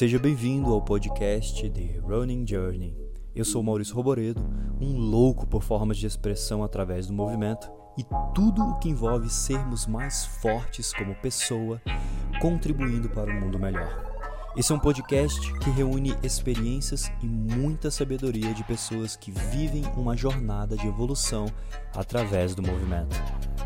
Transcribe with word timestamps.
Seja 0.00 0.18
bem-vindo 0.18 0.72
ao 0.72 0.80
podcast 0.80 1.68
The 1.68 2.00
Running 2.02 2.46
Journey. 2.46 2.96
Eu 3.36 3.44
sou 3.44 3.62
Maurício 3.62 3.94
Roboredo, 3.94 4.42
um 4.80 4.96
louco 4.96 5.46
por 5.46 5.62
formas 5.62 5.98
de 5.98 6.06
expressão 6.06 6.64
através 6.64 7.06
do 7.06 7.12
movimento 7.12 7.70
e 7.98 8.04
tudo 8.34 8.62
o 8.62 8.78
que 8.78 8.88
envolve 8.88 9.28
sermos 9.28 9.86
mais 9.86 10.24
fortes 10.24 10.90
como 10.94 11.14
pessoa, 11.16 11.82
contribuindo 12.40 13.10
para 13.10 13.30
um 13.30 13.40
mundo 13.40 13.58
melhor. 13.58 14.10
Esse 14.56 14.72
é 14.72 14.74
um 14.74 14.78
podcast 14.78 15.52
que 15.58 15.68
reúne 15.68 16.16
experiências 16.22 17.12
e 17.22 17.26
muita 17.26 17.90
sabedoria 17.90 18.54
de 18.54 18.64
pessoas 18.64 19.16
que 19.16 19.30
vivem 19.30 19.84
uma 19.98 20.16
jornada 20.16 20.78
de 20.78 20.86
evolução 20.86 21.44
através 21.94 22.54
do 22.54 22.62
movimento. 22.62 23.14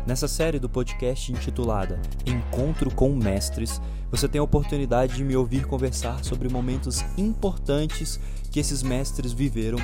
Nessa 0.05 0.27
série 0.27 0.59
do 0.59 0.69
podcast 0.69 1.31
intitulada 1.31 1.99
Encontro 2.27 2.93
com 2.93 3.15
Mestres, 3.15 3.81
você 4.11 4.27
tem 4.27 4.39
a 4.39 4.43
oportunidade 4.43 5.15
de 5.15 5.23
me 5.23 5.35
ouvir 5.35 5.65
conversar 5.65 6.23
sobre 6.23 6.47
momentos 6.47 7.03
importantes 7.17 8.19
que 8.51 8.59
esses 8.59 8.83
mestres 8.83 9.33
viveram 9.33 9.79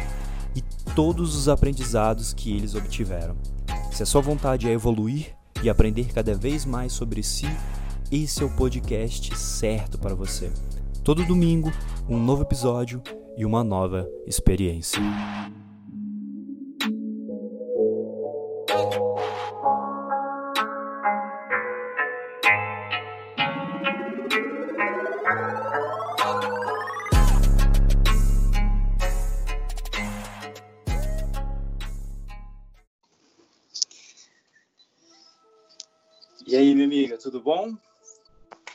e 0.56 0.62
todos 0.94 1.36
os 1.36 1.50
aprendizados 1.50 2.34
que 2.34 2.56
eles 2.56 2.76
obtiveram. 2.76 3.36
Se 3.92 4.04
a 4.04 4.06
sua 4.06 4.22
vontade 4.22 4.70
é 4.70 4.72
evoluir 4.72 5.36
e 5.64 5.70
aprender 5.70 6.14
cada 6.14 6.36
vez 6.36 6.66
mais 6.66 6.94
sobre 6.94 7.24
si, 7.24 7.48
esse 8.12 8.44
é 8.44 8.46
o 8.46 8.56
podcast 8.56 9.36
certo 9.36 9.98
para 9.98 10.14
você. 10.14 10.52
Todo 11.04 11.26
domingo, 11.26 11.72
um 12.08 12.20
novo 12.20 12.44
episódio 12.44 13.02
e 13.36 13.44
uma 13.44 13.64
nova 13.64 14.08
experiência. 14.28 15.02
Tudo 37.32 37.44
bom? 37.44 37.78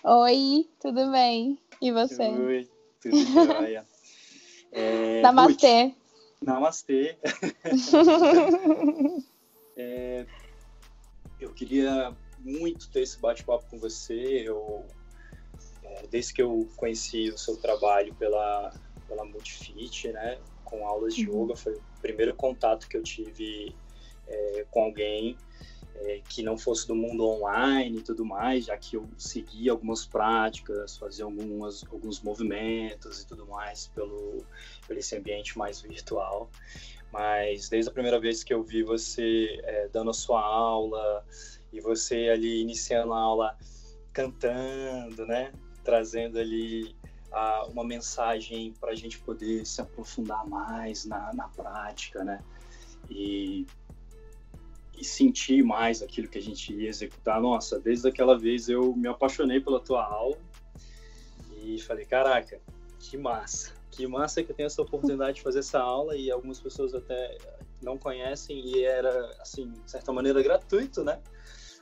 Oi, 0.03 0.67
tudo 0.81 1.11
bem? 1.13 1.59
E 1.83 1.93
você? 1.93 2.23
Oi, 2.23 2.71
tudo 3.03 3.17
jóia. 3.17 3.87
É, 4.73 5.23
Namastê. 5.23 5.85
Ruth, 5.85 5.97
namastê. 6.43 7.19
É, 9.79 10.27
eu 11.39 11.53
queria 11.53 12.17
muito 12.39 12.91
ter 12.91 13.03
esse 13.03 13.21
bate-papo 13.21 13.67
com 13.69 13.79
você. 13.79 14.43
Eu, 14.47 14.89
é, 15.83 16.07
desde 16.09 16.33
que 16.33 16.43
eu 16.43 16.67
conheci 16.77 17.29
o 17.29 17.39
seu 17.39 17.59
trabalho 17.59 18.15
pela, 18.15 18.71
pela 19.07 19.25
Multifit, 19.27 20.11
né, 20.13 20.41
com 20.65 20.87
aulas 20.87 21.15
de 21.15 21.29
Uhum. 21.29 21.45
yoga, 21.45 21.57
foi 21.57 21.75
o 21.75 21.83
primeiro 22.01 22.35
contato 22.35 22.89
que 22.89 22.97
eu 22.97 23.03
tive 23.03 23.79
é, 24.27 24.67
com 24.71 24.83
alguém 24.83 25.39
é, 26.01 26.23
que 26.29 26.43
não 26.43 26.57
fosse 26.57 26.87
do 26.87 26.95
mundo 26.95 27.27
online 27.27 27.99
e 27.99 28.03
tudo 28.03 28.25
mais, 28.25 28.67
já 28.67 28.77
que 28.77 28.97
eu 28.97 29.09
seguia 29.17 29.73
algumas 29.73 30.07
práticas, 30.07 30.97
fazia 30.97 31.25
algumas, 31.25 31.85
alguns 31.91 32.21
movimentos 32.21 33.23
e 33.23 33.27
tudo 33.27 33.47
mais 33.47 33.89
pelo, 33.89 34.45
pelo 34.87 34.99
esse 34.99 35.17
ambiente 35.17 35.57
mais 35.57 35.81
virtual. 35.81 36.51
Mas 37.13 37.69
desde 37.69 37.91
a 37.91 37.93
primeira 37.93 38.21
vez 38.21 38.45
que 38.45 38.53
eu 38.53 38.63
vi 38.63 38.83
você 38.83 39.61
é, 39.63 39.89
dando 39.89 40.11
a 40.11 40.15
sua 40.15 40.43
aula 40.43 41.25
e 41.73 41.81
você 41.81 42.29
ali 42.29 42.61
iniciando 42.61 43.13
a 43.13 43.19
aula 43.19 43.57
cantando, 44.13 45.27
né? 45.27 45.53
Trazendo 45.85 46.39
ali 46.39 46.97
uma 47.69 47.85
mensagem 47.85 48.73
para 48.81 48.93
a 48.93 48.95
gente 48.95 49.19
poder 49.19 49.67
se 49.67 49.81
aprofundar 49.81 50.47
mais 50.47 51.05
na, 51.05 51.33
na 51.35 51.49
prática, 51.49 52.25
né? 52.25 52.43
E 53.11 53.67
sentir 55.07 55.63
mais 55.63 56.03
aquilo 56.03 56.29
que 56.29 56.39
a 56.39 56.43
gente 56.43 56.73
ia 56.73 56.89
executar. 56.89 57.41
Nossa, 57.41 57.79
desde 57.81 58.09
aquela 58.09 58.39
vez 58.39 58.69
eu 58.69 58.95
me 58.95 59.09
apaixonei 59.09 59.61
pela 59.61 59.81
tua 59.81 60.05
aula 60.05 60.39
e 61.63 61.81
falei, 61.81 62.05
caraca, 62.05 62.61
que 62.99 63.17
massa, 63.17 63.73
que 63.91 64.07
massa 64.07 64.43
que 64.43 64.51
eu 64.53 64.57
tenho 64.57 64.67
essa 64.67 64.83
oportunidade 64.83 65.37
de 65.37 65.43
fazer 65.43 65.61
essa 65.61 65.81
aula 65.81 66.17
e 66.17 66.31
algumas 66.31 66.61
pessoas 66.61 66.95
até 66.95 67.39
não 67.83 67.97
conhecem 67.97 68.59
e 68.67 68.85
era, 68.85 69.31
assim, 69.41 69.71
de 69.71 69.91
certa 69.91 70.13
maneira 70.13 70.43
gratuito, 70.43 71.05
né? 71.05 71.21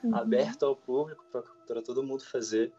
Uhum. 0.03 0.15
Aberto 0.15 0.65
ao 0.65 0.77
público 0.77 1.25
para 1.67 1.83
todo 1.83 2.03
mundo 2.03 2.23
fazer. 2.25 2.73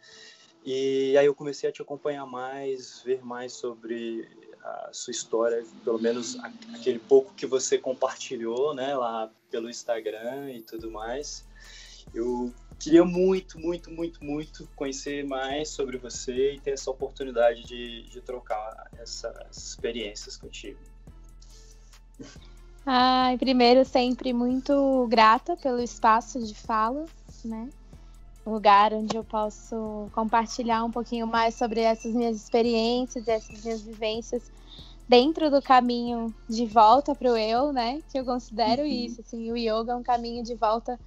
E 0.63 1.15
aí 1.17 1.25
eu 1.25 1.35
comecei 1.35 1.69
a 1.69 1.71
te 1.71 1.81
acompanhar 1.81 2.25
mais, 2.25 3.01
ver 3.03 3.23
mais 3.23 3.53
sobre 3.53 4.27
a 4.65 4.89
sua 4.91 5.11
história, 5.11 5.63
pelo 5.83 5.99
menos 5.99 6.37
aquele 6.73 6.97
pouco 6.99 7.33
que 7.33 7.45
você 7.45 7.77
compartilhou, 7.77 8.73
né, 8.73 8.95
lá 8.95 9.31
pelo 9.51 9.69
Instagram 9.69 10.51
e 10.51 10.61
tudo 10.61 10.89
mais. 10.91 11.45
Eu 12.13 12.51
queria 12.79 13.05
muito, 13.05 13.59
muito, 13.59 13.91
muito, 13.91 14.23
muito 14.23 14.67
conhecer 14.75 15.25
mais 15.25 15.69
sobre 15.69 15.97
você 15.97 16.53
e 16.53 16.59
ter 16.59 16.71
essa 16.71 16.89
oportunidade 16.89 17.63
de, 17.65 18.09
de 18.09 18.21
trocar 18.21 18.91
essa- 18.97 19.33
essas 19.49 19.69
experiências 19.69 20.35
contigo. 20.37 20.79
Ai, 22.85 23.37
primeiro, 23.37 23.83
sempre 23.85 24.33
muito 24.33 25.07
grata 25.09 25.57
pelo 25.57 25.81
espaço 25.81 26.39
de 26.45 26.53
fala, 26.53 27.05
né? 27.43 27.69
Lugar 28.45 28.93
onde 28.93 29.17
eu 29.17 29.23
posso 29.23 30.07
compartilhar 30.13 30.83
um 30.83 30.91
pouquinho 30.91 31.25
mais 31.25 31.55
sobre 31.55 31.79
essas 31.81 32.13
minhas 32.13 32.35
experiências, 32.35 33.27
essas 33.27 33.63
minhas 33.63 33.81
vivências 33.81 34.51
dentro 35.07 35.49
do 35.51 35.61
caminho 35.61 36.33
de 36.49 36.65
volta 36.67 37.15
para 37.15 37.31
o 37.31 37.37
eu, 37.37 37.71
né? 37.73 38.01
Que 38.09 38.19
eu 38.19 38.25
considero 38.25 38.85
Uhum. 38.85 38.85
isso, 38.85 39.21
assim, 39.21 39.51
o 39.51 39.57
yoga 39.57 39.93
é 39.93 39.95
um 39.95 40.03
caminho 40.03 40.43
de 40.43 40.55
volta 40.55 40.99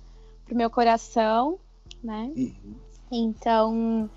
para 0.44 0.54
o 0.54 0.56
meu 0.58 0.70
coração, 0.70 1.58
né? 2.02 2.30
Então, 3.12 4.10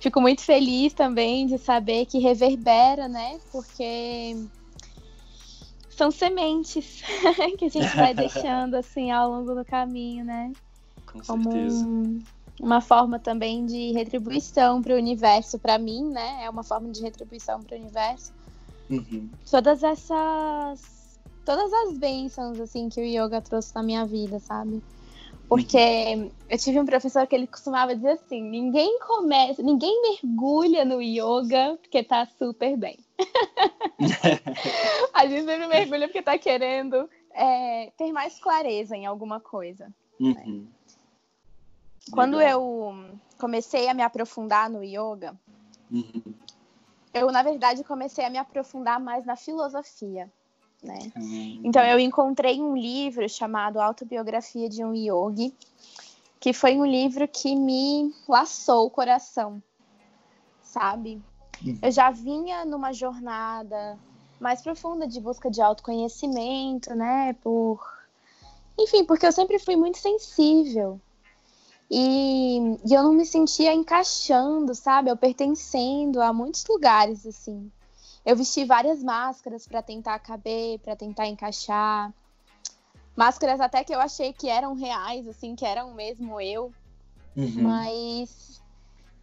fico 0.00 0.20
muito 0.20 0.42
feliz 0.42 0.94
também 0.94 1.46
de 1.46 1.58
saber 1.58 2.06
que 2.06 2.18
reverbera, 2.18 3.08
né? 3.08 3.40
Porque 3.52 4.34
são 5.88 6.10
sementes 6.10 7.02
que 7.58 7.64
a 7.64 7.68
gente 7.68 7.96
vai 7.96 8.14
deixando 8.14 8.74
assim 8.76 9.10
ao 9.10 9.30
longo 9.30 9.54
do 9.54 9.64
caminho, 9.64 10.24
né? 10.24 10.54
Com 11.06 11.24
Como 11.26 11.50
certeza. 11.50 11.88
um- 11.96 12.26
uma 12.60 12.80
forma 12.80 13.18
também 13.20 13.66
de 13.66 13.92
retribuição 13.92 14.82
para 14.82 14.94
o 14.94 14.98
universo, 14.98 15.58
para 15.58 15.78
mim, 15.78 16.10
né? 16.10 16.44
É 16.44 16.50
uma 16.50 16.64
forma 16.64 16.90
de 16.90 17.02
retribuição 17.02 17.62
para 17.62 17.76
o 17.76 17.80
universo. 17.80 18.32
Uhum. 18.90 19.28
Todas 19.50 19.82
essas 19.82 21.18
todas 21.44 21.72
as 21.72 21.98
bênçãos 21.98 22.60
assim 22.60 22.88
que 22.88 23.00
o 23.00 23.04
yoga 23.04 23.40
trouxe 23.40 23.74
na 23.74 23.82
minha 23.82 24.04
vida, 24.04 24.38
sabe? 24.38 24.82
Porque 25.48 26.30
eu 26.50 26.58
tive 26.58 26.78
um 26.78 26.84
professor 26.84 27.26
que 27.26 27.34
ele 27.34 27.46
costumava 27.46 27.96
dizer 27.96 28.10
assim: 28.10 28.42
ninguém 28.42 28.98
começa, 29.00 29.62
ninguém 29.62 30.02
mergulha 30.02 30.84
no 30.84 31.00
yoga 31.00 31.78
porque 31.80 32.02
tá 32.02 32.26
super 32.26 32.76
bem. 32.76 32.98
A 35.14 35.26
gente 35.26 35.44
sempre 35.44 35.66
mergulha 35.66 36.06
porque 36.06 36.22
tá 36.22 36.38
querendo 36.38 37.08
é, 37.32 37.90
ter 37.96 38.12
mais 38.12 38.38
clareza 38.38 38.94
em 38.94 39.06
alguma 39.06 39.40
coisa. 39.40 39.90
Uhum. 40.20 40.66
Quando 42.10 42.36
Legal. 42.36 42.60
eu 42.60 43.18
comecei 43.38 43.88
a 43.88 43.94
me 43.94 44.02
aprofundar 44.02 44.68
no 44.68 44.82
yoga, 44.82 45.34
Uhum. 45.90 46.34
Eu 47.12 47.30
na 47.30 47.42
verdade 47.42 47.84
comecei 47.84 48.24
a 48.24 48.30
me 48.30 48.38
aprofundar 48.38 49.00
mais 49.00 49.24
na 49.24 49.36
filosofia, 49.36 50.30
né? 50.82 50.98
Uhum. 51.16 51.62
Então 51.64 51.82
eu 51.82 51.98
encontrei 51.98 52.60
um 52.60 52.76
livro 52.76 53.28
chamado 53.28 53.80
Autobiografia 53.80 54.68
de 54.68 54.84
um 54.84 54.94
Yogi, 54.94 55.54
que 56.40 56.52
foi 56.52 56.76
um 56.76 56.86
livro 56.86 57.26
que 57.26 57.54
me 57.56 58.14
laçou 58.28 58.86
o 58.86 58.90
coração, 58.90 59.62
sabe? 60.62 61.20
Uhum. 61.64 61.78
Eu 61.82 61.90
já 61.90 62.10
vinha 62.10 62.64
numa 62.64 62.92
jornada 62.92 63.98
mais 64.38 64.62
profunda 64.62 65.06
de 65.06 65.20
busca 65.20 65.50
de 65.50 65.60
autoconhecimento, 65.60 66.94
né? 66.94 67.32
Por 67.42 67.80
enfim, 68.78 69.04
porque 69.04 69.26
eu 69.26 69.32
sempre 69.32 69.58
fui 69.58 69.74
muito 69.74 69.98
sensível. 69.98 71.00
E, 71.90 72.58
e 72.84 72.92
eu 72.94 73.02
não 73.02 73.14
me 73.14 73.24
sentia 73.24 73.72
encaixando, 73.72 74.74
sabe? 74.74 75.10
Eu 75.10 75.16
pertencendo 75.16 76.20
a 76.20 76.32
muitos 76.32 76.64
lugares 76.66 77.26
assim. 77.26 77.70
Eu 78.24 78.36
vesti 78.36 78.64
várias 78.64 79.02
máscaras 79.02 79.66
para 79.66 79.82
tentar 79.82 80.18
caber, 80.18 80.78
para 80.80 80.94
tentar 80.94 81.26
encaixar. 81.26 82.12
Máscaras 83.16 83.60
até 83.60 83.82
que 83.82 83.94
eu 83.94 84.00
achei 84.00 84.32
que 84.32 84.48
eram 84.48 84.74
reais, 84.74 85.26
assim, 85.26 85.56
que 85.56 85.64
eram 85.64 85.94
mesmo 85.94 86.38
eu. 86.40 86.70
Uhum. 87.34 87.62
Mas 87.62 88.60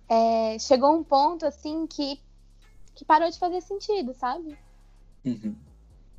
é, 0.10 0.58
chegou 0.58 0.96
um 0.96 1.04
ponto, 1.04 1.46
assim, 1.46 1.86
que, 1.86 2.20
que 2.96 3.06
parou 3.06 3.30
de 3.30 3.38
fazer 3.38 3.62
sentido, 3.62 4.14
sabe? 4.14 4.58
Uhum. 5.24 5.56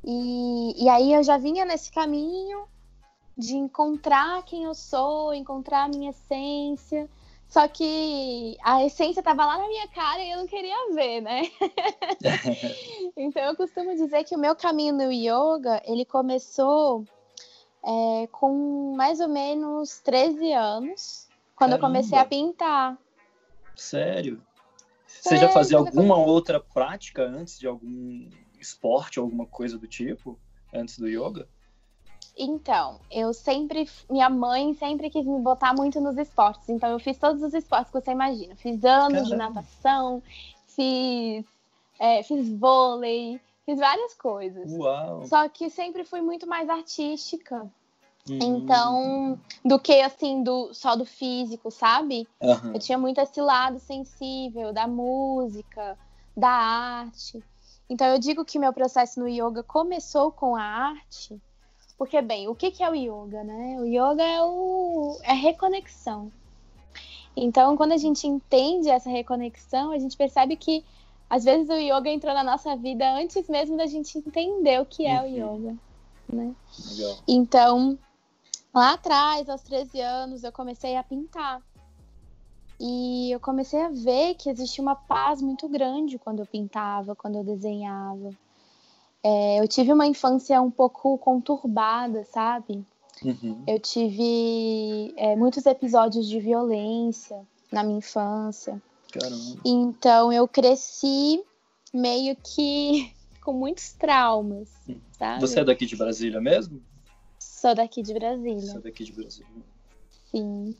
E, 0.03 0.85
e 0.85 0.89
aí 0.89 1.13
eu 1.13 1.21
já 1.23 1.37
vinha 1.37 1.65
nesse 1.65 1.91
caminho 1.91 2.67
de 3.37 3.55
encontrar 3.55 4.43
quem 4.43 4.63
eu 4.63 4.73
sou, 4.73 5.33
encontrar 5.33 5.83
a 5.83 5.87
minha 5.87 6.09
essência, 6.09 7.07
Só 7.47 7.65
que 7.67 8.57
a 8.61 8.83
essência 8.83 9.21
estava 9.21 9.45
lá 9.45 9.57
na 9.57 9.67
minha 9.67 9.87
cara 9.89 10.21
e 10.21 10.31
eu 10.31 10.37
não 10.39 10.47
queria 10.47 10.93
ver, 10.93 11.21
né? 11.21 11.43
então 13.15 13.41
eu 13.43 13.55
costumo 13.55 13.95
dizer 13.95 14.25
que 14.25 14.35
o 14.35 14.39
meu 14.39 14.55
caminho 14.55 14.93
no 14.93 15.11
yoga, 15.11 15.81
ele 15.85 16.03
começou 16.03 17.05
é, 17.83 18.27
com 18.31 18.95
mais 18.97 19.21
ou 19.21 19.29
menos 19.29 19.99
13 20.01 20.51
anos, 20.51 21.27
quando 21.55 21.71
Caramba. 21.71 21.87
eu 21.87 21.89
comecei 21.89 22.17
a 22.17 22.25
pintar. 22.25 22.97
Sério? 23.75 24.41
Você 25.07 25.37
já 25.37 25.49
fazia 25.49 25.77
alguma 25.77 26.17
outra 26.17 26.59
prática 26.59 27.23
antes 27.23 27.57
de 27.57 27.65
algum 27.65 28.29
esporte, 28.59 29.19
alguma 29.19 29.45
coisa 29.45 29.77
do 29.77 29.87
tipo, 29.87 30.37
antes 30.73 30.99
do 30.99 31.07
yoga? 31.07 31.47
Então, 32.37 32.99
eu 33.09 33.33
sempre. 33.33 33.89
Minha 34.09 34.29
mãe 34.29 34.73
sempre 34.75 35.09
quis 35.09 35.25
me 35.25 35.39
botar 35.39 35.73
muito 35.73 35.99
nos 35.99 36.17
esportes. 36.17 36.69
Então, 36.69 36.89
eu 36.89 36.99
fiz 36.99 37.17
todos 37.17 37.41
os 37.41 37.53
esportes 37.53 37.91
que 37.91 37.99
você 37.99 38.11
imagina. 38.11 38.55
Fiz 38.55 38.83
anos 38.85 39.13
Caramba. 39.13 39.29
de 39.29 39.35
natação, 39.35 40.23
fiz, 40.67 41.45
é, 41.99 42.21
fiz 42.21 42.47
vôlei, 42.59 43.41
fiz 43.65 43.79
várias 43.79 44.13
coisas. 44.13 44.71
Uau. 44.71 45.25
Só 45.25 45.49
que 45.49 45.69
sempre 45.69 46.03
fui 46.03 46.21
muito 46.21 46.45
mais 46.45 46.69
artística. 46.69 47.67
Uhum. 48.29 48.39
Então, 48.41 49.39
do 49.65 49.79
que 49.79 50.01
assim, 50.01 50.43
do, 50.43 50.73
só 50.73 50.95
do 50.95 51.05
físico, 51.05 51.71
sabe? 51.71 52.27
Uhum. 52.41 52.73
Eu 52.73 52.79
tinha 52.79 52.97
muito 52.97 53.19
esse 53.19 53.41
lado 53.41 53.79
sensível 53.79 54.71
da 54.71 54.85
música, 54.87 55.97
da 56.35 56.49
arte. 56.49 57.43
Então, 57.89 58.05
eu 58.07 58.19
digo 58.19 58.45
que 58.45 58.59
meu 58.59 58.73
processo 58.73 59.19
no 59.19 59.27
yoga 59.27 59.63
começou 59.63 60.31
com 60.31 60.55
a 60.55 60.61
arte 60.61 61.41
porque, 61.97 62.21
bem, 62.21 62.47
o 62.47 62.53
que, 62.53 62.69
que 62.69 62.83
é 62.83 62.89
o 62.89 62.95
yoga, 62.95 63.43
né? 63.43 63.77
O 63.79 63.85
yoga 63.85 64.23
é, 64.23 64.41
o, 64.43 65.17
é 65.23 65.33
reconexão. 65.33 66.31
Então, 67.35 67.75
quando 67.75 67.91
a 67.91 67.97
gente 67.97 68.27
entende 68.27 68.89
essa 68.89 69.09
reconexão, 69.09 69.91
a 69.91 69.97
gente 69.97 70.15
percebe 70.15 70.55
que, 70.55 70.85
às 71.29 71.43
vezes, 71.43 71.69
o 71.69 71.73
yoga 71.73 72.09
entrou 72.09 72.33
na 72.33 72.43
nossa 72.43 72.75
vida 72.75 73.09
antes 73.15 73.49
mesmo 73.49 73.75
da 73.77 73.87
gente 73.87 74.17
entender 74.17 74.79
o 74.79 74.85
que 74.85 75.05
é 75.07 75.21
uhum. 75.21 75.25
o 75.25 75.57
yoga, 75.57 75.77
né? 76.29 76.55
Legal. 76.91 77.17
Então, 77.27 77.97
lá 78.73 78.93
atrás, 78.93 79.49
aos 79.49 79.61
13 79.61 79.99
anos, 79.99 80.43
eu 80.43 80.51
comecei 80.51 80.95
a 80.95 81.03
pintar. 81.03 81.61
E 82.79 83.31
eu 83.31 83.39
comecei 83.39 83.81
a 83.81 83.89
ver 83.89 84.35
que 84.35 84.51
existia 84.51 84.83
uma 84.83 84.95
paz 84.95 85.41
muito 85.41 85.67
grande 85.67 86.19
quando 86.19 86.39
eu 86.39 86.45
pintava, 86.45 87.15
quando 87.15 87.37
eu 87.37 87.43
desenhava. 87.43 88.29
É, 89.23 89.59
eu 89.59 89.67
tive 89.67 89.91
uma 89.91 90.05
infância 90.05 90.61
um 90.61 90.71
pouco 90.71 91.17
conturbada, 91.17 92.23
sabe? 92.25 92.85
Uhum. 93.23 93.63
Eu 93.67 93.79
tive 93.79 95.13
é, 95.17 95.35
muitos 95.35 95.65
episódios 95.65 96.27
de 96.27 96.39
violência 96.39 97.39
na 97.71 97.83
minha 97.83 97.97
infância. 97.97 98.81
Caramba. 99.11 99.61
Então 99.65 100.31
eu 100.31 100.47
cresci 100.47 101.43
meio 101.93 102.35
que 102.35 103.11
com 103.41 103.53
muitos 103.53 103.93
traumas, 103.93 104.69
hum. 104.87 104.99
sabe? 105.11 105.41
Você 105.41 105.59
é 105.59 105.65
daqui 105.65 105.85
de 105.85 105.95
Brasília 105.95 106.39
mesmo? 106.39 106.81
Sou 107.39 107.73
daqui 107.73 108.01
de 108.01 108.13
Brasília. 108.13 108.71
Sou 108.71 108.81
daqui 108.81 109.03
de 109.03 109.13
Brasília. 109.13 109.49
Sim. 110.29 110.75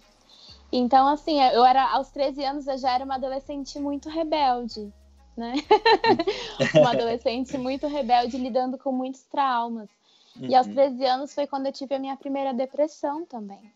Então, 0.72 1.08
assim, 1.08 1.42
eu 1.42 1.66
era 1.66 1.92
aos 1.92 2.10
13 2.10 2.44
anos 2.44 2.68
eu 2.68 2.78
já 2.78 2.94
era 2.94 3.06
uma 3.06 3.16
adolescente 3.16 3.80
muito 3.80 4.10
rebelde 4.10 4.92
né? 5.38 5.54
uma 6.76 6.92
adolescente 6.92 7.58
muito 7.58 7.88
rebelde, 7.88 8.38
lidando 8.38 8.78
com 8.78 8.92
muitos 8.92 9.22
traumas. 9.24 9.88
Uhum. 10.36 10.48
E 10.48 10.56
aos 10.56 10.68
13 10.68 10.96
uhum. 10.96 11.08
anos 11.10 11.34
foi 11.34 11.48
quando 11.48 11.68
eu 11.68 11.72
tive 11.72 11.96
a 11.96 12.00
minha 12.00 12.18
primeira 12.18 12.54
depressão 12.54 13.26
também. 13.26 13.72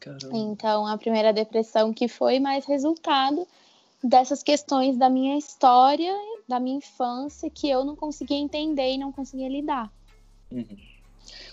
Caramba. 0.00 0.36
Então, 0.36 0.86
a 0.86 0.98
primeira 0.98 1.32
depressão 1.32 1.92
que 1.92 2.08
foi 2.08 2.38
mais 2.38 2.66
resultado 2.66 3.46
dessas 4.02 4.42
questões 4.42 4.96
da 4.96 5.08
minha 5.08 5.38
história, 5.38 6.14
da 6.48 6.60
minha 6.60 6.76
infância, 6.76 7.48
que 7.50 7.68
eu 7.68 7.84
não 7.84 7.96
conseguia 7.96 8.36
entender 8.36 8.92
e 8.92 8.98
não 8.98 9.10
conseguia 9.10 9.48
lidar. 9.48 9.90
Uhum. 10.50 10.76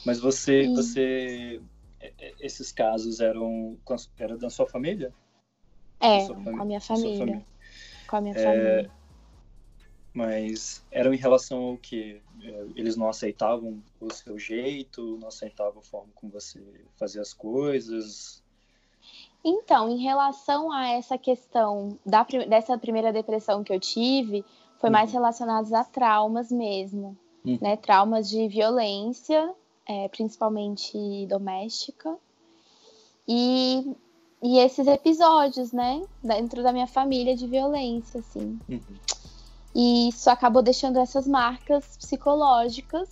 Mas 0.06 0.20
você, 0.20 0.68
você, 0.68 1.62
é, 2.00 2.14
é, 2.20 2.34
esses 2.40 2.72
casos 2.72 3.20
eram, 3.20 3.78
eram 4.18 4.38
da 4.38 4.50
sua 4.50 4.68
família? 4.68 5.14
É, 6.00 6.28
com 6.28 6.62
a 6.62 6.66
minha 6.66 6.82
família. 6.82 7.18
família. 7.18 7.46
Com 8.08 8.16
a 8.18 8.22
minha 8.22 8.36
é... 8.38 8.90
Mas 10.14 10.84
eram 10.92 11.14
em 11.14 11.18
relação 11.18 11.64
ao 11.64 11.78
que 11.78 12.22
é, 12.42 12.66
eles 12.76 12.96
não 12.96 13.10
aceitavam 13.10 13.82
o 14.00 14.14
seu 14.14 14.38
jeito, 14.38 15.18
não 15.20 15.28
aceitavam 15.28 15.80
a 15.80 15.84
forma 15.84 16.10
como 16.14 16.32
você 16.32 16.62
fazia 16.96 17.22
as 17.22 17.34
coisas. 17.34 18.44
Então, 19.44 19.90
em 19.90 19.98
relação 19.98 20.72
a 20.72 20.88
essa 20.90 21.18
questão 21.18 21.98
da, 22.06 22.24
dessa 22.48 22.78
primeira 22.78 23.12
depressão 23.12 23.64
que 23.64 23.74
eu 23.74 23.80
tive, 23.80 24.46
foi 24.80 24.90
uhum. 24.90 24.94
mais 24.94 25.12
relacionado 25.12 25.74
a 25.74 25.84
traumas 25.84 26.52
mesmo, 26.52 27.18
uhum. 27.44 27.58
né? 27.60 27.76
Traumas 27.76 28.30
de 28.30 28.48
violência, 28.48 29.54
é, 29.86 30.08
principalmente 30.10 31.26
doméstica, 31.28 32.18
e, 33.28 33.96
e 34.42 34.60
esses 34.60 34.88
episódios, 34.88 35.72
né? 35.72 36.02
Dentro 36.24 36.62
da 36.62 36.72
minha 36.72 36.88
família 36.88 37.36
de 37.36 37.48
violência, 37.48 38.20
assim. 38.20 38.60
Uhum. 38.70 38.82
E 39.76 40.10
isso 40.10 40.30
acabou 40.30 40.62
deixando 40.62 41.00
essas 41.00 41.28
marcas 41.28 41.98
psicológicas 41.98 43.10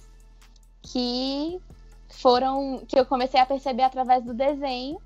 que 0.81 1.59
foram 2.09 2.83
que 2.87 2.99
eu 2.99 3.05
comecei 3.05 3.39
a 3.39 3.45
perceber 3.45 3.83
através 3.83 4.23
do 4.23 4.33
desenho, 4.33 4.99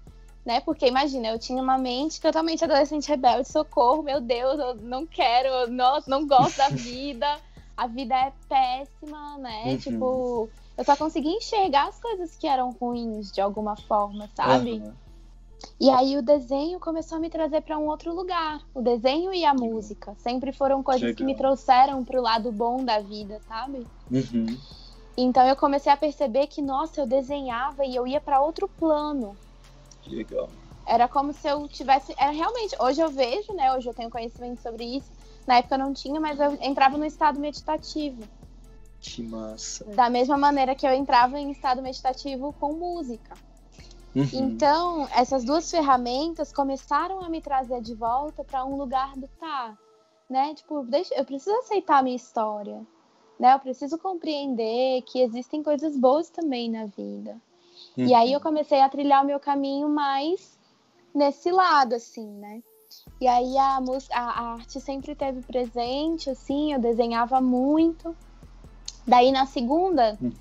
né? 0.46 0.60
Porque 0.62 0.88
imagina, 0.88 1.28
eu 1.30 1.40
tinha 1.40 1.62
uma 1.62 1.78
mente 1.78 2.20
totalmente 2.20 2.64
adolescente 2.64 3.08
rebelde, 3.08 3.50
socorro, 3.50 4.04
meu 4.04 4.20
Deus, 4.20 4.60
eu 4.60 4.76
não 4.76 5.06
quero, 5.06 5.72
não, 5.72 6.00
não 6.08 6.28
gosto 6.28 6.58
da 6.58 6.70
vida, 6.76 7.40
a 7.76 7.88
vida 7.88 8.16
é 8.16 8.34
péssima, 8.50 9.38
né? 9.38 9.64
Uhum. 9.66 9.78
Tipo, 9.78 10.50
eu 10.78 10.84
só 10.84 10.96
consegui 10.96 11.30
enxergar 11.30 11.88
as 11.88 12.00
coisas 12.00 12.36
que 12.36 12.48
eram 12.48 12.72
ruins 12.72 13.32
de 13.32 13.40
alguma 13.40 13.76
forma, 13.76 14.30
sabe? 14.36 14.74
Uhum. 14.74 14.94
E 15.80 15.90
aí 15.90 16.18
o 16.18 16.22
desenho 16.22 16.80
começou 16.80 17.18
a 17.18 17.22
me 17.22 17.30
trazer 17.30 17.62
para 17.62 17.78
um 17.78 17.88
outro 17.88 18.14
lugar. 18.14 18.62
O 18.74 18.82
desenho 18.82 19.34
e 19.34 19.44
a 19.44 19.54
música 19.54 20.16
sempre 20.20 20.52
foram 20.54 20.82
coisas 20.82 21.02
Legal. 21.02 21.16
que 21.16 21.24
me 21.24 21.36
trouxeram 21.36 22.04
para 22.04 22.20
o 22.20 22.24
lado 22.24 22.52
bom 22.52 22.84
da 22.84 23.00
vida, 23.00 23.42
sabe? 23.48 23.86
Uhum. 24.10 24.58
Então 25.18 25.46
eu 25.48 25.56
comecei 25.56 25.92
a 25.92 25.98
perceber 25.98 26.48
que, 26.48 26.62
nossa, 26.62 27.02
eu 27.02 27.08
desenhava 27.08 27.86
e 27.86 27.96
eu 27.96 28.06
ia 28.06 28.22
para 28.22 28.42
outro 28.42 28.68
plano. 28.68 29.36
Legal. 30.08 30.50
Era 30.86 31.08
como 31.08 31.34
se 31.34 31.48
eu 31.48 31.68
tivesse. 31.68 32.14
Era 32.18 32.32
realmente. 32.32 32.76
Hoje 32.80 33.02
eu 33.02 33.10
vejo, 33.10 33.54
né? 33.54 33.74
Hoje 33.74 33.90
eu 33.90 33.94
tenho 33.94 34.10
conhecimento 34.10 34.62
sobre 34.62 34.84
isso. 34.84 35.12
Na 35.48 35.58
época 35.58 35.76
eu 35.76 35.80
não 35.80 35.94
tinha, 35.94 36.20
mas 36.20 36.40
eu 36.40 36.58
entrava 36.62 36.98
no 36.98 37.06
estado 37.06 37.40
meditativo. 37.40 38.24
Que 39.00 39.22
massa. 39.22 39.86
Da 39.86 40.10
mesma 40.10 40.38
maneira 40.38 40.76
que 40.76 40.86
eu 40.86 40.94
entrava 40.94 41.40
em 41.40 41.52
estado 41.52 41.82
meditativo 41.82 42.54
com 42.60 42.74
música. 42.74 43.36
Uhum. 44.16 44.30
Então, 44.32 45.08
essas 45.14 45.44
duas 45.44 45.70
ferramentas 45.70 46.54
começaram 46.54 47.22
a 47.22 47.28
me 47.28 47.42
trazer 47.42 47.82
de 47.82 47.94
volta 47.94 48.46
para 48.46 48.64
um 48.64 48.78
lugar 48.78 49.14
do 49.18 49.28
tá, 49.40 49.78
né? 50.30 50.54
Tipo, 50.56 50.84
deixa, 50.84 51.14
eu 51.16 51.26
preciso 51.26 51.56
aceitar 51.58 51.98
a 51.98 52.02
minha 52.02 52.16
história, 52.16 52.82
né? 53.38 53.54
Eu 53.54 53.60
preciso 53.60 53.98
compreender 53.98 55.02
que 55.02 55.20
existem 55.20 55.62
coisas 55.62 55.98
boas 55.98 56.30
também 56.30 56.72
na 56.72 56.86
vida. 56.86 57.36
Uhum. 57.98 58.06
E 58.06 58.14
aí 58.14 58.32
eu 58.32 58.40
comecei 58.40 58.80
a 58.80 58.88
trilhar 58.88 59.22
o 59.22 59.28
meu 59.28 59.40
caminho 59.40 59.90
mais 59.90 60.58
nesse 61.14 61.52
lado, 61.52 61.96
assim, 61.96 62.26
né? 62.26 62.64
E 63.20 63.28
aí 63.28 63.58
a, 63.58 63.82
música, 63.82 64.16
a, 64.16 64.30
a 64.30 64.54
arte 64.54 64.80
sempre 64.80 65.14
teve 65.14 65.42
presente, 65.42 66.30
assim, 66.30 66.72
eu 66.72 66.80
desenhava 66.80 67.42
muito. 67.42 68.16
Daí 69.06 69.30
na 69.32 69.46
segunda 69.46 70.18
uhum. 70.22 70.32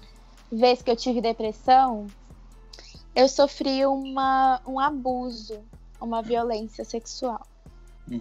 vez 0.51 0.81
que 0.81 0.91
eu 0.93 0.97
tive 0.97 1.21
depressão, 1.21 2.07
eu 3.15 3.29
sofri 3.29 3.87
uma, 3.87 4.61
um 4.67 4.79
abuso, 4.79 5.61
uma 6.01 6.23
violência 6.23 6.85
sexual. 6.85 7.47
Uhum. 8.11 8.21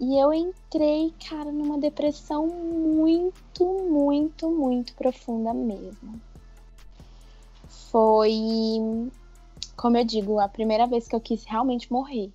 E 0.00 0.18
eu 0.18 0.32
entrei, 0.32 1.14
cara, 1.28 1.52
numa 1.52 1.78
depressão 1.78 2.46
muito, 2.46 3.64
muito, 3.64 4.50
muito 4.50 4.94
profunda 4.94 5.54
mesmo. 5.54 6.20
Foi, 7.90 8.30
como 9.76 9.96
eu 9.96 10.04
digo, 10.04 10.38
a 10.40 10.48
primeira 10.48 10.86
vez 10.86 11.06
que 11.06 11.14
eu 11.14 11.20
quis 11.20 11.44
realmente 11.44 11.92
morrer. 11.92 12.30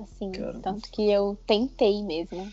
Assim, 0.00 0.32
Caramba. 0.32 0.60
tanto 0.60 0.90
que 0.90 1.08
eu 1.08 1.38
tentei 1.46 2.02
mesmo. 2.02 2.52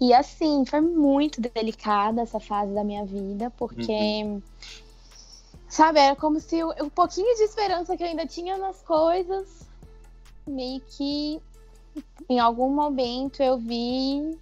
E 0.00 0.12
assim, 0.12 0.64
foi 0.66 0.80
muito 0.80 1.40
delicada 1.40 2.22
essa 2.22 2.40
fase 2.40 2.74
da 2.74 2.84
minha 2.84 3.06
vida, 3.06 3.50
porque 3.56 3.92
uhum. 4.24 4.42
Sabe, 5.72 6.00
era 6.00 6.14
como 6.14 6.38
se 6.38 6.62
o, 6.62 6.90
pouquinho 6.90 7.34
de 7.34 7.44
esperança 7.44 7.96
que 7.96 8.02
eu 8.02 8.06
ainda 8.06 8.26
tinha 8.26 8.58
nas 8.58 8.82
coisas, 8.82 9.66
meio 10.46 10.82
que 10.82 11.40
em 12.28 12.38
algum 12.38 12.68
momento 12.68 13.42
eu 13.42 13.56
vi 13.56 14.38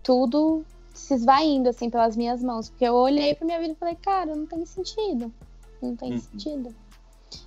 tudo 0.00 0.64
se 0.94 1.14
esvaindo 1.14 1.68
assim 1.68 1.90
pelas 1.90 2.16
minhas 2.16 2.40
mãos, 2.40 2.68
porque 2.68 2.84
eu 2.84 2.94
olhei 2.94 3.34
para 3.34 3.46
minha 3.46 3.58
vida 3.58 3.72
e 3.72 3.74
falei, 3.76 3.96
cara, 3.96 4.36
não 4.36 4.46
tem 4.46 4.64
sentido. 4.64 5.34
Não 5.82 5.96
tem 5.96 6.12
uhum. 6.12 6.20
sentido. 6.20 6.74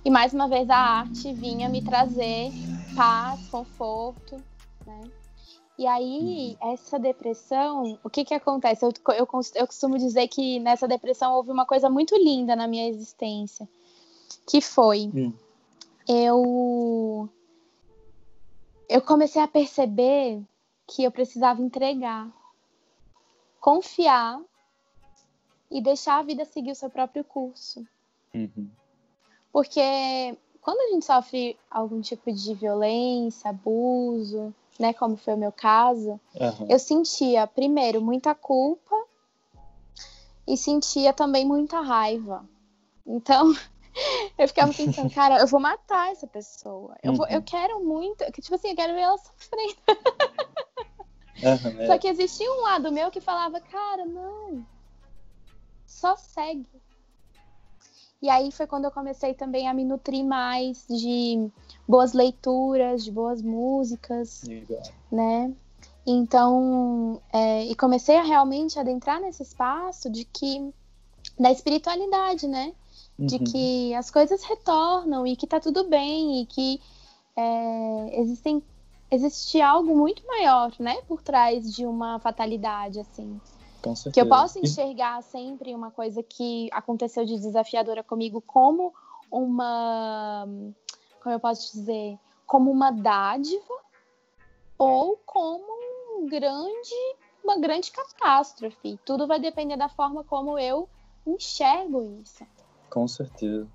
E 0.04 0.10
mais 0.10 0.34
uma 0.34 0.46
vez 0.46 0.68
a 0.68 0.76
arte 0.76 1.32
vinha 1.32 1.70
me 1.70 1.80
trazer 1.80 2.52
paz, 2.94 3.40
conforto? 3.48 4.36
E 5.82 5.86
aí, 5.88 6.56
uhum. 6.62 6.74
essa 6.74 6.96
depressão, 6.96 7.98
o 8.04 8.08
que 8.08 8.24
que 8.24 8.34
acontece? 8.34 8.84
Eu, 8.84 8.92
eu, 9.16 9.28
eu 9.56 9.66
costumo 9.66 9.98
dizer 9.98 10.28
que 10.28 10.60
nessa 10.60 10.86
depressão 10.86 11.34
houve 11.34 11.50
uma 11.50 11.66
coisa 11.66 11.90
muito 11.90 12.14
linda 12.14 12.54
na 12.54 12.68
minha 12.68 12.88
existência, 12.88 13.68
que 14.48 14.60
foi, 14.60 15.10
uhum. 15.12 15.32
eu, 16.06 17.28
eu 18.88 19.02
comecei 19.02 19.42
a 19.42 19.48
perceber 19.48 20.40
que 20.86 21.02
eu 21.02 21.10
precisava 21.10 21.60
entregar, 21.60 22.30
confiar 23.60 24.40
e 25.68 25.82
deixar 25.82 26.20
a 26.20 26.22
vida 26.22 26.44
seguir 26.44 26.70
o 26.70 26.76
seu 26.76 26.90
próprio 26.90 27.24
curso. 27.24 27.84
Uhum. 28.32 28.70
Porque 29.52 30.38
quando 30.60 30.78
a 30.78 30.92
gente 30.92 31.04
sofre 31.04 31.58
algum 31.68 32.00
tipo 32.00 32.30
de 32.30 32.54
violência, 32.54 33.50
abuso, 33.50 34.54
né, 34.78 34.92
como 34.92 35.16
foi 35.16 35.34
o 35.34 35.38
meu 35.38 35.52
caso, 35.52 36.20
uhum. 36.34 36.66
eu 36.68 36.78
sentia, 36.78 37.46
primeiro, 37.46 38.00
muita 38.00 38.34
culpa 38.34 38.96
e 40.46 40.56
sentia 40.56 41.12
também 41.12 41.46
muita 41.46 41.80
raiva. 41.80 42.44
Então, 43.06 43.54
eu 44.38 44.48
ficava 44.48 44.72
pensando, 44.72 45.12
cara, 45.14 45.38
eu 45.38 45.46
vou 45.46 45.60
matar 45.60 46.10
essa 46.12 46.26
pessoa. 46.26 46.96
Eu, 47.02 47.14
vou, 47.14 47.26
eu 47.28 47.38
uhum. 47.38 47.44
quero 47.44 47.84
muito, 47.84 48.24
tipo 48.32 48.54
assim, 48.54 48.70
eu 48.70 48.76
quero 48.76 48.94
ver 48.94 49.00
ela 49.00 49.18
sofrendo. 49.18 49.76
Uhum, 51.42 51.82
é. 51.82 51.86
Só 51.86 51.98
que 51.98 52.08
existia 52.08 52.50
um 52.50 52.62
lado 52.62 52.92
meu 52.92 53.10
que 53.10 53.20
falava, 53.20 53.60
cara, 53.60 54.04
não, 54.04 54.64
só 55.86 56.16
segue. 56.16 56.81
E 58.22 58.30
aí 58.30 58.52
foi 58.52 58.68
quando 58.68 58.84
eu 58.84 58.90
comecei 58.92 59.34
também 59.34 59.66
a 59.66 59.74
me 59.74 59.84
nutrir 59.84 60.24
mais 60.24 60.86
de 60.88 61.50
boas 61.88 62.12
leituras, 62.12 63.04
de 63.04 63.10
boas 63.10 63.42
músicas, 63.42 64.44
Legal. 64.44 64.80
né? 65.10 65.52
Então, 66.06 67.20
é, 67.32 67.64
e 67.66 67.74
comecei 67.74 68.16
a 68.16 68.22
realmente 68.22 68.78
adentrar 68.78 69.20
nesse 69.20 69.42
espaço 69.42 70.08
de 70.08 70.24
que 70.24 70.72
da 71.38 71.50
espiritualidade, 71.50 72.46
né? 72.46 72.72
De 73.18 73.36
uhum. 73.36 73.44
que 73.44 73.94
as 73.94 74.08
coisas 74.08 74.44
retornam 74.44 75.26
e 75.26 75.34
que 75.34 75.46
tá 75.46 75.58
tudo 75.58 75.88
bem 75.88 76.42
e 76.42 76.46
que 76.46 76.80
é, 77.36 78.20
existem 78.20 78.62
existe 79.10 79.60
algo 79.60 79.94
muito 79.94 80.26
maior, 80.26 80.72
né, 80.78 80.96
por 81.02 81.20
trás 81.20 81.70
de 81.74 81.84
uma 81.84 82.18
fatalidade 82.18 82.98
assim. 82.98 83.38
Que 84.12 84.20
eu 84.20 84.28
posso 84.28 84.58
enxergar 84.58 85.22
sempre 85.22 85.74
uma 85.74 85.90
coisa 85.90 86.22
que 86.22 86.68
aconteceu 86.72 87.24
de 87.24 87.34
desafiadora 87.38 88.02
comigo 88.02 88.40
como 88.40 88.94
uma. 89.30 90.46
Como 91.20 91.34
eu 91.34 91.40
posso 91.40 91.72
dizer? 91.72 92.18
Como 92.46 92.70
uma 92.70 92.90
dádiva 92.90 93.74
ou 94.78 95.16
como 95.24 95.64
um 96.18 96.26
grande, 96.26 97.16
uma 97.42 97.58
grande 97.58 97.90
catástrofe. 97.90 98.98
Tudo 99.04 99.26
vai 99.26 99.40
depender 99.40 99.76
da 99.76 99.88
forma 99.88 100.22
como 100.24 100.58
eu 100.58 100.88
enxergo 101.26 102.20
isso. 102.22 102.44
Com 102.90 103.08
certeza. 103.08 103.68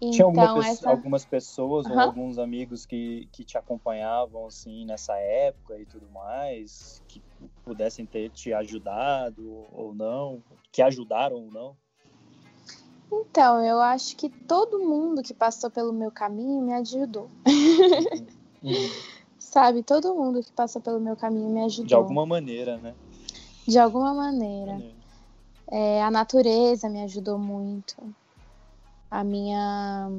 Então, 0.00 0.32
Tinha 0.32 0.48
alguma 0.48 0.66
essa... 0.66 0.90
algumas 0.90 1.24
pessoas 1.26 1.84
uhum. 1.86 1.92
ou 1.92 2.00
alguns 2.00 2.38
amigos 2.38 2.86
que, 2.86 3.28
que 3.30 3.44
te 3.44 3.58
acompanhavam 3.58 4.46
assim 4.46 4.86
nessa 4.86 5.14
época 5.18 5.78
e 5.78 5.84
tudo 5.84 6.08
mais, 6.08 7.02
que 7.06 7.22
pudessem 7.62 8.06
ter 8.06 8.30
te 8.30 8.50
ajudado 8.54 9.66
ou 9.72 9.94
não, 9.94 10.42
que 10.72 10.80
ajudaram 10.80 11.36
ou 11.36 11.50
não? 11.50 11.76
Então, 13.12 13.62
eu 13.62 13.80
acho 13.80 14.16
que 14.16 14.30
todo 14.30 14.78
mundo 14.78 15.22
que 15.22 15.34
passou 15.34 15.70
pelo 15.70 15.92
meu 15.92 16.10
caminho 16.10 16.62
me 16.62 16.72
ajudou. 16.74 17.28
Uhum. 18.62 18.72
Sabe, 19.38 19.82
todo 19.82 20.14
mundo 20.14 20.42
que 20.42 20.52
passou 20.52 20.80
pelo 20.80 21.00
meu 21.00 21.16
caminho 21.16 21.50
me 21.50 21.60
ajudou. 21.64 21.86
De 21.86 21.94
alguma 21.94 22.24
maneira, 22.24 22.78
né? 22.78 22.94
De 23.66 23.78
alguma 23.78 24.14
maneira. 24.14 24.80
É, 25.70 26.02
a 26.02 26.10
natureza 26.10 26.88
me 26.88 27.02
ajudou 27.02 27.36
muito 27.36 27.96
a 29.10 29.24
minha 29.24 30.10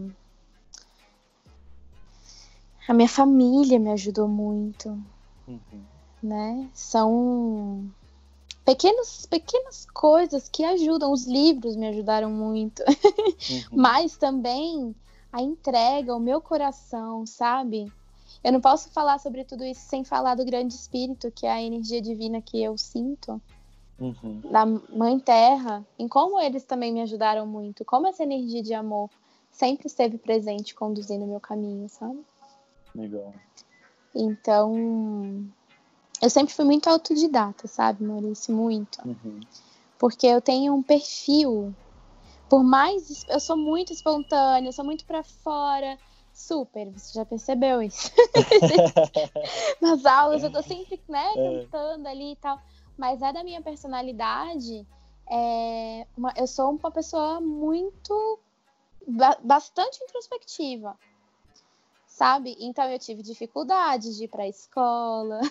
a 2.87 2.93
minha 2.93 3.07
família 3.07 3.79
me 3.79 3.91
ajudou 3.91 4.27
muito, 4.27 4.89
uhum. 5.47 5.83
né? 6.21 6.69
São 6.73 7.89
pequenos, 8.65 9.25
pequenas 9.27 9.85
coisas 9.93 10.49
que 10.49 10.63
ajudam. 10.65 11.11
Os 11.11 11.25
livros 11.25 11.75
me 11.75 11.87
ajudaram 11.87 12.29
muito, 12.29 12.81
uhum. 12.81 13.61
mas 13.71 14.17
também 14.17 14.95
a 15.31 15.41
entrega, 15.41 16.15
o 16.15 16.19
meu 16.19 16.41
coração, 16.41 17.25
sabe? 17.25 17.91
Eu 18.43 18.51
não 18.51 18.59
posso 18.59 18.89
falar 18.89 19.19
sobre 19.19 19.45
tudo 19.45 19.63
isso 19.63 19.81
sem 19.81 20.03
falar 20.03 20.35
do 20.35 20.43
grande 20.43 20.73
espírito, 20.73 21.31
que 21.31 21.45
é 21.45 21.51
a 21.51 21.61
energia 21.61 22.01
divina 22.01 22.41
que 22.41 22.61
eu 22.61 22.77
sinto 22.77 23.41
uhum. 24.01 24.41
da 24.51 24.65
Mãe 24.65 25.19
Terra, 25.19 25.85
em 25.97 26.07
como 26.07 26.39
eles 26.39 26.63
também 26.63 26.91
me 26.91 27.01
ajudaram 27.01 27.45
muito, 27.45 27.85
como 27.85 28.07
essa 28.07 28.23
energia 28.23 28.63
de 28.63 28.73
amor 28.73 29.09
sempre 29.51 29.87
esteve 29.87 30.17
presente 30.17 30.73
conduzindo 30.73 31.23
o 31.23 31.27
meu 31.27 31.39
caminho, 31.39 31.87
sabe? 31.87 32.19
Legal. 32.95 33.33
Então, 34.15 35.45
eu 36.21 36.29
sempre 36.29 36.53
fui 36.53 36.65
muito 36.65 36.89
autodidata, 36.89 37.67
sabe, 37.67 38.03
Maurício? 38.03 38.53
Muito. 38.53 38.99
Uhum. 39.07 39.39
Porque 39.99 40.25
eu 40.25 40.41
tenho 40.41 40.73
um 40.73 40.81
perfil, 40.81 41.73
por 42.49 42.63
mais. 42.63 43.23
Eu 43.29 43.39
sou 43.39 43.55
muito 43.55 43.93
espontânea, 43.93 44.67
eu 44.67 44.73
sou 44.73 44.83
muito 44.83 45.05
para 45.05 45.23
fora. 45.23 45.97
Super, 46.33 46.89
você 46.91 47.13
já 47.13 47.25
percebeu 47.25 47.81
isso. 47.81 48.09
Nas 49.81 50.05
aulas 50.05 50.43
eu 50.43 50.51
tô 50.51 50.61
sempre, 50.63 50.99
né, 51.07 51.25
é. 51.35 51.65
cantando 51.65 52.07
ali 52.07 52.31
e 52.31 52.35
tal 52.37 52.59
mas 53.01 53.19
é 53.23 53.33
da 53.33 53.43
minha 53.43 53.63
personalidade. 53.63 54.85
É 55.27 56.05
uma, 56.15 56.31
eu 56.37 56.45
sou 56.45 56.69
uma 56.69 56.91
pessoa 56.91 57.41
muito. 57.41 58.39
Ba 59.07 59.35
bastante 59.43 60.03
introspectiva, 60.03 60.95
sabe? 62.05 62.55
Então 62.59 62.85
eu 62.85 62.99
tive 62.99 63.23
dificuldade 63.23 64.15
de 64.15 64.25
ir 64.25 64.27
para 64.27 64.43
a 64.43 64.47
escola, 64.47 65.41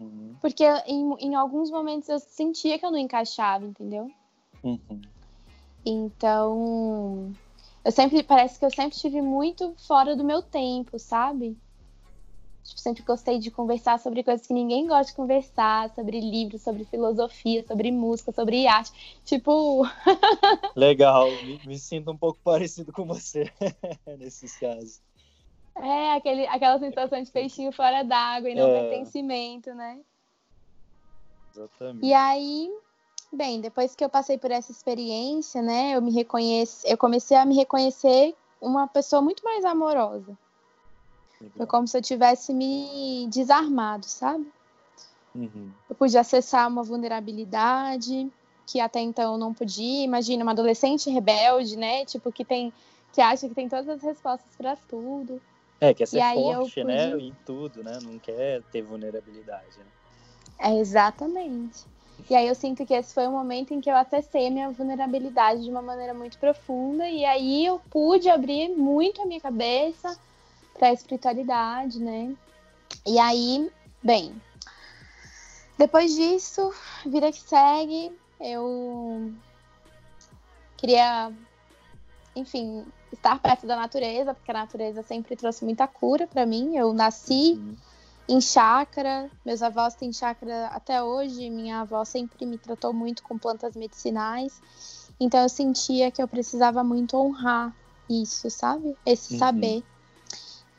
uhum. 0.00 0.34
porque 0.40 0.64
em, 0.86 1.14
em, 1.18 1.34
alguns 1.34 1.70
momentos 1.70 2.08
eu 2.08 2.18
sentia 2.18 2.78
que 2.78 2.86
eu 2.86 2.90
não 2.90 2.98
encaixava, 2.98 3.66
entendeu? 3.66 4.10
Uhum. 4.62 5.02
Então 5.84 7.30
eu 7.84 7.92
sempre 7.92 8.22
parece 8.22 8.58
que 8.58 8.64
eu 8.64 8.70
sempre 8.70 8.96
estive 8.96 9.20
muito 9.20 9.74
fora 9.86 10.16
do 10.16 10.24
meu 10.24 10.40
tempo, 10.40 10.98
sabe? 10.98 11.58
Tipo, 12.64 12.80
sempre 12.80 13.02
gostei 13.02 13.38
de 13.38 13.50
conversar 13.50 13.98
sobre 13.98 14.24
coisas 14.24 14.46
que 14.46 14.54
ninguém 14.54 14.86
gosta 14.86 15.12
de 15.12 15.16
conversar, 15.16 15.90
sobre 15.94 16.18
livros, 16.18 16.62
sobre 16.62 16.84
filosofia, 16.86 17.62
sobre 17.66 17.92
música, 17.92 18.32
sobre 18.32 18.66
arte. 18.66 19.20
Tipo. 19.22 19.82
Legal, 20.74 21.30
me, 21.42 21.60
me, 21.66 21.78
sinto 21.78 22.10
um 22.10 22.16
pouco 22.16 22.38
parecido 22.42 22.90
com 22.90 23.04
você 23.04 23.52
nesses 24.18 24.56
casos. 24.56 25.02
É, 25.76 26.12
aquele, 26.12 26.46
aquela 26.46 26.78
sensação 26.78 27.22
de 27.22 27.30
peixinho 27.30 27.70
fora 27.70 28.02
d'água 28.02 28.48
e 28.48 28.54
não 28.54 28.68
é... 28.68 28.80
pertencimento, 28.80 29.74
né? 29.74 30.00
Exatamente. 31.54 32.06
E 32.06 32.14
aí, 32.14 32.70
bem, 33.30 33.60
depois 33.60 33.94
que 33.94 34.02
eu 34.02 34.08
passei 34.08 34.38
por 34.38 34.50
essa 34.50 34.72
experiência, 34.72 35.60
né, 35.60 35.94
eu 35.94 36.00
me 36.00 36.12
reconheci, 36.12 36.90
eu 36.90 36.96
comecei 36.96 37.36
a 37.36 37.44
me 37.44 37.54
reconhecer 37.54 38.34
uma 38.58 38.88
pessoa 38.88 39.20
muito 39.20 39.44
mais 39.44 39.66
amorosa. 39.66 40.34
Foi 41.56 41.66
como 41.66 41.86
se 41.86 41.96
eu 41.96 42.02
tivesse 42.02 42.52
me 42.52 43.26
desarmado, 43.30 44.06
sabe? 44.06 44.46
Uhum. 45.34 45.70
Eu 45.88 45.96
pude 45.96 46.16
acessar 46.16 46.68
uma 46.68 46.82
vulnerabilidade 46.82 48.30
que 48.66 48.80
até 48.80 49.00
então 49.00 49.32
eu 49.32 49.38
não 49.38 49.52
podia. 49.52 50.04
Imagina 50.04 50.42
uma 50.42 50.52
adolescente 50.52 51.10
rebelde, 51.10 51.76
né? 51.76 52.04
Tipo, 52.04 52.32
que 52.32 52.44
tem 52.44 52.72
que 53.12 53.20
acha 53.20 53.48
que 53.48 53.54
tem 53.54 53.68
todas 53.68 53.88
as 53.88 54.02
respostas 54.02 54.50
para 54.56 54.76
tudo. 54.88 55.40
É, 55.80 55.94
quer 55.94 56.06
ser 56.06 56.18
e 56.18 56.34
forte, 56.34 56.80
pude... 56.80 56.84
né? 56.84 57.16
Em 57.16 57.36
tudo, 57.46 57.84
né? 57.84 57.98
Não 58.02 58.18
quer 58.18 58.62
ter 58.72 58.82
vulnerabilidade. 58.82 59.78
Né? 59.78 59.84
É, 60.58 60.78
exatamente. 60.78 61.84
E 62.28 62.34
aí 62.34 62.46
eu 62.48 62.54
sinto 62.54 62.86
que 62.86 62.94
esse 62.94 63.12
foi 63.12 63.26
o 63.26 63.30
momento 63.30 63.74
em 63.74 63.80
que 63.80 63.90
eu 63.90 63.96
acessei 63.96 64.46
a 64.46 64.50
minha 64.50 64.70
vulnerabilidade 64.70 65.62
de 65.62 65.70
uma 65.70 65.82
maneira 65.82 66.14
muito 66.14 66.38
profunda. 66.38 67.08
E 67.08 67.24
aí 67.24 67.66
eu 67.66 67.80
pude 67.90 68.28
abrir 68.28 68.70
muito 68.70 69.20
a 69.22 69.26
minha 69.26 69.40
cabeça 69.40 70.18
para 70.74 70.88
a 70.88 70.92
espiritualidade, 70.92 72.00
né? 72.00 72.34
E 73.06 73.18
aí, 73.18 73.70
bem, 74.02 74.40
depois 75.78 76.14
disso, 76.14 76.72
vida 77.06 77.32
que 77.32 77.40
segue, 77.40 78.12
eu 78.40 79.32
queria, 80.76 81.32
enfim, 82.36 82.84
estar 83.12 83.38
perto 83.40 83.66
da 83.66 83.76
natureza, 83.76 84.34
porque 84.34 84.50
a 84.50 84.54
natureza 84.54 85.02
sempre 85.02 85.36
trouxe 85.36 85.64
muita 85.64 85.86
cura 85.86 86.26
para 86.26 86.44
mim. 86.46 86.76
Eu 86.76 86.92
nasci 86.92 87.54
uhum. 87.54 87.76
em 88.28 88.40
chácara, 88.40 89.30
meus 89.44 89.62
avós 89.62 89.94
têm 89.94 90.12
chácara 90.12 90.66
até 90.68 91.02
hoje, 91.02 91.50
minha 91.50 91.80
avó 91.80 92.04
sempre 92.04 92.44
me 92.46 92.58
tratou 92.58 92.92
muito 92.92 93.22
com 93.22 93.38
plantas 93.38 93.74
medicinais. 93.74 94.60
Então 95.18 95.40
eu 95.40 95.48
sentia 95.48 96.10
que 96.10 96.22
eu 96.22 96.28
precisava 96.28 96.84
muito 96.84 97.16
honrar 97.16 97.74
isso, 98.08 98.50
sabe? 98.50 98.96
Esse 99.06 99.34
uhum. 99.34 99.38
saber. 99.38 99.84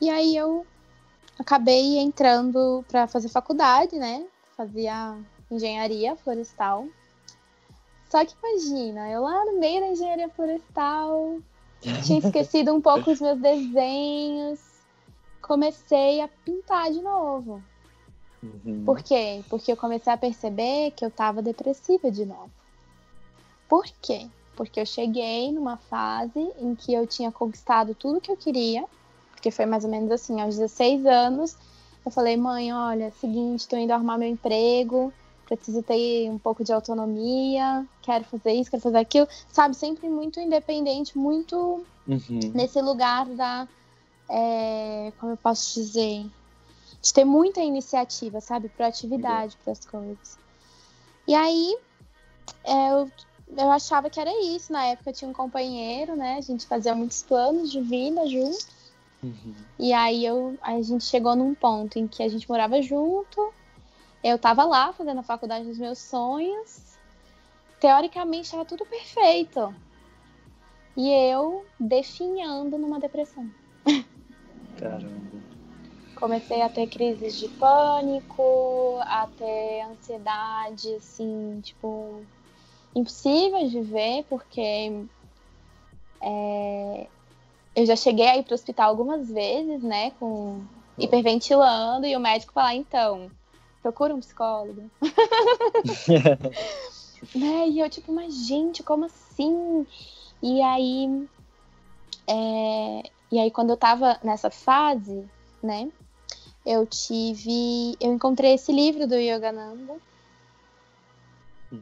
E 0.00 0.10
aí 0.10 0.36
eu 0.36 0.66
acabei 1.38 1.98
entrando 1.98 2.84
para 2.88 3.06
fazer 3.06 3.28
faculdade, 3.28 3.96
né? 3.96 4.26
Fazia 4.56 5.16
engenharia 5.50 6.16
florestal. 6.16 6.86
Só 8.10 8.24
que 8.24 8.34
imagina, 8.42 9.10
eu 9.10 9.22
lá 9.22 9.44
no 9.44 9.58
meio 9.58 9.80
da 9.80 9.88
engenharia 9.88 10.28
florestal, 10.28 11.38
tinha 12.04 12.18
esquecido 12.18 12.72
um 12.72 12.80
pouco 12.80 13.10
os 13.10 13.20
meus 13.20 13.38
desenhos, 13.38 14.60
comecei 15.42 16.20
a 16.20 16.28
pintar 16.28 16.90
de 16.92 17.00
novo. 17.00 17.62
Uhum. 18.42 18.84
Por 18.84 19.02
quê? 19.02 19.44
Porque 19.48 19.72
eu 19.72 19.76
comecei 19.76 20.12
a 20.12 20.16
perceber 20.16 20.92
que 20.92 21.04
eu 21.04 21.08
estava 21.08 21.42
depressiva 21.42 22.10
de 22.10 22.24
novo. 22.24 22.50
Por 23.68 23.84
quê? 24.00 24.28
Porque 24.54 24.80
eu 24.80 24.86
cheguei 24.86 25.50
numa 25.52 25.76
fase 25.76 26.52
em 26.58 26.74
que 26.74 26.94
eu 26.94 27.06
tinha 27.06 27.32
conquistado 27.32 27.94
tudo 27.94 28.20
que 28.20 28.30
eu 28.30 28.36
queria, 28.36 28.84
porque 29.46 29.52
foi 29.52 29.66
mais 29.66 29.84
ou 29.84 29.90
menos 29.90 30.10
assim, 30.10 30.40
aos 30.40 30.56
16 30.56 31.06
anos, 31.06 31.56
eu 32.04 32.10
falei, 32.10 32.36
mãe, 32.36 32.72
olha, 32.72 33.12
seguinte, 33.12 33.60
estou 33.60 33.78
indo 33.78 33.92
arrumar 33.92 34.18
meu 34.18 34.28
emprego, 34.28 35.12
preciso 35.44 35.84
ter 35.84 36.28
um 36.28 36.36
pouco 36.36 36.64
de 36.64 36.72
autonomia, 36.72 37.86
quero 38.02 38.24
fazer 38.24 38.54
isso, 38.54 38.68
quero 38.68 38.82
fazer 38.82 38.98
aquilo, 38.98 39.28
sabe? 39.52 39.76
Sempre 39.76 40.08
muito 40.08 40.40
independente, 40.40 41.16
muito 41.16 41.86
uhum. 42.08 42.40
nesse 42.52 42.82
lugar 42.82 43.26
da, 43.26 43.68
é, 44.28 45.12
como 45.20 45.30
eu 45.30 45.36
posso 45.36 45.74
dizer, 45.74 46.26
de 47.00 47.14
ter 47.14 47.24
muita 47.24 47.60
iniciativa, 47.60 48.40
sabe? 48.40 48.68
Proatividade 48.68 49.56
para 49.62 49.74
as 49.74 49.84
coisas. 49.84 50.36
E 51.24 51.36
aí, 51.36 51.76
é, 52.64 52.90
eu, 52.90 53.08
eu 53.56 53.70
achava 53.70 54.10
que 54.10 54.18
era 54.18 54.32
isso. 54.44 54.72
Na 54.72 54.86
época 54.86 55.10
eu 55.10 55.14
tinha 55.14 55.30
um 55.30 55.34
companheiro, 55.34 56.16
né? 56.16 56.34
A 56.36 56.40
gente 56.40 56.66
fazia 56.66 56.96
muitos 56.96 57.22
planos 57.22 57.70
de 57.70 57.80
vida 57.80 58.26
juntos. 58.26 58.74
Uhum. 59.22 59.54
E 59.78 59.92
aí 59.92 60.24
eu, 60.24 60.58
a 60.62 60.80
gente 60.80 61.04
chegou 61.04 61.36
num 61.36 61.54
ponto 61.54 61.98
em 61.98 62.06
que 62.08 62.22
a 62.22 62.28
gente 62.28 62.48
morava 62.48 62.80
junto. 62.80 63.52
Eu 64.22 64.38
tava 64.38 64.64
lá 64.64 64.92
fazendo 64.92 65.20
a 65.20 65.24
faculdade 65.24 65.66
dos 65.66 65.78
meus 65.78 65.98
sonhos. 65.98 66.98
Teoricamente 67.78 68.44
estava 68.44 68.64
tudo 68.64 68.86
perfeito. 68.86 69.74
E 70.96 71.10
eu 71.10 71.66
definhando 71.78 72.78
numa 72.78 72.98
depressão. 72.98 73.48
Caramba. 74.78 75.36
Comecei 76.14 76.62
a 76.62 76.70
ter 76.70 76.86
crises 76.86 77.36
de 77.36 77.46
pânico, 77.48 78.98
a 79.02 79.26
ter 79.26 79.82
ansiedade, 79.82 80.94
assim, 80.94 81.60
tipo, 81.60 82.24
impossível 82.94 83.68
de 83.68 83.82
ver, 83.82 84.24
porque 84.24 85.06
é, 86.22 87.08
eu 87.76 87.84
já 87.84 87.94
cheguei 87.94 88.26
a 88.26 88.38
ir 88.38 88.42
para 88.42 88.52
o 88.52 88.54
hospital 88.54 88.88
algumas 88.88 89.30
vezes, 89.30 89.82
né, 89.82 90.10
com 90.12 90.62
hiperventilando, 90.98 92.06
e 92.06 92.16
o 92.16 92.20
médico 92.20 92.54
falar, 92.54 92.74
então, 92.74 93.30
procura 93.82 94.14
um 94.14 94.20
psicólogo. 94.20 94.90
né? 97.34 97.68
E 97.68 97.78
eu, 97.78 97.90
tipo, 97.90 98.10
mas 98.12 98.46
gente, 98.46 98.82
como 98.82 99.04
assim? 99.04 99.86
E 100.42 100.62
aí, 100.62 101.28
é, 102.26 103.02
e 103.30 103.38
aí 103.38 103.50
quando 103.50 103.70
eu 103.70 103.76
tava 103.76 104.18
nessa 104.24 104.50
fase, 104.50 105.28
né, 105.62 105.90
eu 106.64 106.86
tive. 106.86 107.94
Eu 108.00 108.14
encontrei 108.14 108.54
esse 108.54 108.72
livro 108.72 109.06
do 109.06 109.14
Yogananda. 109.14 109.96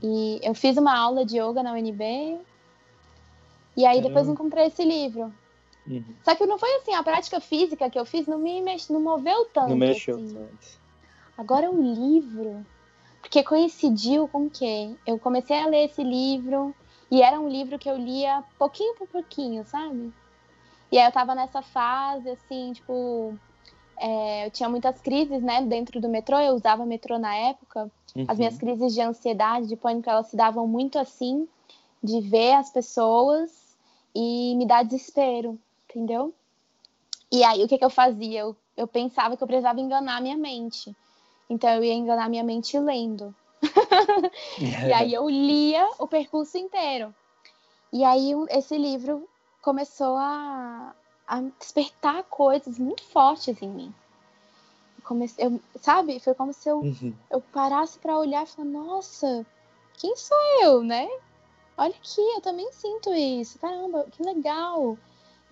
E 0.03 0.41
eu 0.43 0.55
fiz 0.55 0.77
uma 0.77 0.99
aula 0.99 1.25
de 1.25 1.39
yoga 1.39 1.63
na 1.63 1.73
UNB. 1.73 2.41
E 3.77 3.87
aí 3.87 4.03
depois 4.03 4.29
encontrei 4.29 4.66
esse 4.66 4.85
livro. 4.85 5.33
Uhum. 5.87 6.05
Só 6.25 6.35
que 6.35 6.47
não 6.47 6.59
foi 6.59 6.75
assim, 6.77 6.94
a 6.94 7.03
prática 7.03 7.40
física 7.40 7.90
que 7.90 7.99
eu 7.99 8.05
fiz 8.05 8.27
não 8.27 8.38
me 8.38 8.61
mex... 8.62 8.88
não 8.88 9.01
moveu 9.01 9.44
tanto. 9.47 9.70
Não 9.70 9.77
mexeu 9.77 10.16
assim. 10.16 10.35
tanto. 10.35 10.85
Agora 11.37 11.70
o 11.70 11.81
livro. 11.81 12.64
Porque 13.20 13.42
coincidiu 13.42 14.29
com 14.29 14.47
o 14.47 14.51
quê? 14.51 14.94
Eu 15.07 15.18
comecei 15.18 15.59
a 15.59 15.66
ler 15.66 15.87
esse 15.87 16.03
livro 16.03 16.75
e 17.11 17.23
era 17.23 17.40
um 17.40 17.49
livro 17.49 17.79
que 17.79 17.88
eu 17.88 17.97
lia 17.97 18.44
pouquinho 18.59 18.94
por 18.97 19.09
pouquinho, 19.09 19.64
sabe? 19.64 20.12
E 20.92 20.99
aí 20.99 21.07
eu 21.07 21.12
tava 21.12 21.35
nessa 21.35 21.62
fase, 21.62 22.29
assim, 22.31 22.73
tipo, 22.73 23.35
é, 23.97 24.47
eu 24.47 24.51
tinha 24.51 24.68
muitas 24.68 25.01
crises, 25.01 25.42
né, 25.42 25.62
dentro 25.62 26.01
do 26.01 26.09
metrô, 26.09 26.38
eu 26.38 26.55
usava 26.55 26.85
metrô 26.85 27.18
na 27.18 27.35
época. 27.35 27.90
Uhum. 28.14 28.25
As 28.29 28.38
minhas 28.38 28.57
crises 28.57 28.94
de 28.94 29.01
ansiedade, 29.01 29.66
de 29.66 29.77
pânico, 29.77 30.09
elas 30.09 30.29
se 30.29 30.37
davam 30.37 30.66
muito 30.66 30.99
assim, 30.99 31.49
de 32.03 32.20
ver 32.20 32.53
as 32.53 32.70
pessoas 32.70 33.51
e 34.14 34.55
me 34.57 34.66
dar 34.66 34.85
desespero, 34.85 35.59
entendeu? 35.94 36.35
E 37.30 37.44
aí, 37.44 37.62
o 37.62 37.68
que, 37.68 37.78
que 37.78 37.85
eu 37.85 37.90
fazia? 37.90 38.40
Eu, 38.40 38.57
eu 38.76 38.87
pensava 38.87 39.37
que 39.37 39.42
eu 39.42 39.46
precisava 39.46 39.80
enganar 39.80 40.20
minha 40.20 40.37
mente. 40.37 40.94
Então, 41.48 41.70
eu 41.70 41.85
ia 41.85 41.94
enganar 41.94 42.28
minha 42.28 42.42
mente 42.44 42.78
lendo. 42.78 43.35
e 44.59 44.92
aí, 44.92 45.14
eu 45.14 45.28
lia 45.28 45.88
o 45.98 46.07
percurso 46.07 46.59
inteiro. 46.59 47.14
E 47.92 48.02
aí, 48.04 48.33
esse 48.50 48.76
livro 48.76 49.28
começou 49.62 50.16
a, 50.16 50.94
a 51.26 51.40
despertar 51.59 52.24
coisas 52.24 52.78
muito 52.78 53.04
fortes 53.04 53.62
em 53.62 53.68
mim. 53.68 53.94
Comecei, 55.04 55.46
eu, 55.46 55.61
sabe? 55.80 56.18
Foi 56.18 56.35
como 56.35 56.52
se 56.52 56.68
eu, 56.68 56.78
uhum. 56.78 57.14
eu 57.30 57.40
parasse 57.40 57.98
para 57.98 58.18
olhar 58.18 58.44
e 58.44 58.46
falar: 58.46 58.68
Nossa, 58.68 59.46
quem 59.98 60.16
sou 60.16 60.38
eu, 60.62 60.83
né? 60.83 61.09
Olha 61.76 61.94
aqui, 61.94 62.20
eu 62.20 62.40
também 62.40 62.70
sinto 62.72 63.12
isso. 63.12 63.59
Caramba, 63.59 64.07
que 64.11 64.22
legal. 64.22 64.96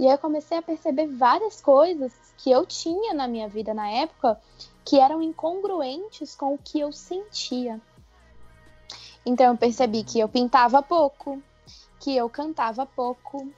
E 0.03 0.07
aí 0.07 0.15
eu 0.15 0.19
comecei 0.19 0.59
a 0.59 0.63
perceber 0.63 1.07
várias 1.07 1.61
coisas 1.61 2.13
que 2.39 2.51
eu 2.51 2.67
tinha 2.67 3.15
na 3.15 3.29
minha 3.29 3.49
vida 3.49 3.73
na 3.73 3.89
época 3.89 4.37
que 4.85 4.99
eram 4.99 5.23
incongruentes 5.23 6.35
com 6.35 6.55
o 6.55 6.59
que 6.59 6.81
eu 6.81 6.91
sentia. 6.91 7.81
Então 9.25 9.47
eu 9.47 9.57
percebi 9.57 10.03
que 10.03 10.19
eu 10.19 10.29
pintava 10.29 10.83
pouco, 10.83 11.41
que 12.01 12.17
eu 12.17 12.29
cantava 12.29 12.85
pouco, 12.85 13.49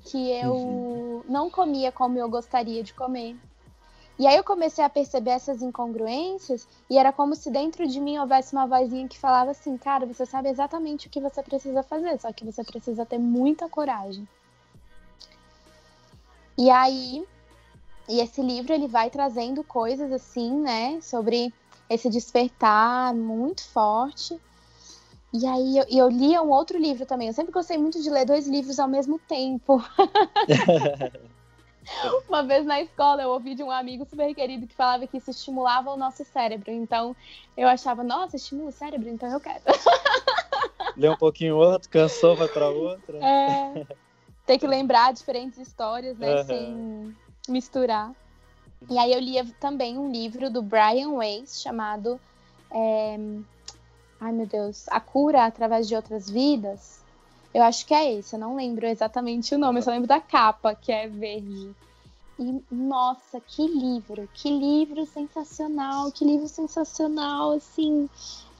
que 0.00 0.32
eu 0.32 0.52
uhum. 0.52 1.22
não 1.28 1.48
comia 1.48 1.92
como 1.92 2.18
eu 2.18 2.28
gostaria 2.28 2.82
de 2.82 2.92
comer. 2.92 3.36
E 4.18 4.26
aí 4.26 4.36
eu 4.36 4.42
comecei 4.42 4.84
a 4.84 4.90
perceber 4.90 5.30
essas 5.30 5.62
incongruências 5.62 6.66
e 6.90 6.98
era 6.98 7.12
como 7.12 7.36
se 7.36 7.48
dentro 7.48 7.86
de 7.86 8.00
mim 8.00 8.18
houvesse 8.18 8.52
uma 8.52 8.66
vozinha 8.66 9.06
que 9.06 9.20
falava 9.20 9.52
assim, 9.52 9.76
cara, 9.76 10.04
você 10.04 10.26
sabe 10.26 10.48
exatamente 10.48 11.06
o 11.06 11.10
que 11.10 11.20
você 11.20 11.44
precisa 11.44 11.80
fazer, 11.84 12.18
só 12.18 12.32
que 12.32 12.44
você 12.44 12.64
precisa 12.64 13.06
ter 13.06 13.18
muita 13.18 13.68
coragem. 13.68 14.26
E 16.56 16.70
aí, 16.70 17.24
e 18.08 18.20
esse 18.20 18.42
livro 18.42 18.72
ele 18.72 18.88
vai 18.88 19.10
trazendo 19.10 19.64
coisas 19.64 20.12
assim, 20.12 20.60
né, 20.60 21.00
sobre 21.00 21.52
esse 21.88 22.08
despertar 22.08 23.14
muito 23.14 23.66
forte 23.68 24.40
e 25.32 25.46
aí 25.46 25.78
eu, 25.78 25.86
eu 25.88 26.10
lia 26.10 26.42
um 26.42 26.50
outro 26.50 26.76
livro 26.78 27.06
também. 27.06 27.28
Eu 27.28 27.32
sempre 27.32 27.52
gostei 27.52 27.78
muito 27.78 28.02
de 28.02 28.10
ler 28.10 28.26
dois 28.26 28.46
livros 28.46 28.78
ao 28.78 28.86
mesmo 28.86 29.18
tempo. 29.18 29.82
Uma 32.28 32.42
vez 32.42 32.66
na 32.66 32.82
escola 32.82 33.22
eu 33.22 33.30
ouvi 33.30 33.54
de 33.54 33.62
um 33.62 33.70
amigo 33.70 34.04
super 34.04 34.34
querido 34.34 34.66
que 34.66 34.74
falava 34.74 35.06
que 35.06 35.16
isso 35.16 35.30
estimulava 35.30 35.90
o 35.90 35.96
nosso 35.96 36.22
cérebro. 36.24 36.70
Então 36.70 37.16
eu 37.56 37.66
achava, 37.66 38.04
nossa, 38.04 38.36
estimula 38.36 38.68
o 38.68 38.72
cérebro, 38.72 39.08
então 39.08 39.30
eu 39.30 39.40
quero. 39.40 39.62
Lê 40.96 41.08
um 41.08 41.16
pouquinho 41.16 41.56
outro, 41.56 41.88
cansou, 41.88 42.36
vai 42.36 42.48
para 42.48 42.68
outra. 42.68 43.24
É, 43.24 43.86
ter 44.52 44.58
que 44.58 44.66
lembrar 44.66 45.12
diferentes 45.12 45.58
histórias, 45.58 46.18
né, 46.18 46.36
uhum. 46.36 46.44
sem 46.44 47.16
misturar. 47.48 48.12
E 48.90 48.98
aí 48.98 49.12
eu 49.12 49.20
lia 49.20 49.46
também 49.60 49.96
um 49.96 50.10
livro 50.10 50.50
do 50.50 50.60
Brian 50.60 51.10
Weiss 51.10 51.62
chamado 51.62 52.20
é, 52.70 53.16
Ai, 54.24 54.30
meu 54.30 54.46
Deus. 54.46 54.86
A 54.88 55.00
cura 55.00 55.46
através 55.46 55.88
de 55.88 55.96
outras 55.96 56.30
vidas. 56.30 57.00
Eu 57.52 57.60
acho 57.64 57.84
que 57.84 57.92
é 57.92 58.14
esse. 58.14 58.36
Eu 58.36 58.38
não 58.38 58.54
lembro 58.54 58.86
exatamente 58.86 59.52
o 59.52 59.58
nome. 59.58 59.80
Eu 59.80 59.82
só 59.82 59.90
lembro 59.90 60.06
da 60.06 60.20
capa, 60.20 60.76
que 60.76 60.92
é 60.92 61.08
verde. 61.08 61.74
E, 62.38 62.62
nossa, 62.70 63.40
que 63.40 63.66
livro. 63.66 64.28
Que 64.32 64.48
livro 64.48 65.04
sensacional. 65.06 66.12
Que 66.12 66.24
livro 66.24 66.46
sensacional, 66.46 67.50
assim. 67.50 68.08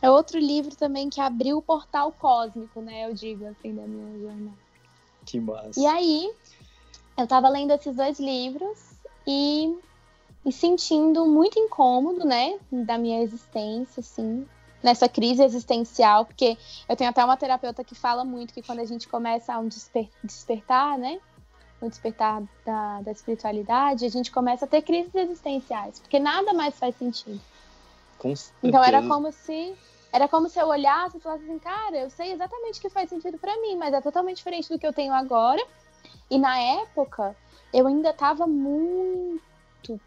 É 0.03 0.11
outro 0.11 0.37
livro 0.37 0.75
também 0.75 1.09
que 1.09 1.21
abriu 1.21 1.59
o 1.59 1.63
portal 1.63 2.11
cósmico, 2.11 2.81
né? 2.81 3.09
Eu 3.09 3.15
digo, 3.15 3.47
assim, 3.47 3.73
da 3.73 3.83
minha 3.83 4.19
jornada. 4.19 4.59
Que 5.25 5.41
massa. 5.41 5.79
E 5.79 5.87
aí, 5.87 6.33
eu 7.17 7.27
tava 7.27 7.49
lendo 7.49 7.73
esses 7.73 7.97
dois 7.97 8.19
livros 8.19 8.79
e, 9.27 9.77
e 10.45 10.53
sentindo 10.53 11.27
muito 11.27 11.59
incômodo, 11.59 12.25
né? 12.25 12.59
Da 12.71 12.99
minha 12.99 13.23
existência, 13.23 14.01
assim 14.01 14.47
nessa 14.83 15.09
crise 15.09 15.43
existencial, 15.43 16.25
porque 16.27 16.59
eu 16.89 16.97
tenho 16.97 17.09
até 17.09 17.25
uma 17.25 17.37
terapeuta 17.37 17.85
que 17.85 17.95
fala 17.95 18.25
muito 18.25 18.53
que 18.53 18.63
quando 18.63 18.81
a 18.81 18.85
gente 18.85 19.07
começa 19.09 19.55
a 19.55 19.59
um 19.59 19.69
desper 19.69 20.09
despertar, 20.25 20.99
né? 20.99 21.21
Um 21.81 21.89
despertar 21.89 22.43
da, 22.65 23.01
da 23.03 23.13
espiritualidade, 23.13 24.05
a 24.05 24.09
gente 24.09 24.31
começa 24.31 24.65
a 24.65 24.69
ter 24.69 24.83
crises 24.83 25.15
existenciais, 25.15 25.99
porque 26.01 26.19
nada 26.19 26.53
mais 26.53 26.77
faz 26.79 26.97
sentido. 26.97 27.41
então 28.63 28.83
era 28.85 29.03
como 29.07 29.33
se 29.33 29.75
era 30.13 30.29
como 30.29 30.49
se 30.49 30.59
eu 30.61 30.69
olhasse 30.69 31.17
e 31.17 31.21
falasse 31.21 31.45
assim, 31.45 31.59
cara, 31.59 31.97
eu 31.97 32.11
sei 32.11 32.33
exatamente 32.33 32.79
o 32.79 32.83
que 32.83 32.91
faz 32.91 33.09
sentido 33.09 33.39
para 33.39 33.59
mim, 33.61 33.77
mas 33.77 33.95
é 33.95 34.01
totalmente 34.01 34.37
diferente 34.37 34.69
do 34.69 34.79
que 34.79 34.87
eu 34.87 34.93
tenho 34.93 35.15
agora. 35.15 35.65
E 36.31 36.39
na 36.39 36.59
época, 36.59 37.35
eu 37.73 37.87
ainda 37.87 38.11
estava 38.11 38.47
muito 38.47 39.41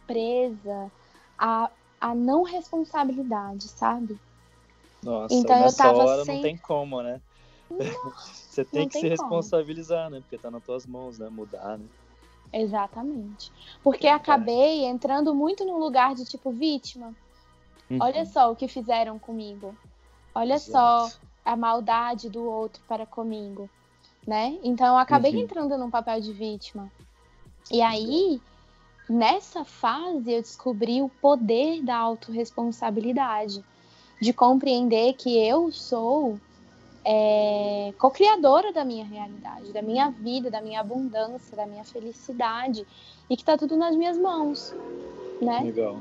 presa 0.05 0.91
à, 1.37 1.71
à 1.99 2.13
não 2.13 2.43
responsabilidade, 2.43 3.67
sabe? 3.67 4.19
Nossa, 5.01 5.33
então 5.33 5.57
eu 5.57 5.75
tava 5.75 6.05
hora 6.05 6.23
sem... 6.23 6.35
não 6.35 6.41
tem 6.41 6.57
como, 6.57 7.01
né? 7.01 7.19
Você 8.49 8.63
tem 8.63 8.87
que 8.87 8.93
tem 8.93 9.01
se 9.01 9.07
responsabilizar, 9.09 10.05
como. 10.05 10.15
né? 10.15 10.21
Porque 10.21 10.37
tá 10.37 10.49
nas 10.51 10.63
tuas 10.63 10.85
mãos, 10.85 11.17
né? 11.17 11.29
Mudar, 11.29 11.77
né? 11.77 11.85
Exatamente. 12.53 13.51
Porque 13.83 14.07
acabei 14.07 14.85
entrando 14.85 15.33
muito 15.35 15.65
no 15.65 15.77
lugar 15.77 16.15
de 16.15 16.25
tipo 16.25 16.51
vítima. 16.51 17.13
Uhum. 17.89 17.97
Olha 17.99 18.25
só 18.25 18.51
o 18.51 18.55
que 18.55 18.67
fizeram 18.67 19.19
comigo. 19.19 19.75
Olha 20.35 20.55
Exato. 20.55 21.09
só 21.09 21.17
a 21.45 21.55
maldade 21.55 22.29
do 22.29 22.43
outro 22.43 22.83
para 22.87 23.05
comigo, 23.05 23.69
né? 24.27 24.59
Então 24.63 24.87
eu 24.87 24.97
acabei 24.97 25.33
uhum. 25.33 25.39
entrando 25.39 25.77
num 25.77 25.89
papel 25.89 26.19
de 26.19 26.33
vítima. 26.33 26.91
E 27.71 27.81
aí, 27.81 28.41
nessa 29.09 29.63
fase, 29.63 30.33
eu 30.33 30.41
descobri 30.41 31.01
o 31.01 31.09
poder 31.09 31.81
da 31.81 31.95
autorresponsabilidade, 31.95 33.63
de 34.21 34.33
compreender 34.33 35.13
que 35.13 35.37
eu 35.37 35.71
sou 35.71 36.39
é, 37.03 37.93
co-criadora 37.97 38.73
da 38.73 38.83
minha 38.83 39.05
realidade, 39.05 39.71
da 39.71 39.81
minha 39.81 40.09
vida, 40.09 40.49
da 40.49 40.61
minha 40.61 40.79
abundância, 40.79 41.55
da 41.55 41.65
minha 41.65 41.83
felicidade 41.83 42.85
e 43.29 43.35
que 43.35 43.43
está 43.43 43.57
tudo 43.57 43.77
nas 43.77 43.95
minhas 43.95 44.17
mãos, 44.17 44.73
né? 45.41 45.61
Legal. 45.63 45.99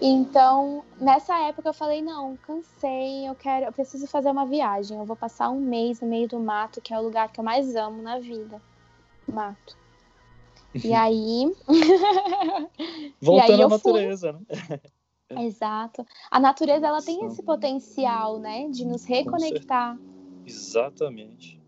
Então, 0.00 0.82
nessa 0.98 1.38
época 1.40 1.68
eu 1.68 1.74
falei, 1.74 2.00
não, 2.00 2.36
cansei, 2.38 3.28
eu 3.28 3.34
quero, 3.34 3.66
eu 3.66 3.72
preciso 3.72 4.06
fazer 4.06 4.30
uma 4.30 4.46
viagem. 4.46 4.98
Eu 4.98 5.04
vou 5.04 5.16
passar 5.16 5.50
um 5.50 5.60
mês 5.60 6.00
no 6.00 6.08
meio 6.08 6.26
do 6.26 6.38
mato, 6.40 6.80
que 6.80 6.94
é 6.94 6.98
o 6.98 7.02
lugar 7.02 7.30
que 7.30 7.38
eu 7.38 7.44
mais 7.44 7.76
amo 7.76 8.02
na 8.02 8.18
vida. 8.18 8.60
Mato. 9.28 9.76
E 10.74 10.94
aí. 10.94 11.52
Voltando 13.20 13.50
e 13.50 13.52
aí 13.52 13.62
à 13.62 13.68
natureza, 13.68 14.32
fui... 14.32 14.56
né? 14.56 14.80
Exato. 15.44 16.04
A 16.30 16.40
natureza 16.40 16.86
ela 16.86 17.02
tem 17.02 17.24
esse 17.26 17.42
potencial, 17.42 18.38
né, 18.38 18.68
de 18.68 18.84
nos 18.84 19.04
reconectar. 19.04 19.96
Exatamente. 20.44 21.60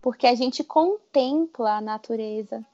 Porque 0.00 0.26
a 0.26 0.34
gente 0.34 0.64
contempla 0.64 1.76
a 1.76 1.80
natureza. 1.80 2.64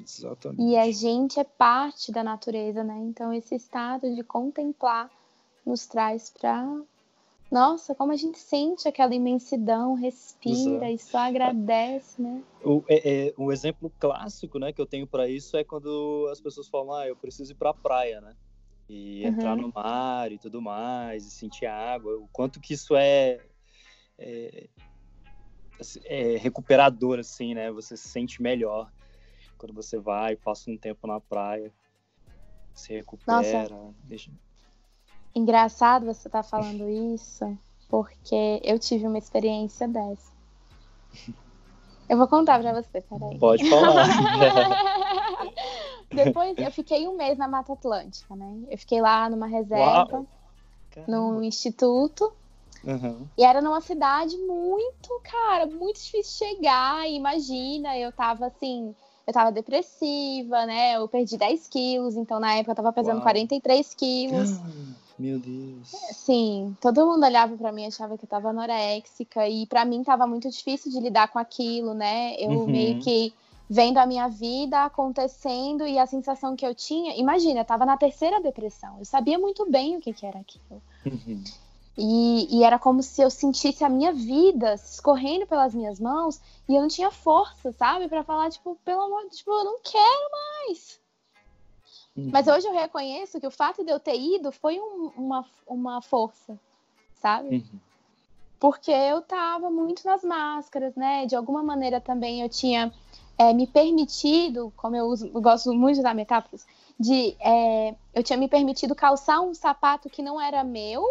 Exatamente. 0.00 0.62
E 0.62 0.76
a 0.76 0.90
gente 0.90 1.38
é 1.38 1.44
parte 1.44 2.10
da 2.10 2.22
natureza, 2.22 2.82
né? 2.82 2.98
Então 3.04 3.32
esse 3.32 3.54
estado 3.54 4.14
de 4.14 4.22
contemplar 4.22 5.10
nos 5.64 5.86
traz 5.86 6.30
para 6.30 6.82
nossa, 7.50 7.94
como 7.94 8.10
a 8.10 8.16
gente 8.16 8.38
sente 8.38 8.88
aquela 8.88 9.14
imensidão, 9.14 9.94
respira 9.94 10.90
Exato. 10.90 10.92
e 10.92 10.98
só 10.98 11.18
agradece, 11.18 12.20
né? 12.20 12.42
O, 12.64 12.82
é, 12.88 13.28
é, 13.28 13.34
o 13.36 13.52
exemplo 13.52 13.92
clássico, 14.00 14.58
né, 14.58 14.72
que 14.72 14.80
eu 14.80 14.86
tenho 14.86 15.06
para 15.06 15.28
isso 15.28 15.56
é 15.56 15.62
quando 15.62 16.28
as 16.32 16.40
pessoas 16.40 16.66
falam, 16.66 16.94
ah, 16.94 17.06
eu 17.06 17.14
preciso 17.14 17.52
ir 17.52 17.54
para 17.54 17.70
a 17.70 17.74
praia, 17.74 18.20
né? 18.20 18.34
e 18.88 19.24
entrar 19.24 19.56
uhum. 19.56 19.62
no 19.62 19.72
mar 19.72 20.30
e 20.30 20.38
tudo 20.38 20.60
mais, 20.60 21.26
e 21.26 21.30
sentir 21.30 21.66
água, 21.66 22.16
o 22.16 22.28
quanto 22.28 22.60
que 22.60 22.74
isso 22.74 22.94
é, 22.94 23.40
é, 24.18 24.68
assim, 25.80 26.00
é, 26.04 26.36
recuperador, 26.36 27.18
assim, 27.18 27.54
né? 27.54 27.70
Você 27.72 27.96
se 27.96 28.08
sente 28.08 28.42
melhor 28.42 28.92
quando 29.58 29.74
você 29.74 29.98
vai, 29.98 30.36
passa 30.36 30.70
um 30.70 30.76
tempo 30.76 31.06
na 31.06 31.20
praia, 31.20 31.72
se 32.74 32.92
recupera. 32.92 33.68
Nossa. 33.68 33.94
Deixa... 34.04 34.30
Engraçado 35.34 36.06
você 36.06 36.28
estar 36.28 36.42
tá 36.42 36.48
falando 36.48 36.88
isso, 37.14 37.56
porque 37.88 38.60
eu 38.62 38.78
tive 38.78 39.06
uma 39.06 39.18
experiência 39.18 39.88
dessa. 39.88 40.32
Eu 42.08 42.18
vou 42.18 42.28
contar 42.28 42.60
pra 42.60 42.72
você, 42.72 43.00
peraí. 43.00 43.38
Pode 43.38 43.68
falar. 43.68 44.06
Depois 46.12 46.56
eu 46.58 46.70
fiquei 46.70 47.08
um 47.08 47.16
mês 47.16 47.38
na 47.38 47.48
Mata 47.48 47.72
Atlântica, 47.72 48.36
né? 48.36 48.62
Eu 48.70 48.78
fiquei 48.78 49.00
lá 49.00 49.28
numa 49.28 49.46
reserva, 49.46 50.24
num 51.08 51.42
instituto. 51.42 52.32
Uhum. 52.84 53.26
E 53.36 53.42
era 53.42 53.62
numa 53.62 53.80
cidade 53.80 54.36
muito, 54.36 55.20
cara, 55.22 55.66
muito 55.66 55.96
difícil 55.96 56.46
de 56.46 56.56
chegar. 56.56 57.08
imagina, 57.08 57.98
eu 57.98 58.12
tava 58.12 58.46
assim, 58.46 58.94
eu 59.26 59.32
tava 59.32 59.50
depressiva, 59.50 60.66
né? 60.66 60.96
Eu 60.96 61.08
perdi 61.08 61.36
10 61.36 61.68
quilos, 61.68 62.16
então 62.16 62.38
na 62.38 62.54
época 62.54 62.72
eu 62.72 62.76
tava 62.76 62.92
pesando 62.92 63.16
Uau. 63.16 63.22
43 63.22 63.94
quilos. 63.94 64.60
Meu 65.18 65.38
Deus. 65.38 65.88
Sim, 66.12 66.76
todo 66.80 67.06
mundo 67.06 67.24
olhava 67.24 67.56
para 67.56 67.70
mim 67.70 67.86
achava 67.86 68.18
que 68.18 68.24
eu 68.24 68.28
tava 68.28 68.50
anoréxica 68.50 69.48
e 69.48 69.64
para 69.66 69.84
mim 69.84 70.02
tava 70.02 70.26
muito 70.26 70.50
difícil 70.50 70.90
de 70.90 70.98
lidar 70.98 71.28
com 71.28 71.38
aquilo, 71.38 71.94
né? 71.94 72.34
Eu 72.38 72.50
uhum. 72.50 72.66
meio 72.66 72.98
que 73.00 73.32
vendo 73.68 73.98
a 73.98 74.06
minha 74.06 74.28
vida 74.28 74.84
acontecendo 74.84 75.86
e 75.86 75.98
a 75.98 76.06
sensação 76.06 76.56
que 76.56 76.66
eu 76.66 76.74
tinha. 76.74 77.16
Imagina, 77.16 77.60
eu 77.60 77.64
tava 77.64 77.86
na 77.86 77.96
terceira 77.96 78.40
depressão. 78.40 78.98
Eu 78.98 79.04
sabia 79.04 79.38
muito 79.38 79.70
bem 79.70 79.96
o 79.96 80.00
que, 80.00 80.12
que 80.12 80.26
era 80.26 80.38
aquilo. 80.38 80.82
Uhum. 81.06 81.44
E, 81.96 82.58
e, 82.58 82.64
era 82.64 82.76
como 82.78 83.02
se 83.02 83.22
eu 83.22 83.30
sentisse 83.30 83.84
a 83.84 83.88
minha 83.88 84.12
vida 84.12 84.74
escorrendo 84.74 85.46
pelas 85.46 85.72
minhas 85.72 86.00
mãos 86.00 86.40
e 86.68 86.74
eu 86.74 86.80
não 86.80 86.88
tinha 86.88 87.10
força, 87.10 87.72
sabe? 87.72 88.08
para 88.08 88.24
falar, 88.24 88.50
tipo, 88.50 88.76
pelo 88.84 89.02
amor 89.02 89.22
de 89.28 89.36
tipo, 89.36 89.52
eu 89.52 89.64
não 89.64 89.78
quero 89.80 90.30
mais. 90.32 91.00
Uhum. 92.16 92.30
Mas 92.32 92.48
hoje 92.48 92.66
eu 92.66 92.72
reconheço 92.72 93.38
que 93.38 93.46
o 93.46 93.50
fato 93.50 93.84
de 93.84 93.92
eu 93.92 94.00
ter 94.00 94.18
ido 94.18 94.50
foi 94.50 94.80
um, 94.80 95.12
uma, 95.16 95.44
uma 95.66 96.02
força, 96.02 96.58
sabe? 97.14 97.56
Uhum. 97.56 97.80
Porque 98.58 98.90
eu 98.90 99.20
tava 99.22 99.70
muito 99.70 100.04
nas 100.04 100.24
máscaras, 100.24 100.96
né? 100.96 101.26
De 101.26 101.36
alguma 101.36 101.62
maneira 101.62 102.00
também 102.00 102.42
eu 102.42 102.48
tinha 102.48 102.92
é, 103.36 103.52
me 103.52 103.66
permitido, 103.66 104.72
como 104.76 104.96
eu, 104.96 105.06
uso, 105.06 105.30
eu 105.32 105.40
gosto 105.40 105.72
muito 105.72 105.94
de 105.94 106.00
usar 106.00 106.14
metáforas, 106.14 106.66
de 106.98 107.36
é, 107.40 107.94
eu 108.14 108.22
tinha 108.22 108.38
me 108.38 108.48
permitido 108.48 108.94
calçar 108.94 109.40
um 109.40 109.54
sapato 109.54 110.08
que 110.08 110.22
não 110.22 110.40
era 110.40 110.62
meu, 110.62 111.04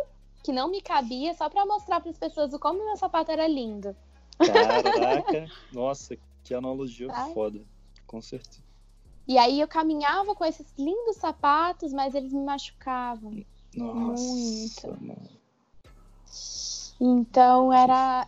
que 0.44 0.52
não 0.52 0.70
me 0.70 0.82
cabia, 0.82 1.34
só 1.34 1.50
para 1.50 1.66
mostrar 1.66 2.02
para 2.02 2.12
as 2.12 2.18
pessoas 2.18 2.54
o 2.54 2.60
como 2.60 2.86
meu 2.86 2.98
sapato 2.98 3.32
era 3.32 3.48
lindo. 3.48 3.96
Caraca, 4.38 5.50
nossa, 5.72 6.18
que 6.44 6.54
analogia 6.54 7.12
foda, 7.34 7.62
com 8.06 8.22
certeza. 8.22 8.62
E 9.26 9.38
aí 9.38 9.62
eu 9.62 9.68
caminhava 9.68 10.36
com 10.36 10.44
esses 10.44 10.68
lindos 10.78 11.16
sapatos, 11.16 11.94
mas 11.94 12.14
eles 12.14 12.34
me 12.34 12.44
machucavam. 12.44 13.46
Nossa, 13.74 14.88
muito. 14.88 15.04
Mano. 15.04 15.30
Então 17.00 17.72
era 17.72 18.28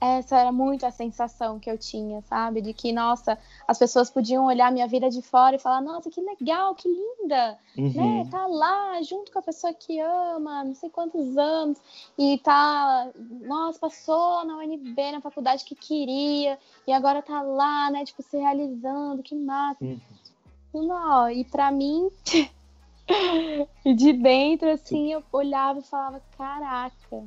essa 0.00 0.38
era 0.38 0.50
muito 0.50 0.86
a 0.86 0.90
sensação 0.90 1.58
que 1.58 1.70
eu 1.70 1.76
tinha, 1.76 2.22
sabe? 2.22 2.62
De 2.62 2.72
que, 2.72 2.90
nossa, 2.90 3.38
as 3.68 3.78
pessoas 3.78 4.08
podiam 4.08 4.46
olhar 4.46 4.72
minha 4.72 4.88
vida 4.88 5.10
de 5.10 5.20
fora 5.20 5.56
e 5.56 5.58
falar, 5.58 5.82
nossa, 5.82 6.08
que 6.08 6.20
legal, 6.22 6.74
que 6.74 6.88
linda, 6.88 7.58
uhum. 7.76 7.92
né? 7.94 8.28
Tá 8.30 8.46
lá 8.46 9.02
junto 9.02 9.30
com 9.30 9.38
a 9.38 9.42
pessoa 9.42 9.74
que 9.74 10.00
ama, 10.00 10.64
não 10.64 10.74
sei 10.74 10.88
quantos 10.88 11.36
anos, 11.36 11.78
e 12.16 12.38
tá, 12.38 13.10
nossa, 13.42 13.78
passou 13.78 14.44
na 14.46 14.56
UNB, 14.56 15.12
na 15.12 15.20
faculdade 15.20 15.64
que 15.64 15.74
queria, 15.74 16.58
e 16.86 16.92
agora 16.92 17.20
tá 17.20 17.42
lá, 17.42 17.90
né, 17.90 18.02
tipo, 18.04 18.22
se 18.22 18.38
realizando, 18.38 19.22
que 19.22 19.34
massa. 19.34 19.84
Uhum. 19.84 20.00
Não, 20.72 21.28
e 21.28 21.44
para 21.44 21.70
mim, 21.70 22.08
de 23.84 24.12
dentro, 24.14 24.70
assim, 24.70 25.12
eu 25.12 25.22
olhava 25.30 25.80
e 25.80 25.82
falava, 25.82 26.22
caraca, 26.38 27.24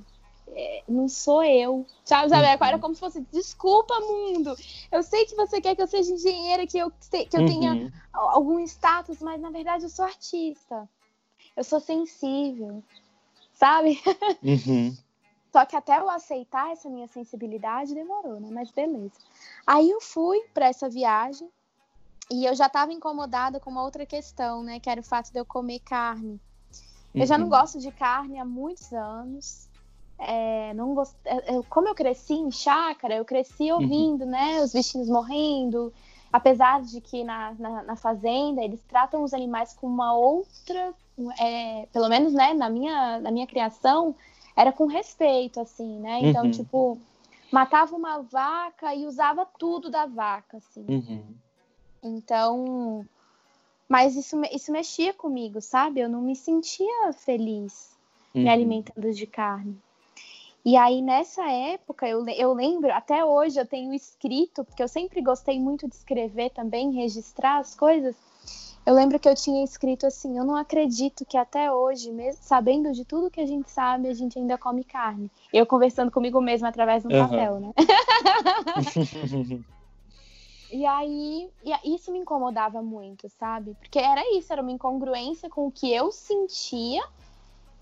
é, 0.47 0.83
não 0.87 1.07
sou 1.07 1.43
eu. 1.43 1.85
Sabe, 2.03 2.29
sabe? 2.29 2.45
Uhum. 2.45 2.67
Era 2.67 2.79
como 2.79 2.93
se 2.93 2.99
fosse, 2.99 3.21
desculpa, 3.31 3.99
mundo. 3.99 4.55
Eu 4.91 5.03
sei 5.03 5.25
que 5.25 5.35
você 5.35 5.61
quer 5.61 5.75
que 5.75 5.81
eu 5.81 5.87
seja 5.87 6.13
engenheira, 6.13 6.67
que 6.67 6.77
eu, 6.77 6.91
que 6.91 7.37
eu 7.37 7.41
uhum. 7.41 7.47
tenha 7.47 7.93
algum 8.11 8.59
status, 8.59 9.21
mas 9.21 9.41
na 9.41 9.49
verdade 9.49 9.83
eu 9.83 9.89
sou 9.89 10.05
artista. 10.05 10.87
Eu 11.55 11.63
sou 11.63 11.79
sensível. 11.79 12.83
Sabe? 13.53 14.01
Uhum. 14.43 14.95
Só 15.51 15.65
que 15.67 15.75
até 15.75 15.99
eu 15.99 16.09
aceitar 16.09 16.71
essa 16.71 16.89
minha 16.89 17.07
sensibilidade 17.07 17.93
demorou, 17.93 18.39
né? 18.39 18.49
Mas 18.51 18.71
beleza. 18.71 19.13
Aí 19.67 19.87
eu 19.87 20.01
fui 20.01 20.41
para 20.51 20.67
essa 20.67 20.89
viagem 20.89 21.47
e 22.31 22.45
eu 22.45 22.55
já 22.55 22.65
estava 22.65 22.91
incomodada 22.91 23.59
com 23.59 23.69
uma 23.69 23.83
outra 23.83 24.03
questão, 24.03 24.63
né? 24.63 24.79
Que 24.79 24.89
era 24.89 24.99
o 24.99 25.03
fato 25.03 25.31
de 25.31 25.39
eu 25.39 25.45
comer 25.45 25.79
carne. 25.79 26.41
Eu 27.13 27.27
já 27.27 27.37
não 27.37 27.45
uhum. 27.45 27.51
gosto 27.51 27.77
de 27.77 27.91
carne 27.91 28.39
há 28.39 28.45
muitos 28.45 28.91
anos 28.91 29.69
é, 30.19 30.73
não 30.73 30.93
gost... 30.93 31.15
É, 31.25 31.55
é, 31.55 31.61
como 31.69 31.87
eu 31.87 31.95
cresci 31.95 32.33
em 32.33 32.51
chácara, 32.51 33.15
eu 33.15 33.25
cresci 33.25 33.71
uhum. 33.71 33.81
ouvindo, 33.81 34.23
uhum. 34.23 34.29
né, 34.29 34.61
os 34.61 34.73
bichinhos 34.73 35.09
morrendo, 35.09 35.93
apesar 36.31 36.81
de 36.81 37.01
que 37.01 37.23
na, 37.23 37.53
na, 37.53 37.83
na, 37.83 37.95
fazenda 37.95 38.63
eles 38.63 38.81
tratam 38.83 39.23
os 39.23 39.33
animais 39.33 39.73
com 39.73 39.87
uma 39.87 40.15
outra, 40.15 40.93
é, 41.39 41.87
pelo 41.91 42.09
menos, 42.09 42.33
né, 42.33 42.53
na 42.53 42.69
minha, 42.69 43.19
na 43.19 43.31
minha 43.31 43.47
criação, 43.47 44.15
era 44.55 44.71
com 44.71 44.85
respeito, 44.85 45.59
assim, 45.59 45.99
né, 45.99 46.19
então, 46.21 46.45
uhum. 46.45 46.51
tipo, 46.51 46.97
matava 47.51 47.95
uma 47.95 48.21
vaca 48.21 48.93
e 48.95 49.05
usava 49.05 49.45
tudo 49.57 49.89
da 49.89 50.05
vaca, 50.05 50.57
assim. 50.57 50.85
Uhum. 50.87 51.23
Então, 52.01 53.05
mas 53.87 54.15
isso, 54.15 54.41
isso 54.51 54.71
mexia 54.71 55.13
comigo, 55.13 55.61
sabe? 55.61 55.99
Eu 55.99 56.09
não 56.09 56.21
me 56.21 56.35
sentia 56.35 57.13
feliz 57.13 57.93
me 58.33 58.45
uhum. 58.45 58.51
alimentando 58.51 59.11
de 59.11 59.27
carne. 59.27 59.77
E 60.65 60.77
aí, 60.77 61.01
nessa 61.01 61.45
época, 61.49 62.07
eu, 62.07 62.25
eu 62.29 62.53
lembro, 62.53 62.89
até 62.93 63.25
hoje 63.25 63.59
eu 63.59 63.65
tenho 63.65 63.93
escrito, 63.93 64.63
porque 64.63 64.81
eu 64.81 64.87
sempre 64.87 65.21
gostei 65.21 65.59
muito 65.59 65.89
de 65.89 65.95
escrever 65.95 66.51
também, 66.51 66.93
registrar 66.93 67.57
as 67.57 67.75
coisas. 67.75 68.15
eu 68.85 68.93
lembro 68.93 69.19
que 69.19 69.27
eu 69.27 69.35
tinha 69.35 69.61
escrito 69.61 70.07
assim: 70.07 70.37
eu 70.37 70.45
não 70.45 70.55
acredito 70.55 71.25
que 71.25 71.35
até 71.35 71.69
hoje, 71.69 72.13
mesmo 72.13 72.41
sabendo 72.41 72.93
de 72.93 73.03
tudo 73.03 73.29
que 73.29 73.41
a 73.41 73.45
gente 73.45 73.69
sabe, 73.69 74.07
a 74.07 74.13
gente 74.13 74.39
ainda 74.39 74.57
come 74.57 74.85
carne. 74.85 75.29
Eu 75.51 75.65
conversando 75.65 76.09
comigo 76.09 76.39
mesma 76.39 76.69
através 76.69 77.03
de 77.03 77.09
um 77.09 77.11
uhum. 77.11 77.27
papel, 77.27 77.59
né? 77.59 77.73
e 80.71 80.85
aí, 80.85 81.49
e 81.61 81.93
isso 81.93 82.09
me 82.09 82.19
incomodava 82.19 82.81
muito, 82.81 83.27
sabe? 83.37 83.75
Porque 83.81 83.99
era 83.99 84.21
isso, 84.37 84.53
era 84.53 84.61
uma 84.61 84.71
incongruência 84.71 85.49
com 85.49 85.67
o 85.67 85.71
que 85.71 85.93
eu 85.93 86.09
sentia, 86.09 87.03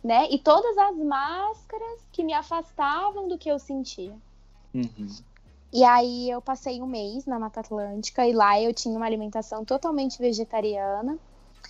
né? 0.04 0.28
E 0.30 0.40
todas 0.40 0.78
as 0.78 0.98
máscaras 0.98 2.00
que 2.12 2.24
me 2.24 2.34
afastavam 2.34 3.28
do 3.28 3.38
que 3.38 3.50
eu 3.50 3.60
sentia. 3.60 4.16
Uhum. 4.74 5.08
E 5.74 5.84
aí 5.84 6.30
eu 6.30 6.42
passei 6.42 6.82
um 6.82 6.88
mês 6.88 7.26
na 7.26 7.40
Mata 7.40 7.62
Atlântica 7.62 8.28
e 8.28 8.34
lá 8.34 8.60
eu 8.60 8.74
tinha 8.74 8.96
uma 8.96 9.06
alimentação 9.06 9.64
totalmente 9.64 10.20
vegetariana. 10.20 11.18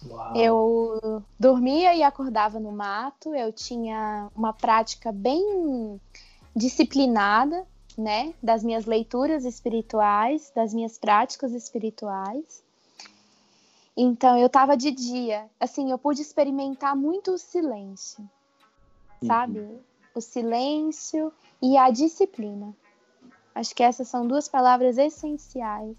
Uau. 0.09 0.35
Eu 0.35 1.23
dormia 1.39 1.93
e 1.93 2.01
acordava 2.01 2.59
no 2.59 2.71
mato, 2.71 3.35
eu 3.35 3.53
tinha 3.53 4.29
uma 4.35 4.51
prática 4.51 5.11
bem 5.11 6.01
disciplinada, 6.55 7.65
né, 7.97 8.33
das 8.41 8.63
minhas 8.63 8.85
leituras 8.85 9.45
espirituais, 9.45 10.51
das 10.55 10.73
minhas 10.73 10.97
práticas 10.97 11.51
espirituais. 11.51 12.63
Então 13.95 14.37
eu 14.37 14.47
estava 14.47 14.77
de 14.77 14.91
dia, 14.91 15.49
assim, 15.59 15.91
eu 15.91 15.97
pude 15.97 16.21
experimentar 16.21 16.95
muito 16.95 17.31
o 17.31 17.37
silêncio, 17.37 18.21
uhum. 19.21 19.27
sabe? 19.27 19.79
O 20.15 20.21
silêncio 20.21 21.31
e 21.61 21.77
a 21.77 21.89
disciplina. 21.89 22.75
Acho 23.53 23.75
que 23.75 23.83
essas 23.83 24.07
são 24.07 24.25
duas 24.25 24.47
palavras 24.47 24.97
essenciais. 24.97 25.97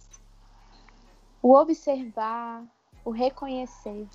O 1.42 1.54
observar, 1.54 2.64
o 3.04 3.10
reconhecer. 3.10 4.08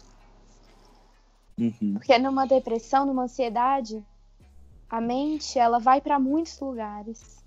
Uhum. 1.59 1.93
Porque 1.93 2.17
numa 2.17 2.45
depressão, 2.45 3.05
numa 3.05 3.23
ansiedade, 3.23 4.03
a 4.89 5.01
mente 5.01 5.59
ela 5.59 5.79
vai 5.79 6.01
para 6.01 6.19
muitos 6.19 6.59
lugares. 6.59 7.43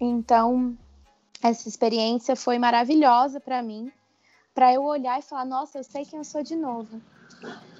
Então, 0.00 0.76
essa 1.42 1.68
experiência 1.68 2.36
foi 2.36 2.58
maravilhosa 2.58 3.40
para 3.40 3.62
mim, 3.62 3.90
para 4.58 4.74
eu 4.74 4.82
olhar 4.82 5.20
e 5.20 5.22
falar: 5.22 5.44
nossa, 5.44 5.78
eu 5.78 5.84
sei 5.84 6.04
quem 6.04 6.18
eu 6.18 6.24
sou 6.24 6.42
de 6.42 6.56
novo. 6.56 7.00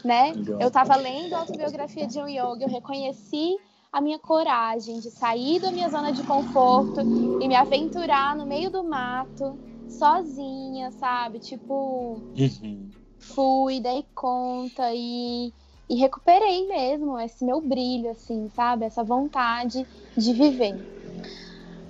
Né? 0.04 0.32
Eu 0.60 0.68
estava 0.68 0.94
lendo 0.94 1.34
a 1.34 1.40
autobiografia 1.40 2.06
de 2.06 2.20
um 2.20 2.28
yoga, 2.28 2.62
eu 2.62 2.68
reconheci 2.68 3.58
a 3.92 4.00
minha 4.00 4.16
coragem 4.16 5.00
de 5.00 5.10
sair 5.10 5.58
da 5.58 5.72
minha 5.72 5.88
zona 5.88 6.12
de 6.12 6.22
conforto 6.22 7.00
e 7.40 7.48
me 7.48 7.56
aventurar 7.56 8.36
no 8.36 8.46
meio 8.46 8.70
do 8.70 8.84
mato, 8.84 9.58
sozinha, 9.88 10.92
sabe? 10.92 11.40
Tipo, 11.40 12.20
uhum. 12.38 12.88
fui, 13.18 13.80
dei 13.80 14.06
conta 14.14 14.88
e, 14.94 15.52
e 15.90 15.96
recuperei 15.96 16.68
mesmo 16.68 17.18
esse 17.18 17.44
meu 17.44 17.60
brilho, 17.60 18.10
assim, 18.10 18.48
sabe? 18.54 18.84
Essa 18.84 19.02
vontade 19.02 19.84
de 20.16 20.32
viver. 20.32 20.76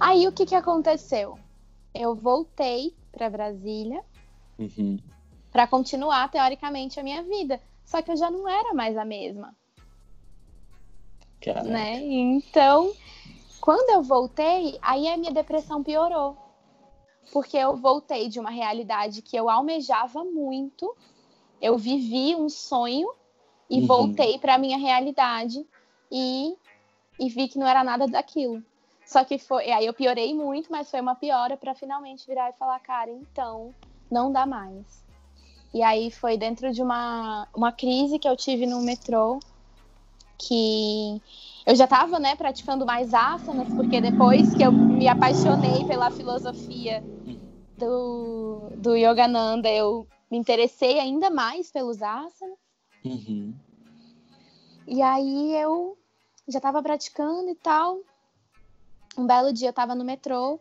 Aí 0.01 0.27
o 0.27 0.33
que, 0.33 0.47
que 0.47 0.55
aconteceu? 0.55 1.39
Eu 1.95 2.15
voltei 2.15 2.95
para 3.13 3.29
Brasília 3.29 4.03
uhum. 4.59 4.99
para 5.51 5.67
continuar, 5.67 6.31
teoricamente, 6.31 6.99
a 6.99 7.03
minha 7.03 7.23
vida. 7.23 7.61
Só 7.85 8.03
que 8.03 8.11
eu 8.11 8.17
já 8.17 8.31
não 8.31 8.49
era 8.49 8.75
mais 8.75 8.97
a 8.97 9.05
mesma. 9.05 9.57
Caraca. 11.41 11.69
né? 11.69 12.01
Então, 12.03 12.93
quando 13.61 13.91
eu 13.91 14.03
voltei, 14.03 14.79
aí 14.83 15.09
a 15.09 15.17
minha 15.17 15.33
depressão 15.33 15.83
piorou. 15.83 16.37
Porque 17.33 17.57
eu 17.57 17.77
voltei 17.77 18.29
de 18.29 18.41
uma 18.41 18.51
realidade 18.51 19.23
que 19.23 19.37
eu 19.37 19.51
almejava 19.51 20.25
muito, 20.25 20.97
eu 21.61 21.77
vivi 21.77 22.35
um 22.35 22.49
sonho 22.49 23.09
e 23.69 23.81
uhum. 23.81 23.87
voltei 23.87 24.39
para 24.39 24.55
a 24.55 24.59
minha 24.59 24.79
realidade 24.79 25.67
e, 26.11 26.57
e 27.21 27.29
vi 27.29 27.49
que 27.49 27.59
não 27.59 27.67
era 27.67 27.85
nada 27.85 28.07
daquilo. 28.07 28.63
Só 29.05 29.25
que 29.25 29.39
foi, 29.39 29.71
aí 29.71 29.87
eu 29.87 29.95
piorei 29.95 30.35
muito, 30.35 30.71
mas 30.71 30.91
foi 30.91 31.01
uma 31.01 31.15
piora 31.15 31.57
para 31.57 31.75
finalmente 31.75 32.27
virar 32.27 32.51
e 32.51 32.55
falar, 32.55 32.79
cara, 32.81 33.11
então 33.11 33.75
não 34.11 34.33
dá 34.33 34.47
mais. 34.47 35.05
E 35.73 35.83
aí 35.83 36.11
foi 36.11 36.37
dentro 36.37 36.73
de 36.73 36.83
uma, 36.83 37.47
uma 37.55 37.73
crise 37.73 38.19
que 38.19 38.29
eu 38.29 38.37
tive 38.37 38.67
no 38.67 38.81
metrô, 38.81 39.39
que 40.39 41.21
eu 41.67 41.77
já 41.77 41.85
estava 41.85 42.19
né, 42.19 42.35
praticando 42.37 42.87
mais 42.87 43.13
asanas, 43.13 43.69
porque 43.75 44.01
depois 44.01 44.55
que 44.55 44.63
eu 44.63 44.73
me 44.73 45.07
apaixonei 45.07 45.85
pela 45.85 46.11
filosofia 46.11 47.03
do, 47.77 48.71
do 48.77 48.97
Yogananda, 48.97 49.69
eu 49.69 50.07
me 50.31 50.39
interessei 50.39 50.99
ainda 50.99 51.29
mais 51.29 51.71
pelos 51.71 52.01
asanas. 52.03 52.59
Uhum. 53.05 53.55
E 54.87 55.03
aí 55.03 55.55
eu 55.55 55.99
já 56.49 56.59
estava 56.59 56.83
praticando 56.83 57.51
e 57.51 57.55
tal. 57.55 58.01
Um 59.17 59.27
belo 59.27 59.53
dia 59.53 59.69
eu 59.69 59.71
estava 59.71 59.95
no 59.95 60.05
metrô, 60.05 60.59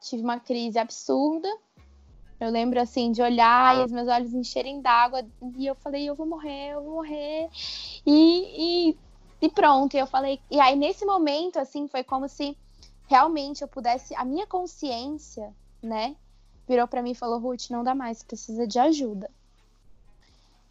tive 0.00 0.22
uma 0.22 0.40
crise 0.40 0.78
absurda. 0.78 1.48
Eu 2.44 2.50
lembro 2.50 2.78
assim 2.78 3.10
de 3.10 3.22
olhar 3.22 3.78
e 3.78 3.84
os 3.84 3.90
meus 3.90 4.06
olhos 4.06 4.34
encherem 4.34 4.82
d'água 4.82 5.24
e 5.56 5.66
eu 5.66 5.74
falei, 5.74 6.06
eu 6.06 6.14
vou 6.14 6.26
morrer, 6.26 6.72
eu 6.72 6.82
vou 6.82 6.96
morrer. 6.96 7.48
E, 8.04 8.90
e, 8.90 8.98
e 9.40 9.48
pronto, 9.48 9.94
e 9.94 9.98
eu 9.98 10.06
falei, 10.06 10.38
e 10.50 10.60
aí 10.60 10.76
nesse 10.76 11.06
momento 11.06 11.58
assim 11.58 11.88
foi 11.88 12.04
como 12.04 12.28
se 12.28 12.54
realmente 13.08 13.62
eu 13.62 13.68
pudesse, 13.68 14.14
a 14.14 14.26
minha 14.26 14.46
consciência, 14.46 15.54
né, 15.82 16.14
virou 16.68 16.86
para 16.86 17.02
mim 17.02 17.12
e 17.12 17.14
falou, 17.14 17.38
Ruth, 17.38 17.70
não 17.70 17.82
dá 17.82 17.94
mais, 17.94 18.22
precisa 18.22 18.66
de 18.66 18.78
ajuda. 18.78 19.30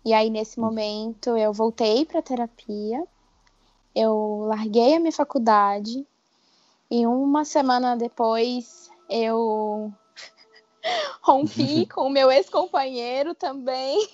E 0.05 0.13
aí 0.13 0.29
nesse 0.29 0.59
momento 0.59 1.36
eu 1.36 1.51
voltei 1.51 2.05
para 2.05 2.21
terapia, 2.21 3.03
eu 3.95 4.45
larguei 4.47 4.95
a 4.95 4.99
minha 4.99 5.12
faculdade 5.12 6.05
e 6.91 7.07
uma 7.07 7.43
semana 7.43 7.97
depois 7.97 8.91
eu 9.09 9.91
rompi 11.23 11.88
com 11.88 12.01
o 12.01 12.09
meu 12.09 12.29
ex-companheiro 12.31 13.33
também. 13.33 14.07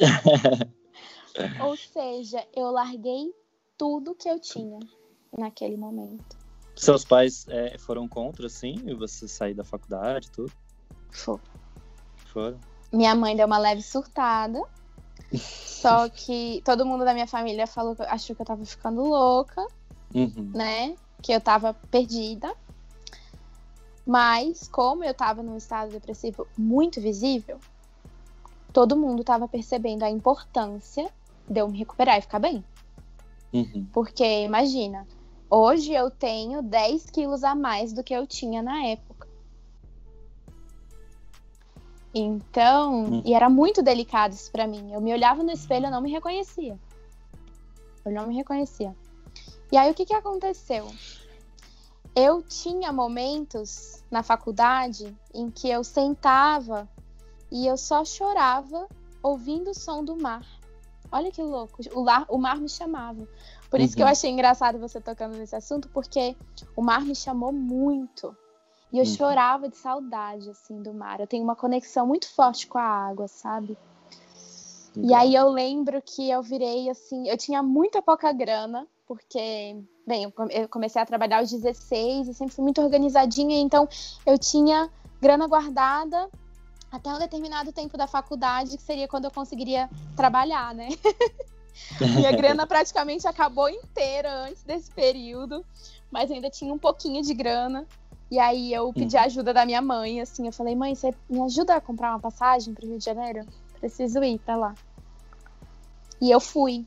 Ou 1.64 1.76
seja, 1.76 2.46
eu 2.54 2.70
larguei 2.70 3.32
tudo 3.76 4.14
que 4.14 4.28
eu 4.28 4.38
tinha 4.38 4.78
naquele 5.36 5.76
momento. 5.76 6.36
Seus 6.76 7.04
pais 7.04 7.46
é, 7.48 7.76
foram 7.78 8.06
contra, 8.06 8.48
sim? 8.48 8.76
E 8.86 8.94
você 8.94 9.26
sair 9.26 9.54
da 9.54 9.64
faculdade 9.64 10.30
tudo? 10.30 10.52
Foram. 11.10 11.40
Foram? 12.26 12.60
Minha 12.92 13.14
mãe 13.14 13.34
deu 13.34 13.46
uma 13.46 13.58
leve 13.58 13.82
surtada. 13.82 14.62
só 15.34 16.08
que 16.08 16.62
todo 16.64 16.86
mundo 16.86 17.04
da 17.04 17.12
minha 17.12 17.26
família 17.26 17.66
falou 17.66 17.96
achou 18.00 18.34
que 18.34 18.42
eu 18.42 18.46
tava 18.46 18.64
ficando 18.64 19.02
louca, 19.02 19.66
uhum. 20.14 20.52
né? 20.54 20.94
Que 21.22 21.32
eu 21.32 21.40
tava 21.40 21.74
perdida. 21.74 22.54
Mas, 24.08 24.66
como 24.68 25.04
eu 25.04 25.10
estava 25.10 25.42
num 25.42 25.58
estado 25.58 25.90
depressivo 25.90 26.46
muito 26.56 26.98
visível, 26.98 27.60
todo 28.72 28.96
mundo 28.96 29.20
estava 29.20 29.46
percebendo 29.46 30.02
a 30.02 30.08
importância 30.08 31.12
de 31.46 31.60
eu 31.60 31.68
me 31.68 31.76
recuperar 31.76 32.16
e 32.16 32.22
ficar 32.22 32.38
bem. 32.38 32.64
Uhum. 33.52 33.86
Porque, 33.92 34.24
imagina, 34.44 35.06
hoje 35.50 35.92
eu 35.92 36.10
tenho 36.10 36.62
10 36.62 37.10
quilos 37.10 37.44
a 37.44 37.54
mais 37.54 37.92
do 37.92 38.02
que 38.02 38.14
eu 38.14 38.26
tinha 38.26 38.62
na 38.62 38.82
época. 38.86 39.28
Então, 42.14 43.04
uhum. 43.04 43.22
e 43.26 43.34
era 43.34 43.50
muito 43.50 43.82
delicado 43.82 44.32
isso 44.32 44.50
pra 44.50 44.66
mim. 44.66 44.90
Eu 44.90 45.02
me 45.02 45.12
olhava 45.12 45.42
no 45.42 45.50
espelho 45.50 45.88
e 45.88 45.90
não 45.90 46.00
me 46.00 46.10
reconhecia. 46.10 46.78
Eu 48.06 48.12
não 48.12 48.26
me 48.26 48.34
reconhecia. 48.34 48.96
E 49.70 49.76
aí, 49.76 49.90
o 49.90 49.94
que 49.94 50.06
que 50.06 50.14
aconteceu? 50.14 50.90
Eu 52.20 52.42
tinha 52.42 52.92
momentos 52.92 54.02
na 54.10 54.24
faculdade 54.24 55.16
em 55.32 55.48
que 55.48 55.70
eu 55.70 55.84
sentava 55.84 56.88
e 57.48 57.64
eu 57.64 57.76
só 57.76 58.04
chorava 58.04 58.88
ouvindo 59.22 59.70
o 59.70 59.74
som 59.74 60.02
do 60.02 60.20
mar. 60.20 60.44
Olha 61.12 61.30
que 61.30 61.40
louco, 61.40 61.80
o, 61.94 62.02
lar, 62.02 62.26
o 62.28 62.36
mar 62.36 62.60
me 62.60 62.68
chamava. 62.68 63.24
Por 63.70 63.78
isso 63.78 63.92
uhum. 63.92 63.96
que 63.98 64.02
eu 64.02 64.06
uhum. 64.06 64.10
achei 64.10 64.30
engraçado 64.30 64.80
você 64.80 65.00
tocando 65.00 65.36
nesse 65.36 65.54
assunto, 65.54 65.88
porque 65.90 66.36
o 66.74 66.82
mar 66.82 67.02
me 67.02 67.14
chamou 67.14 67.52
muito. 67.52 68.36
E 68.92 68.98
eu 68.98 69.04
uhum. 69.04 69.14
chorava 69.14 69.68
de 69.68 69.76
saudade, 69.76 70.50
assim, 70.50 70.82
do 70.82 70.92
mar. 70.92 71.20
Eu 71.20 71.26
tenho 71.28 71.44
uma 71.44 71.54
conexão 71.54 72.04
muito 72.04 72.28
forte 72.28 72.66
com 72.66 72.78
a 72.78 72.82
água, 72.82 73.28
sabe? 73.28 73.78
Uhum. 74.96 75.04
E 75.04 75.14
aí 75.14 75.36
eu 75.36 75.48
lembro 75.50 76.02
que 76.02 76.28
eu 76.28 76.42
virei, 76.42 76.90
assim, 76.90 77.28
eu 77.28 77.38
tinha 77.38 77.62
muita 77.62 78.02
pouca 78.02 78.32
grana, 78.32 78.88
porque, 79.08 79.74
bem, 80.06 80.30
eu 80.50 80.68
comecei 80.68 81.00
a 81.00 81.06
trabalhar 81.06 81.38
aos 81.38 81.50
16 81.50 82.28
e 82.28 82.34
sempre 82.34 82.54
fui 82.54 82.62
muito 82.62 82.82
organizadinha, 82.82 83.58
então 83.58 83.88
eu 84.26 84.38
tinha 84.38 84.90
grana 85.18 85.48
guardada 85.48 86.28
até 86.92 87.10
um 87.10 87.18
determinado 87.18 87.72
tempo 87.72 87.96
da 87.96 88.06
faculdade, 88.06 88.76
que 88.76 88.82
seria 88.82 89.08
quando 89.08 89.24
eu 89.24 89.30
conseguiria 89.30 89.88
trabalhar, 90.14 90.74
né? 90.74 90.88
Minha 92.00 92.32
grana 92.32 92.66
praticamente 92.66 93.26
acabou 93.26 93.68
inteira 93.68 94.44
antes 94.44 94.62
desse 94.62 94.90
período, 94.90 95.64
mas 96.10 96.30
ainda 96.30 96.50
tinha 96.50 96.72
um 96.72 96.78
pouquinho 96.78 97.22
de 97.22 97.32
grana. 97.32 97.86
E 98.30 98.38
aí 98.38 98.72
eu 98.74 98.92
pedi 98.92 99.16
hum. 99.16 99.20
ajuda 99.20 99.54
da 99.54 99.64
minha 99.64 99.80
mãe, 99.80 100.20
assim, 100.20 100.46
eu 100.46 100.52
falei, 100.52 100.76
mãe, 100.76 100.94
você 100.94 101.14
me 101.30 101.40
ajuda 101.42 101.76
a 101.76 101.80
comprar 101.80 102.10
uma 102.10 102.20
passagem 102.20 102.74
para 102.74 102.84
o 102.84 102.88
Rio 102.88 102.98
de 102.98 103.04
Janeiro? 103.04 103.46
Preciso 103.80 104.22
ir 104.22 104.38
para 104.40 104.56
lá. 104.56 104.74
E 106.20 106.30
eu 106.30 106.40
fui. 106.40 106.84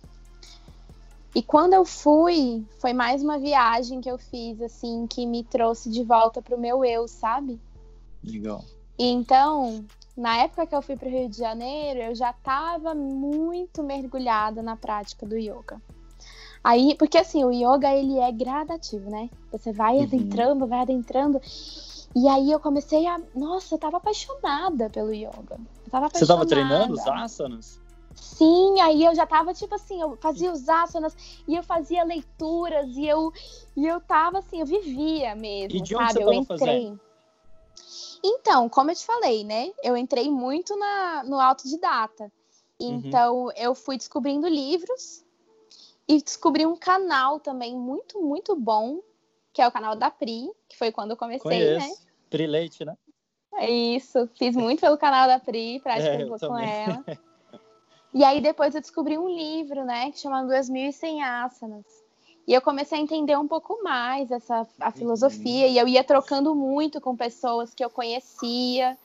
E 1.34 1.42
quando 1.42 1.74
eu 1.74 1.86
fui, 1.86 2.66
foi 2.80 2.92
mais 2.92 3.24
uma 3.24 3.40
viagem 3.40 4.02
que 4.02 4.12
eu 4.12 4.18
fiz, 4.18 4.62
assim, 4.62 5.08
que 5.08 5.26
me 5.26 5.44
trouxe 5.44 5.90
de 5.90 6.04
volta 6.04 6.42
pro 6.42 6.60
meu 6.60 6.84
eu, 6.84 7.08
sabe? 7.08 7.60
Legal. 8.24 8.64
E 9.00 9.06
então, 9.06 9.86
na 10.16 10.38
época 10.38 10.68
que 10.68 10.76
eu 10.76 10.82
fui 10.82 10.98
pro 10.98 11.10
Rio 11.10 11.30
de 11.30 11.38
Janeiro, 11.38 12.02
eu 12.02 12.16
já 12.16 12.32
estava 12.32 12.94
muito 12.94 13.82
mergulhada 13.82 14.62
na 14.62 14.76
prática 14.76 15.26
do 15.26 15.38
yoga. 15.38 15.82
Aí, 16.64 16.96
porque 16.96 17.18
assim, 17.18 17.44
o 17.44 17.52
yoga 17.52 17.92
ele 17.92 18.20
é 18.20 18.32
gradativo, 18.32 19.10
né? 19.10 19.30
Você 19.52 19.72
vai 19.72 19.98
uhum. 19.98 20.04
adentrando, 20.04 20.68
vai 20.68 20.82
adentrando. 20.82 21.42
E 22.16 22.28
aí 22.28 22.52
eu 22.52 22.60
comecei 22.60 23.08
a. 23.08 23.20
Nossa, 23.34 23.76
eu 23.76 23.80
tava 23.80 23.98
apaixonada 23.98 24.90
pelo 24.90 25.14
yoga. 25.14 25.58
Eu 25.86 25.90
tava 25.90 26.06
apaixonada. 26.06 26.20
Você 26.20 26.28
tava 26.28 26.46
treinando 26.46 26.94
os 26.94 27.08
asanas? 27.08 27.81
Sim, 28.16 28.80
aí 28.82 29.06
eu 29.06 29.16
já 29.16 29.26
tava 29.26 29.54
tipo 29.54 29.74
assim, 29.76 30.02
eu 30.02 30.18
fazia 30.18 30.52
os 30.52 30.68
asanas 30.68 31.16
e 31.48 31.56
eu 31.56 31.64
fazia 31.64 32.04
leituras 32.04 32.96
e 32.96 33.06
eu 33.06 33.32
e 33.76 33.86
eu 33.88 34.02
tava 34.02 34.40
assim, 34.40 34.60
eu 34.60 34.66
vivia 34.66 35.36
mesmo, 35.36 35.78
e 35.78 35.82
de 35.82 35.96
onde 35.96 36.14
sabe? 36.14 36.24
Você 36.24 36.30
eu 36.30 36.34
entrei. 36.34 36.58
Fazendo? 36.58 37.00
Então, 38.24 38.70
como 38.70 38.92
eu 38.92 38.96
te 38.96 39.06
falei, 39.06 39.44
né? 39.44 39.72
Eu 39.84 39.98
entrei 39.98 40.30
muito 40.30 40.78
na, 40.78 41.24
no 41.24 41.40
autodidata. 41.40 42.32
Uhum. 42.80 43.02
Então, 43.06 43.46
uhum. 43.46 43.52
eu 43.56 43.74
fui 43.74 43.98
descobrindo 43.98 44.48
livros 44.48 45.26
e 46.08 46.22
descobri 46.22 46.66
um 46.66 46.76
canal 46.76 47.40
também 47.40 47.76
muito, 47.76 48.22
muito 48.22 48.56
bom, 48.56 49.00
que 49.54 49.62
é 49.62 49.68
o 49.68 49.72
canal 49.72 49.96
da 49.96 50.12
Pri, 50.12 50.52
que 50.68 50.78
foi 50.78 50.92
quando 50.92 51.12
eu 51.12 51.18
comecei, 51.18 51.50
né? 51.50 51.80
Conheço. 51.80 51.90
né? 51.90 52.08
Pri 52.30 52.48
Leite, 52.48 52.86
né? 52.86 52.96
É 53.56 53.70
isso, 53.70 54.30
fiz 54.38 54.56
muito 54.56 54.80
pelo 54.80 54.98
canal 54.98 55.28
da 55.28 55.40
Pri, 55.40 55.80
prática 55.80 56.12
é, 56.22 56.48
com 56.48 56.58
ela. 56.58 57.04
E 58.14 58.24
aí 58.24 58.42
depois 58.42 58.76
eu 58.76 58.82
descobri 58.82 59.18
um 59.18 59.30
livro, 59.30 59.86
né, 59.86 60.12
que 60.12 60.20
chama 60.20 60.44
2100 60.44 61.24
Asanas. 61.24 61.86
E 62.48 62.54
eu 62.54 62.62
comecei 62.62 62.98
a 62.98 63.02
entender 63.02 63.38
um 63.38 63.48
pouco 63.48 63.82
mais 63.84 64.32
essa 64.32 64.68
a 64.80 64.92
filosofia 64.92 65.68
uhum. 65.68 65.72
e 65.74 65.78
eu 65.78 65.88
ia 65.88 66.04
trocando 66.04 66.54
muito 66.56 67.00
com 67.00 67.16
pessoas 67.16 67.74
que 67.74 67.84
eu 67.84 67.90
conhecia. 67.90 68.98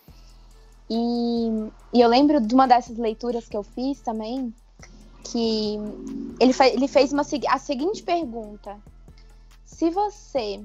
E, 0.89 1.49
e 1.93 2.01
eu 2.01 2.09
lembro 2.09 2.41
de 2.41 2.55
uma 2.55 2.67
dessas 2.67 2.97
leituras 2.97 3.49
que 3.49 3.57
eu 3.57 3.63
fiz 3.63 4.01
também, 4.01 4.55
que 5.23 5.77
ele, 6.41 6.53
ele 6.73 6.89
fez 6.89 7.13
uma, 7.13 7.23
a 7.49 7.59
seguinte 7.59 8.03
pergunta: 8.03 8.81
se 9.65 9.91
você 9.91 10.65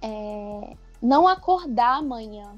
é, 0.00 0.76
não 1.02 1.26
acordar 1.26 1.98
amanhã, 1.98 2.54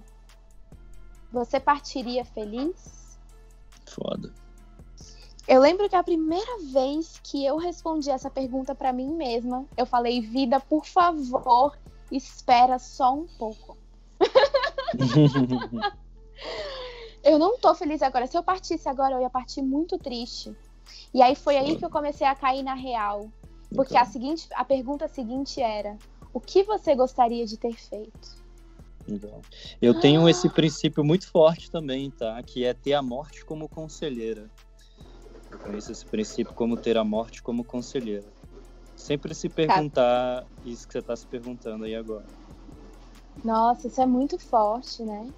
você 1.32 1.58
partiria 1.58 2.24
feliz? 2.24 3.18
Foda. 3.86 4.32
Eu 5.48 5.60
lembro 5.60 5.88
que 5.88 5.96
a 5.96 6.02
primeira 6.02 6.58
vez 6.72 7.18
que 7.22 7.44
eu 7.44 7.56
respondi 7.56 8.10
essa 8.10 8.30
pergunta 8.30 8.74
para 8.74 8.92
mim 8.92 9.14
mesma, 9.14 9.64
eu 9.76 9.86
falei: 9.86 10.20
vida, 10.20 10.60
por 10.60 10.84
favor, 10.84 11.76
espera 12.10 12.78
só 12.78 13.14
um 13.14 13.26
pouco. 13.38 13.76
eu 17.24 17.38
não 17.38 17.58
tô 17.58 17.74
feliz 17.74 18.02
agora. 18.02 18.26
Se 18.26 18.36
eu 18.36 18.42
partisse 18.42 18.88
agora, 18.88 19.14
eu 19.14 19.22
ia 19.22 19.30
partir 19.30 19.62
muito 19.62 19.98
triste. 19.98 20.54
E 21.14 21.22
aí 21.22 21.34
foi 21.34 21.56
aí 21.56 21.76
que 21.76 21.84
eu 21.84 21.90
comecei 21.90 22.26
a 22.26 22.34
cair 22.34 22.62
na 22.62 22.74
real. 22.74 23.30
Porque 23.74 23.94
então. 23.94 24.02
a 24.02 24.06
seguinte, 24.06 24.48
a 24.54 24.64
pergunta 24.64 25.08
seguinte 25.08 25.60
era: 25.60 25.96
o 26.32 26.40
que 26.40 26.62
você 26.62 26.94
gostaria 26.94 27.46
de 27.46 27.56
ter 27.56 27.74
feito? 27.74 28.40
Então, 29.08 29.40
eu 29.80 29.98
tenho 29.98 30.28
esse 30.28 30.48
princípio 30.48 31.02
muito 31.02 31.28
forte 31.28 31.70
também, 31.70 32.10
tá? 32.10 32.40
Que 32.42 32.64
é 32.64 32.74
ter 32.74 32.92
a 32.92 33.02
morte 33.02 33.44
como 33.44 33.68
conselheira. 33.68 34.48
Conheço 35.58 35.92
esse 35.92 36.06
princípio 36.06 36.54
como 36.54 36.76
ter 36.76 36.96
a 36.96 37.04
morte 37.04 37.42
como 37.42 37.64
conselheira. 37.64 38.32
Sempre 38.96 39.34
se 39.34 39.48
perguntar 39.48 40.42
tá. 40.42 40.46
isso 40.64 40.86
que 40.86 40.92
você 40.92 40.98
está 40.98 41.16
se 41.16 41.26
perguntando 41.26 41.84
aí 41.84 41.94
agora. 41.94 42.26
Nossa, 43.44 43.88
isso 43.88 44.00
é 44.00 44.06
muito 44.06 44.38
forte, 44.38 45.02
né? 45.02 45.32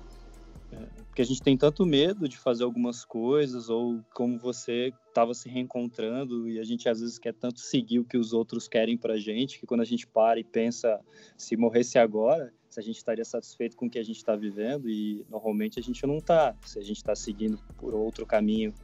É, 0.72 0.77
porque 1.05 1.22
a 1.22 1.25
gente 1.25 1.42
tem 1.42 1.57
tanto 1.57 1.85
medo 1.85 2.27
de 2.27 2.38
fazer 2.38 2.64
algumas 2.64 3.05
coisas, 3.05 3.68
ou 3.68 4.01
como 4.14 4.38
você 4.38 4.92
estava 5.09 5.35
se 5.35 5.48
reencontrando, 5.48 6.48
e 6.48 6.59
a 6.59 6.64
gente 6.64 6.88
às 6.88 7.01
vezes 7.01 7.18
quer 7.18 7.35
tanto 7.35 7.61
seguir 7.61 7.98
o 7.98 8.05
que 8.05 8.16
os 8.16 8.33
outros 8.33 8.66
querem 8.66 8.96
pra 8.96 9.18
gente, 9.18 9.61
que 9.61 9.66
quando 9.66 9.83
a 9.83 9.85
gente 9.85 10.07
para 10.07 10.40
e 10.40 10.44
pensa 10.44 10.98
se 11.37 11.57
morresse 11.57 11.98
agora, 11.98 12.53
se 12.68 12.81
a 12.81 12.83
gente 12.83 12.96
estaria 12.96 13.25
satisfeito 13.25 13.77
com 13.77 13.87
o 13.87 13.90
que 13.90 13.98
a 13.98 14.03
gente 14.03 14.16
está 14.16 14.35
vivendo, 14.35 14.88
e 14.88 15.25
normalmente 15.29 15.79
a 15.79 15.83
gente 15.83 16.05
não 16.07 16.16
está, 16.16 16.57
se 16.64 16.79
a 16.79 16.83
gente 16.83 16.96
está 16.96 17.14
seguindo 17.14 17.61
por 17.77 17.94
outro 17.94 18.27
caminho 18.27 18.75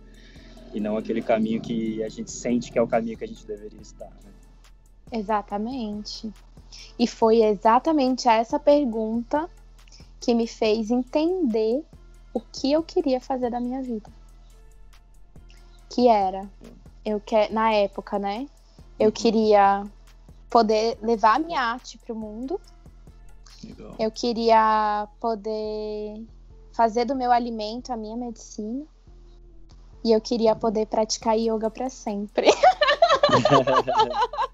e 0.73 0.81
não 0.81 0.97
aquele 0.97 1.23
caminho 1.23 1.61
que 1.61 2.03
a 2.03 2.09
gente 2.09 2.31
sente 2.31 2.71
que 2.71 2.79
é 2.79 2.83
o 2.83 2.87
caminho 2.87 3.17
que 3.17 3.25
a 3.25 3.29
gente 3.29 3.47
deveria 3.47 3.81
estar. 3.81 4.11
Né? 4.25 4.33
Exatamente. 5.13 6.33
E 6.99 7.07
foi 7.07 7.43
exatamente 7.43 8.29
essa 8.29 8.59
pergunta 8.59 9.49
que 10.21 10.35
me 10.35 10.47
fez 10.47 10.91
entender 10.91 11.85
o 12.35 12.41
que 12.41 12.73
eu 12.73 12.83
queria 12.83 13.21
fazer 13.21 13.51
da 13.51 13.61
minha 13.61 13.83
vida. 13.83 14.11
Que 15.91 16.09
era, 16.09 16.49
eu 17.05 17.21
que 17.21 17.49
na 17.49 17.73
época, 17.73 18.19
né? 18.19 18.47
Eu 18.99 19.07
uhum. 19.07 19.13
queria 19.13 19.87
poder 20.51 20.99
levar 21.03 21.37
a 21.37 21.39
minha 21.39 21.61
arte 21.61 21.99
para 21.99 22.13
o 22.13 22.17
mundo. 22.17 22.61
Legal. 23.65 23.95
Eu 23.99 24.11
queria 24.11 25.09
poder 25.21 26.27
fazer 26.73 27.05
do 27.05 27.17
meu 27.17 27.33
alimento 27.33 27.91
a 27.91 27.97
minha 27.97 28.17
medicina. 28.17 28.85
E 30.05 30.13
eu 30.13 30.21
queria 30.21 30.55
poder 30.55 30.87
praticar 30.87 31.37
yoga 31.37 31.71
para 31.71 31.89
sempre. 31.89 32.49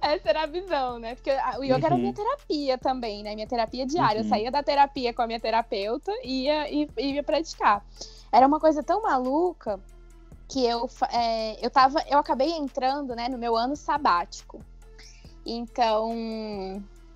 Essa 0.00 0.28
era 0.28 0.42
a 0.42 0.46
visão, 0.46 0.98
né? 0.98 1.14
Porque 1.14 1.30
o 1.30 1.64
yoga 1.64 1.78
uhum. 1.78 1.86
era 1.86 1.96
minha 1.96 2.12
terapia 2.12 2.78
também, 2.78 3.22
né? 3.22 3.34
Minha 3.34 3.46
terapia 3.46 3.86
diária. 3.86 4.20
Uhum. 4.20 4.26
Eu 4.26 4.28
saía 4.28 4.50
da 4.50 4.62
terapia 4.62 5.14
com 5.14 5.22
a 5.22 5.26
minha 5.26 5.40
terapeuta 5.40 6.12
e 6.22 6.44
ia, 6.44 6.70
ia, 6.70 6.88
ia 6.98 7.22
praticar. 7.22 7.84
Era 8.30 8.46
uma 8.46 8.60
coisa 8.60 8.82
tão 8.82 9.02
maluca 9.02 9.80
que 10.48 10.64
eu, 10.64 10.88
é, 11.12 11.64
eu 11.64 11.70
tava. 11.70 12.02
Eu 12.08 12.18
acabei 12.18 12.50
entrando 12.50 13.14
né, 13.14 13.28
no 13.28 13.38
meu 13.38 13.56
ano 13.56 13.76
sabático. 13.76 14.60
Então 15.46 16.12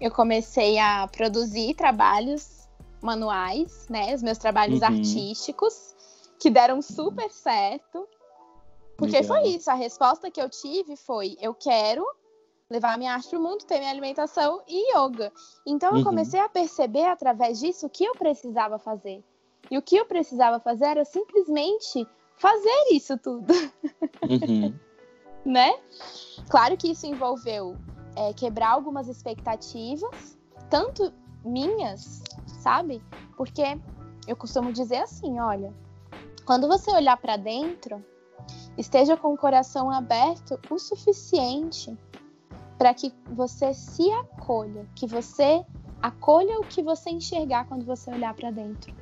eu 0.01 0.11
comecei 0.11 0.79
a 0.79 1.09
produzir 1.09 1.75
trabalhos 1.75 2.69
manuais, 3.03 3.87
né? 3.89 4.15
Os 4.15 4.23
meus 4.23 4.39
trabalhos 4.39 4.81
uhum. 4.81 4.87
artísticos 4.87 5.95
que 6.39 6.51
deram 6.51 6.81
super 6.81 7.31
certo. 7.31 8.07
Porque 8.97 9.21
Legal. 9.21 9.39
foi 9.39 9.49
isso, 9.51 9.71
a 9.71 9.75
resposta 9.75 10.31
que 10.31 10.41
eu 10.41 10.49
tive 10.49 10.97
foi: 10.97 11.37
eu 11.41 11.55
quero 11.55 12.05
levar 12.71 12.99
minha 12.99 13.15
arte 13.15 13.29
para 13.29 13.39
o 13.39 13.43
mundo, 13.43 13.65
ter 13.65 13.79
minha 13.79 13.91
alimentação 13.91 14.63
e 14.67 14.97
yoga. 14.97 15.33
Então 15.67 15.91
eu 15.91 15.97
uhum. 15.99 16.05
comecei 16.05 16.41
a 16.41 16.49
perceber 16.49 17.07
através 17.07 17.59
disso 17.59 17.87
o 17.87 17.91
que 17.91 18.05
eu 18.05 18.15
precisava 18.15 18.79
fazer. 18.79 19.25
E 19.71 19.79
o 19.79 19.83
que 19.83 19.97
eu 19.97 20.05
precisava 20.05 20.61
fazer 20.61 20.87
era 20.87 21.05
simplesmente 21.05 22.07
fazer 22.37 22.89
isso 22.93 23.17
tudo. 23.19 23.53
Uhum. 24.23 24.75
né? 25.45 25.79
Claro 26.51 26.77
que 26.77 26.91
isso 26.91 27.07
envolveu 27.07 27.77
é, 28.17 28.33
quebrar 28.33 28.71
algumas 28.71 29.09
expectativas, 29.09 30.37
tanto 30.69 31.13
minhas, 31.45 32.23
sabe? 32.61 33.03
Porque 33.37 33.63
eu 34.27 34.37
costumo 34.37 34.73
dizer 34.73 34.99
assim, 34.99 35.39
olha, 35.41 35.73
quando 36.49 36.67
você 36.67 36.91
olhar 36.91 37.19
para 37.19 37.37
dentro, 37.37 38.03
esteja 38.79 39.19
com 39.19 39.35
o 39.35 39.37
coração 39.37 39.91
aberto 39.91 40.59
o 40.71 40.79
suficiente 40.79 41.95
para 42.79 42.95
que 42.95 43.13
você 43.31 43.75
se 43.75 44.11
acolha, 44.13 44.89
que 44.95 45.07
você 45.07 45.63
acolha 46.01 46.59
o 46.59 46.65
que 46.65 46.83
você 46.83 47.11
enxergar 47.11 47.67
quando 47.69 47.85
você 47.85 48.11
olhar 48.11 48.33
para 48.33 48.51
dentro. 48.51 48.95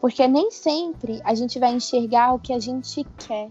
Porque 0.00 0.26
nem 0.26 0.50
sempre 0.50 1.20
a 1.24 1.34
gente 1.34 1.58
vai 1.58 1.74
enxergar 1.74 2.32
o 2.32 2.38
que 2.38 2.54
a 2.54 2.58
gente 2.58 3.04
quer. 3.18 3.50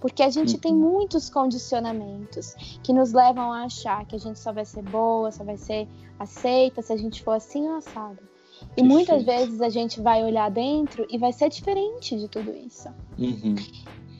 Porque 0.00 0.22
a 0.22 0.30
gente 0.30 0.56
tem 0.56 0.72
uhum. 0.72 0.92
muitos 0.92 1.28
condicionamentos 1.28 2.54
que 2.82 2.94
nos 2.94 3.12
levam 3.12 3.52
a 3.52 3.64
achar 3.64 4.06
que 4.06 4.16
a 4.16 4.18
gente 4.18 4.38
só 4.38 4.50
vai 4.50 4.64
ser 4.64 4.82
boa, 4.82 5.30
só 5.30 5.44
vai 5.44 5.58
ser 5.58 5.86
aceita 6.18 6.80
se 6.80 6.90
a 6.90 6.96
gente 6.96 7.22
for 7.22 7.32
assim 7.32 7.68
ou 7.68 7.76
assado. 7.76 8.31
E 8.76 8.82
muitas 8.82 9.22
vezes 9.22 9.60
a 9.60 9.68
gente 9.68 10.00
vai 10.00 10.24
olhar 10.24 10.50
dentro 10.50 11.06
e 11.10 11.18
vai 11.18 11.32
ser 11.32 11.48
diferente 11.48 12.16
de 12.16 12.28
tudo 12.28 12.50
isso. 12.56 12.88
Uhum. 13.18 13.56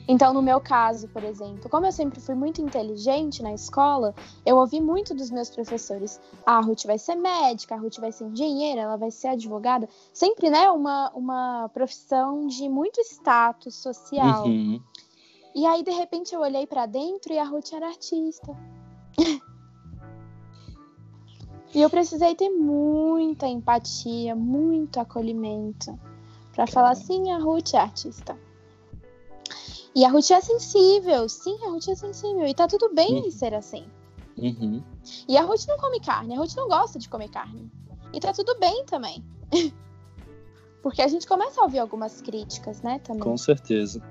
Então, 0.07 0.33
no 0.33 0.41
meu 0.41 0.59
caso, 0.59 1.07
por 1.07 1.23
exemplo, 1.23 1.69
como 1.69 1.85
eu 1.85 1.91
sempre 1.91 2.19
fui 2.19 2.35
muito 2.35 2.61
inteligente 2.61 3.41
na 3.41 3.53
escola, 3.53 4.13
eu 4.45 4.57
ouvi 4.57 4.81
muito 4.81 5.15
dos 5.15 5.31
meus 5.31 5.49
professores: 5.49 6.19
ah, 6.45 6.57
a 6.57 6.61
Ruth 6.61 6.83
vai 6.85 6.97
ser 6.97 7.15
médica, 7.15 7.75
a 7.75 7.77
Ruth 7.77 7.99
vai 7.99 8.11
ser 8.11 8.25
engenheira, 8.25 8.81
ela 8.81 8.97
vai 8.97 9.11
ser 9.11 9.29
advogada. 9.29 9.87
Sempre, 10.13 10.49
né, 10.49 10.69
uma, 10.69 11.09
uma 11.11 11.69
profissão 11.69 12.47
de 12.47 12.67
muito 12.67 12.99
status 13.01 13.75
social. 13.75 14.45
Uhum. 14.45 14.81
E 15.55 15.65
aí, 15.65 15.83
de 15.83 15.91
repente, 15.91 16.35
eu 16.35 16.41
olhei 16.41 16.67
para 16.67 16.85
dentro 16.85 17.31
e 17.31 17.39
a 17.39 17.43
Ruth 17.43 17.71
era 17.71 17.87
artista. 17.87 18.57
E 21.73 21.81
eu 21.81 21.89
precisei 21.89 22.35
ter 22.35 22.49
muita 22.49 23.47
empatia, 23.47 24.35
muito 24.35 24.99
acolhimento 24.99 25.99
para 26.53 26.67
falar 26.67 26.91
assim, 26.91 27.31
a 27.31 27.39
Ruth 27.39 27.73
é 27.73 27.77
artista. 27.77 28.37
E 29.95 30.05
a 30.05 30.09
Ruth 30.09 30.29
é 30.31 30.41
sensível, 30.41 31.27
sim, 31.27 31.57
a 31.65 31.69
Ruth 31.69 31.87
é 31.87 31.95
sensível. 31.95 32.45
E 32.45 32.53
tá 32.53 32.67
tudo 32.67 32.93
bem 32.93 33.23
uhum. 33.23 33.31
ser 33.31 33.53
assim. 33.53 33.85
Uhum. 34.37 34.83
E 35.27 35.37
a 35.37 35.41
Ruth 35.41 35.65
não 35.67 35.77
come 35.77 35.99
carne, 35.99 36.35
a 36.35 36.39
Ruth 36.39 36.55
não 36.55 36.67
gosta 36.67 36.99
de 36.99 37.09
comer 37.09 37.29
carne. 37.29 37.71
E 38.13 38.19
tá 38.19 38.31
tudo 38.33 38.57
bem 38.59 38.85
também. 38.85 39.23
Porque 40.81 41.01
a 41.01 41.07
gente 41.07 41.25
começa 41.25 41.61
a 41.61 41.63
ouvir 41.63 41.79
algumas 41.79 42.21
críticas, 42.21 42.81
né, 42.81 42.99
também. 42.99 43.23
Com 43.23 43.37
certeza. 43.37 44.01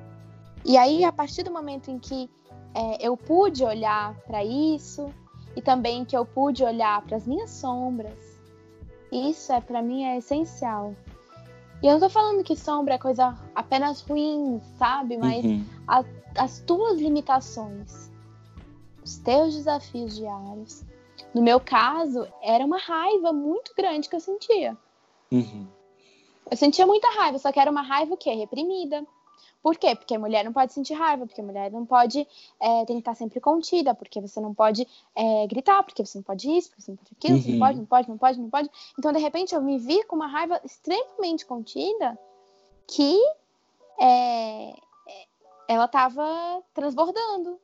E 0.64 0.76
aí, 0.76 1.04
a 1.04 1.12
partir 1.12 1.42
do 1.42 1.50
momento 1.50 1.90
em 1.90 1.98
que 1.98 2.30
é, 2.74 3.06
eu 3.06 3.16
pude 3.16 3.62
olhar 3.62 4.14
para 4.20 4.44
isso, 4.44 5.12
e 5.56 5.62
também 5.62 6.04
que 6.04 6.16
eu 6.16 6.24
pude 6.24 6.64
olhar 6.64 7.02
para 7.02 7.16
as 7.16 7.26
minhas 7.26 7.50
sombras, 7.50 8.40
isso 9.10 9.52
é 9.52 9.60
para 9.60 9.82
mim 9.82 10.04
é 10.04 10.18
essencial. 10.18 10.94
E 11.82 11.86
eu 11.86 11.92
não 11.92 12.00
tô 12.00 12.08
falando 12.08 12.44
que 12.44 12.56
sombra 12.56 12.94
é 12.94 12.98
coisa 12.98 13.36
apenas 13.54 14.00
ruim, 14.02 14.60
sabe? 14.78 15.16
Mas 15.18 15.44
uhum. 15.44 15.64
a, 15.86 16.04
as 16.38 16.60
tuas 16.60 17.00
limitações, 17.00 18.10
os 19.04 19.18
teus 19.18 19.54
desafios 19.54 20.16
diários. 20.16 20.84
No 21.34 21.42
meu 21.42 21.58
caso, 21.58 22.26
era 22.42 22.64
uma 22.64 22.78
raiva 22.78 23.32
muito 23.32 23.74
grande 23.76 24.08
que 24.08 24.14
eu 24.14 24.20
sentia. 24.20 24.76
Uhum. 25.30 25.66
Eu 26.50 26.56
sentia 26.56 26.86
muita 26.86 27.08
raiva, 27.10 27.38
só 27.38 27.50
que 27.50 27.58
era 27.58 27.70
uma 27.70 27.82
raiva 27.82 28.14
o 28.14 28.16
quê? 28.16 28.32
Reprimida. 28.32 29.04
Por 29.62 29.76
quê? 29.76 29.94
Porque 29.94 30.14
a 30.14 30.18
mulher 30.18 30.44
não 30.44 30.52
pode 30.52 30.72
sentir 30.72 30.94
raiva, 30.94 31.24
porque 31.24 31.40
a 31.40 31.44
mulher 31.44 31.70
não 31.70 31.86
pode 31.86 32.26
é, 32.60 32.84
tem 32.84 32.96
que 32.96 33.00
estar 33.00 33.14
sempre 33.14 33.40
contida, 33.40 33.94
porque 33.94 34.20
você 34.20 34.40
não 34.40 34.52
pode 34.52 34.86
é, 35.14 35.46
gritar, 35.46 35.82
porque 35.84 36.04
você 36.04 36.18
não 36.18 36.22
pode 36.24 36.50
isso, 36.50 36.70
porque 36.70 36.82
você 36.82 36.90
não 36.90 36.96
pode 36.96 37.12
aquilo, 37.12 37.36
uhum. 37.36 37.42
você 37.42 37.50
não 37.52 37.58
pode, 37.58 37.78
não 37.78 37.86
pode, 37.86 38.08
não 38.08 38.18
pode, 38.18 38.40
não 38.40 38.50
pode. 38.50 38.70
Então, 38.98 39.12
de 39.12 39.20
repente, 39.20 39.54
eu 39.54 39.62
me 39.62 39.78
vi 39.78 40.02
com 40.04 40.16
uma 40.16 40.26
raiva 40.26 40.60
extremamente 40.64 41.46
contida 41.46 42.18
que 42.88 43.16
é, 44.00 44.74
ela 45.68 45.84
estava 45.84 46.62
transbordando. 46.74 47.58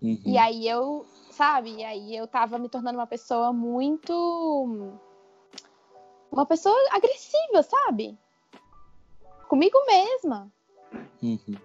Uhum. 0.00 0.20
E 0.24 0.38
aí 0.38 0.68
eu, 0.68 1.06
sabe, 1.30 1.70
e 1.70 1.84
aí 1.84 2.16
eu 2.16 2.24
estava 2.24 2.58
me 2.58 2.68
tornando 2.68 2.98
uma 2.98 3.06
pessoa 3.06 3.52
muito. 3.52 4.88
Uma 6.30 6.46
pessoa 6.46 6.76
agressiva, 6.90 7.62
sabe? 7.62 8.18
Comigo 9.48 9.78
mesma. 9.86 10.50
Uhum. 11.22 11.56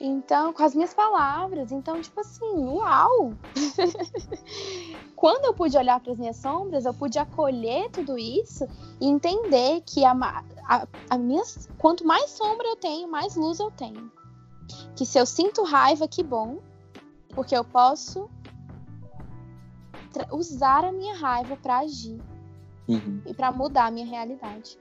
Então, 0.00 0.52
com 0.52 0.62
as 0.62 0.74
minhas 0.74 0.92
palavras. 0.92 1.72
Então, 1.72 2.00
tipo 2.00 2.20
assim, 2.20 2.44
uau! 2.44 3.32
Quando 5.16 5.46
eu 5.46 5.54
pude 5.54 5.76
olhar 5.76 6.00
para 6.00 6.12
as 6.12 6.18
minhas 6.18 6.36
sombras, 6.36 6.84
eu 6.84 6.92
pude 6.92 7.18
acolher 7.18 7.90
tudo 7.90 8.18
isso 8.18 8.66
e 9.00 9.06
entender 9.06 9.82
que 9.86 10.04
a, 10.04 10.12
a, 10.68 10.86
a 11.08 11.18
minhas, 11.18 11.68
quanto 11.78 12.06
mais 12.06 12.30
sombra 12.30 12.66
eu 12.66 12.76
tenho, 12.76 13.08
mais 13.08 13.36
luz 13.36 13.58
eu 13.60 13.70
tenho. 13.70 14.12
Que 14.96 15.06
se 15.06 15.18
eu 15.18 15.24
sinto 15.24 15.62
raiva, 15.62 16.06
que 16.06 16.22
bom, 16.22 16.58
porque 17.34 17.56
eu 17.56 17.64
posso 17.64 18.28
usar 20.30 20.84
a 20.84 20.92
minha 20.92 21.14
raiva 21.14 21.56
para 21.56 21.78
agir 21.78 22.20
uhum. 22.86 23.22
e 23.26 23.34
para 23.34 23.50
mudar 23.50 23.86
a 23.86 23.90
minha 23.90 24.06
realidade. 24.06 24.78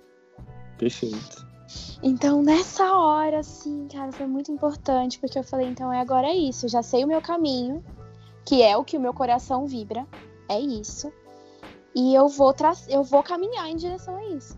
Perfeito. 0.77 1.52
Então, 2.01 2.41
nessa 2.41 2.97
hora, 2.97 3.39
assim, 3.39 3.87
cara, 3.87 4.11
foi 4.11 4.27
muito 4.27 4.51
importante, 4.51 5.19
porque 5.19 5.39
eu 5.39 5.43
falei, 5.43 5.67
então 5.67 5.91
é 5.91 6.01
agora 6.01 6.27
é 6.27 6.35
isso, 6.35 6.65
eu 6.65 6.69
já 6.69 6.83
sei 6.83 7.03
o 7.03 7.07
meu 7.07 7.21
caminho, 7.21 7.83
que 8.45 8.61
é 8.61 8.75
o 8.75 8.83
que 8.83 8.97
o 8.97 8.99
meu 8.99 9.13
coração 9.13 9.65
vibra, 9.65 10.05
é 10.49 10.59
isso. 10.59 11.11
E 11.95 12.13
eu 12.13 12.27
vou 12.27 12.53
eu 12.89 13.03
vou 13.03 13.23
caminhar 13.23 13.69
em 13.69 13.75
direção 13.75 14.15
a 14.17 14.25
isso. 14.25 14.57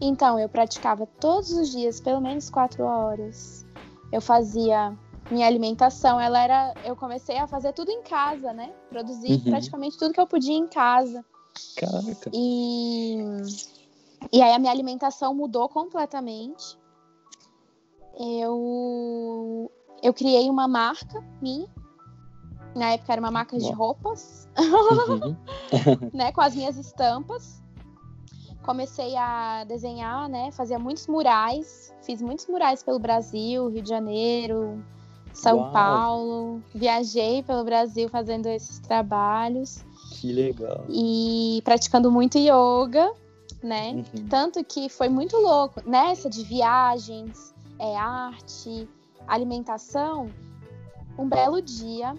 Então, 0.00 0.38
eu 0.38 0.48
praticava 0.48 1.06
todos 1.06 1.52
os 1.52 1.70
dias, 1.70 2.00
pelo 2.00 2.20
menos 2.20 2.50
quatro 2.50 2.84
horas. 2.84 3.64
Eu 4.12 4.20
fazia 4.20 4.96
minha 5.30 5.46
alimentação, 5.46 6.20
ela 6.20 6.40
era. 6.42 6.74
Eu 6.84 6.94
comecei 6.96 7.38
a 7.38 7.46
fazer 7.46 7.72
tudo 7.72 7.90
em 7.90 8.02
casa, 8.02 8.52
né? 8.52 8.72
Produzir 8.90 9.32
uhum. 9.32 9.50
praticamente 9.50 9.98
tudo 9.98 10.12
que 10.12 10.20
eu 10.20 10.26
podia 10.26 10.54
em 10.54 10.66
casa. 10.66 11.24
Caraca. 11.76 12.30
E 12.32 13.18
e 14.32 14.42
aí 14.42 14.52
a 14.52 14.58
minha 14.58 14.72
alimentação 14.72 15.34
mudou 15.34 15.68
completamente. 15.68 16.78
Eu 18.18 19.70
eu 20.02 20.12
criei 20.12 20.48
uma 20.48 20.68
marca 20.68 21.22
minha. 21.40 21.66
Na 22.74 22.90
época 22.90 23.12
era 23.12 23.20
uma 23.20 23.30
marca 23.30 23.58
de 23.58 23.72
roupas, 23.72 24.46
uhum. 24.58 25.34
né, 26.12 26.30
com 26.32 26.40
as 26.42 26.54
minhas 26.54 26.76
estampas. 26.76 27.62
Comecei 28.64 29.16
a 29.16 29.64
desenhar, 29.64 30.28
né, 30.28 30.50
fazia 30.52 30.78
muitos 30.78 31.06
murais, 31.06 31.94
fiz 32.02 32.20
muitos 32.20 32.46
murais 32.48 32.82
pelo 32.82 32.98
Brasil, 32.98 33.68
Rio 33.68 33.82
de 33.82 33.88
Janeiro, 33.88 34.84
São 35.32 35.58
Uau. 35.58 35.72
Paulo. 35.72 36.62
Viajei 36.74 37.42
pelo 37.42 37.64
Brasil 37.64 38.08
fazendo 38.10 38.46
esses 38.46 38.78
trabalhos. 38.80 39.82
Que 40.12 40.32
legal. 40.32 40.84
E 40.90 41.62
praticando 41.64 42.10
muito 42.10 42.36
yoga 42.36 43.10
né? 43.62 43.92
Uhum. 43.92 44.28
Tanto 44.28 44.64
que 44.64 44.88
foi 44.88 45.08
muito 45.08 45.36
louco. 45.36 45.82
Nessa 45.88 46.28
de 46.28 46.42
viagens, 46.44 47.54
é, 47.78 47.96
arte, 47.96 48.88
alimentação, 49.26 50.30
um 51.18 51.28
belo 51.28 51.60
dia 51.60 52.14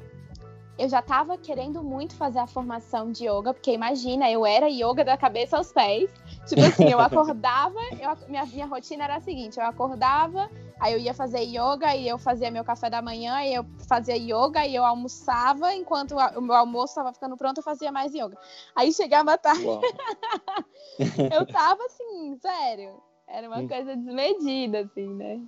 eu 0.78 0.88
já 0.88 1.00
estava 1.00 1.38
querendo 1.38 1.84
muito 1.84 2.16
fazer 2.16 2.40
a 2.40 2.46
formação 2.46 3.12
de 3.12 3.26
yoga, 3.28 3.54
porque 3.54 3.72
imagina, 3.72 4.30
eu 4.30 4.46
era 4.46 4.70
yoga 4.70 5.04
da 5.04 5.18
cabeça 5.18 5.58
aos 5.58 5.72
pés. 5.72 6.10
Tipo 6.48 6.62
assim, 6.62 6.90
eu 6.90 7.00
acordava, 7.02 7.80
eu, 8.00 8.30
minha, 8.30 8.46
minha 8.46 8.66
rotina 8.68 9.06
era 9.06 9.16
a 9.16 9.20
seguinte: 9.20 9.60
eu 9.60 9.66
acordava, 9.66 10.50
aí 10.80 10.94
eu 10.94 11.00
ia 11.00 11.14
fazer 11.14 11.42
yoga, 11.42 11.96
e 11.96 12.08
eu 12.08 12.18
fazia 12.18 12.52
meu 12.52 12.64
café 12.64 12.90
da 12.90 13.02
manhã, 13.02 13.42
e 13.44 13.54
eu 13.54 13.66
fazia 13.88 14.16
yoga, 14.16 14.66
e 14.66 14.76
eu 14.76 14.84
almoçava, 14.84 15.74
enquanto 15.74 16.16
o 16.16 16.42
meu 16.42 16.56
almoço 16.56 16.92
estava 16.92 17.14
ficando 17.14 17.38
pronto, 17.38 17.58
eu 17.58 17.64
fazia 17.64 17.92
mais 17.92 18.14
yoga. 18.14 18.38
Aí 18.76 18.94
chegava 18.94 19.34
a 19.34 19.38
tarde. 19.38 19.66
eu 21.34 21.46
tava 21.48 21.84
assim, 21.86 22.38
sério. 22.38 23.02
Era 23.28 23.48
uma 23.48 23.60
hum. 23.60 23.68
coisa 23.68 23.96
desmedida, 23.96 24.82
assim, 24.82 25.08
né? 25.08 25.42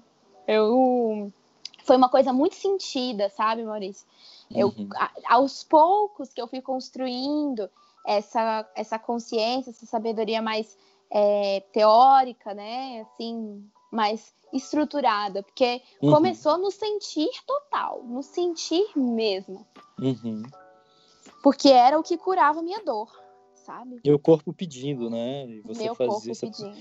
Eu. 0.47 1.31
Foi 1.85 1.95
uma 1.95 2.09
coisa 2.09 2.33
muito 2.33 2.55
sentida, 2.55 3.29
sabe, 3.29 3.63
Maurício? 3.63 4.05
Eu, 4.53 4.67
uhum. 4.67 4.89
a, 4.95 5.11
aos 5.35 5.63
poucos 5.63 6.33
que 6.33 6.41
eu 6.41 6.47
fui 6.47 6.61
construindo 6.61 7.69
essa, 8.05 8.67
essa 8.75 8.99
consciência, 8.99 9.69
essa 9.69 9.85
sabedoria 9.85 10.41
mais 10.41 10.77
é, 11.09 11.63
teórica, 11.71 12.53
né? 12.53 13.01
Assim, 13.01 13.63
mais 13.91 14.33
estruturada, 14.53 15.43
porque 15.43 15.81
uhum. 16.01 16.11
começou 16.11 16.57
no 16.57 16.71
sentir 16.71 17.29
total, 17.45 18.03
no 18.03 18.23
sentir 18.23 18.85
mesmo. 18.95 19.65
Uhum. 19.99 20.43
Porque 21.43 21.69
era 21.69 21.97
o 21.97 22.03
que 22.03 22.17
curava 22.17 22.59
a 22.59 22.63
minha 22.63 22.83
dor, 22.83 23.11
sabe? 23.53 23.99
E 24.03 24.11
o 24.11 24.19
corpo 24.19 24.51
pedindo, 24.53 25.09
né? 25.09 25.47
E 25.47 25.61
você 25.61 25.83
Meu 25.83 25.95
fazia 25.95 26.33
corpo 26.33 26.39
pedindo. 26.39 26.77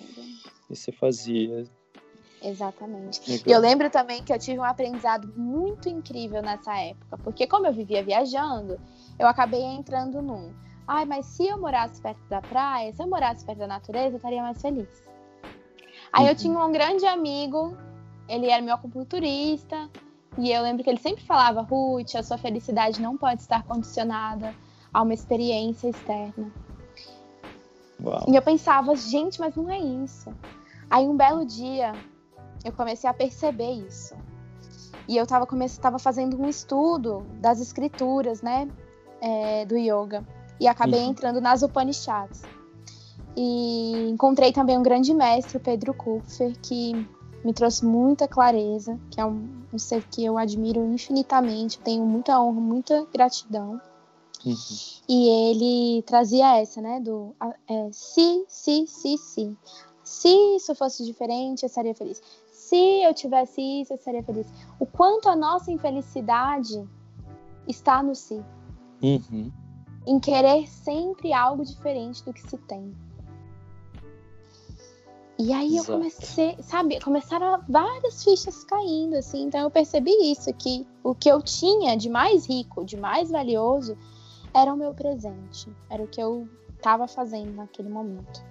E 0.71 0.77
você 0.77 0.93
fazia. 0.93 1.65
Exatamente. 2.43 3.43
E 3.47 3.51
eu 3.51 3.61
lembro 3.61 3.91
também 3.91 4.23
que 4.23 4.33
eu 4.33 4.39
tive 4.39 4.59
um 4.61 4.65
aprendizado 4.65 5.33
muito 5.37 5.89
incrível 5.89 6.41
nessa 6.41 6.77
época, 6.79 7.19
porque 7.19 7.47
como 7.47 7.67
eu 7.67 7.73
vivia 7.73 8.03
viajando, 8.03 8.81
eu 9.19 9.27
acabei 9.27 9.63
entrando 9.63 10.23
num. 10.23 10.55
Ai, 10.87 11.05
mas 11.05 11.27
se 11.27 11.47
eu 11.47 11.59
morasse 11.59 12.01
perto 12.01 12.23
da 12.29 12.41
praia, 12.41 12.93
se 12.95 13.03
eu 13.03 13.09
morasse 13.09 13.45
perto 13.45 13.59
da 13.59 13.67
natureza, 13.67 14.15
eu 14.15 14.17
estaria 14.17 14.41
mais 14.41 14.61
feliz. 14.61 14.89
Aí 16.13 16.25
uhum. 16.25 16.31
eu 16.31 16.37
tinha 16.37 16.59
um 16.59 16.73
grande 16.73 17.07
amigo, 17.07 17.77
ele 18.29 18.49
era 18.49 18.63
meu 18.63 18.75
acupunturista, 18.75 19.89
e 20.37 20.53
eu 20.53 20.63
lembro 20.63 20.85
que 20.85 20.91
ele 20.91 21.01
sempre 21.01 21.25
falava: 21.25 21.63
Ruth, 21.63 22.15
a 22.15 22.23
sua 22.23 22.39
felicidade 22.39 23.01
não 23.01 23.17
pode 23.17 23.41
estar 23.41 23.65
condicionada 23.65 24.55
a 24.93 25.03
uma 25.03 25.15
experiência 25.15 25.89
externa. 25.89 26.51
Uau. 28.03 28.25
E 28.29 28.37
eu 28.37 28.43
pensava, 28.43 28.95
gente, 28.95 29.41
mas 29.41 29.57
não 29.57 29.71
é 29.71 29.79
isso. 29.79 30.33
Aí 30.89 31.07
um 31.07 31.17
belo 31.17 31.45
dia, 31.45 31.93
eu 32.65 32.73
comecei 32.73 33.09
a 33.09 33.15
perceber 33.15 33.73
isso. 33.73 34.15
E 35.09 35.17
eu 35.17 35.25
estava 35.25 35.47
tava 35.81 35.99
fazendo 35.99 36.41
um 36.41 36.49
estudo 36.49 37.27
das 37.41 37.61
escrituras, 37.61 38.43
né, 38.43 38.69
é, 39.21 39.65
do 39.65 39.77
yoga. 39.77 40.25
E 40.61 40.69
acabei 40.69 41.01
uhum. 41.01 41.11
entrando 41.11 41.41
nas 41.41 41.63
Upanishads. 41.63 42.43
E 43.41 44.09
encontrei 44.11 44.53
também 44.53 44.77
um 44.77 44.83
grande 44.83 45.15
mestre, 45.15 45.61
Pedro 45.61 45.95
Kupfer, 45.95 46.59
que 46.61 46.93
me 47.45 47.55
trouxe 47.55 47.87
muita 47.87 48.27
clareza, 48.27 48.99
que 49.13 49.21
é 49.21 49.25
um, 49.25 49.49
um 49.73 49.79
ser 49.79 50.03
que 50.09 50.25
eu 50.25 50.37
admiro 50.37 50.85
infinitamente, 50.93 51.79
tenho 51.79 52.05
muita 52.05 52.41
honra, 52.41 52.61
muita 52.61 53.07
gratidão. 53.15 53.81
Uhum. 54.45 54.55
E 55.09 55.29
ele 55.29 56.03
trazia 56.03 56.59
essa, 56.59 56.81
né, 56.81 56.99
do 56.99 57.33
é, 57.69 57.89
si, 57.93 58.45
si, 58.49 58.89
si, 58.89 59.17
si. 59.17 59.57
Se 60.03 60.57
isso 60.57 60.75
fosse 60.75 61.05
diferente, 61.05 61.63
eu 61.63 61.69
estaria 61.69 61.95
feliz. 61.95 62.21
Se 62.51 62.77
eu 63.05 63.15
tivesse 63.15 63.61
isso, 63.61 63.93
eu 63.93 63.99
estaria 63.99 64.23
feliz. 64.25 64.49
O 64.81 64.87
quanto 64.87 65.29
a 65.29 65.37
nossa 65.37 65.71
infelicidade 65.71 66.85
está 67.69 68.03
no 68.03 68.17
si. 68.17 68.43
Uhum. 69.01 69.53
em 70.05 70.19
querer 70.19 70.67
sempre 70.67 71.33
algo 71.33 71.65
diferente 71.65 72.25
do 72.25 72.33
que 72.33 72.43
se 72.43 72.59
tem. 72.59 72.93
E 75.39 75.53
aí 75.53 75.77
Exato. 75.77 75.93
eu 75.93 75.99
comecei, 75.99 76.57
sabe, 76.63 77.01
começaram 77.01 77.63
várias 77.69 78.25
fichas 78.25 78.65
caindo, 78.65 79.15
assim, 79.15 79.45
então 79.45 79.61
eu 79.61 79.71
percebi 79.71 80.11
isso, 80.33 80.53
que 80.53 80.85
o 81.05 81.15
que 81.15 81.29
eu 81.29 81.41
tinha 81.41 81.97
de 81.97 82.09
mais 82.09 82.45
rico, 82.47 82.85
de 82.85 82.97
mais 82.97 83.31
valioso, 83.31 83.97
era 84.53 84.75
o 84.75 84.77
meu 84.77 84.93
presente, 84.93 85.69
era 85.89 86.03
o 86.03 86.09
que 86.09 86.21
eu 86.21 86.49
estava 86.77 87.07
fazendo 87.07 87.55
naquele 87.55 87.89
momento. 87.89 88.43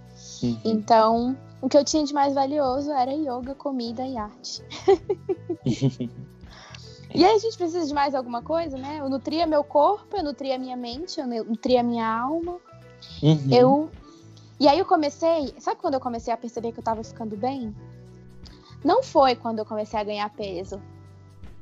Uhum. 0.42 0.60
Então, 0.64 1.38
o 1.62 1.68
que 1.68 1.78
eu 1.78 1.84
tinha 1.84 2.06
de 2.06 2.14
mais 2.14 2.34
valioso 2.34 2.90
era 2.92 3.12
yoga, 3.12 3.54
comida 3.54 4.06
e 4.06 4.18
arte. 4.18 4.64
e 7.14 7.26
aí 7.26 7.36
a 7.36 7.40
gente 7.40 7.58
precisa 7.58 7.86
de 7.86 7.94
mais 7.94 8.16
alguma 8.16 8.42
coisa, 8.42 8.78
né? 8.78 9.00
Eu 9.02 9.10
nutria 9.10 9.46
meu 9.46 9.64
corpo, 9.64 10.16
eu 10.16 10.24
nutria 10.24 10.58
minha 10.58 10.78
mente, 10.78 11.20
eu 11.20 11.28
nutria 11.28 11.84
minha 11.84 12.08
alma. 12.08 12.58
Uhum. 13.22 13.48
Eu 13.52 13.90
e 14.60 14.68
aí 14.68 14.80
eu 14.80 14.86
comecei, 14.86 15.54
sabe 15.60 15.80
quando 15.80 15.94
eu 15.94 16.00
comecei 16.00 16.34
a 16.34 16.38
perceber 16.38 16.72
que 16.72 16.80
eu 16.80 16.84
tava 16.84 17.04
ficando 17.04 17.38
bem? 17.38 17.76
Não 18.84 19.04
foi 19.04 19.36
quando 19.36 19.60
eu 19.60 19.66
comecei 19.66 20.00
a 20.00 20.04
ganhar 20.04 20.30
peso. 20.32 20.82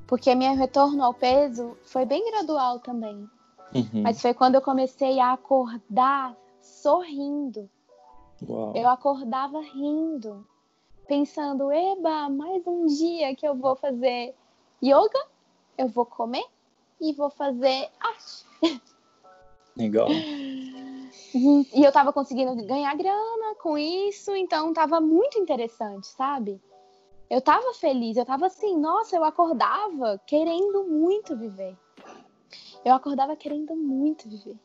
Porque 0.07 0.33
meu 0.35 0.55
retorno 0.55 1.03
ao 1.03 1.13
peso 1.13 1.77
foi 1.83 2.05
bem 2.05 2.29
gradual 2.31 2.79
também. 2.79 3.29
Uhum. 3.73 4.03
Mas 4.03 4.21
foi 4.21 4.33
quando 4.33 4.55
eu 4.55 4.61
comecei 4.61 5.19
a 5.19 5.33
acordar 5.33 6.35
sorrindo. 6.61 7.69
Uau. 8.47 8.73
Eu 8.75 8.87
acordava 8.87 9.59
rindo, 9.61 10.45
pensando: 11.07 11.71
eba, 11.71 12.29
mais 12.29 12.65
um 12.67 12.85
dia 12.85 13.35
que 13.35 13.47
eu 13.47 13.55
vou 13.55 13.75
fazer 13.75 14.35
yoga, 14.83 15.25
eu 15.77 15.87
vou 15.87 16.05
comer 16.05 16.45
e 17.01 17.11
vou 17.13 17.29
fazer 17.29 17.89
arte. 17.99 18.81
Legal. 19.75 20.07
E 21.33 21.83
eu 21.83 21.91
tava 21.91 22.13
conseguindo 22.13 22.55
ganhar 22.65 22.95
grana 22.95 23.55
com 23.61 23.77
isso, 23.77 24.35
então 24.35 24.73
tava 24.73 25.01
muito 25.01 25.37
interessante, 25.37 26.07
sabe? 26.07 26.61
Eu 27.29 27.41
tava 27.41 27.73
feliz, 27.73 28.15
eu 28.15 28.25
tava 28.25 28.45
assim, 28.45 28.77
nossa, 28.77 29.15
eu 29.15 29.23
acordava 29.23 30.21
querendo 30.25 30.85
muito 30.85 31.35
viver. 31.35 31.75
Eu 32.85 32.93
acordava 32.93 33.35
querendo 33.35 33.75
muito 33.75 34.29
viver. 34.29 34.55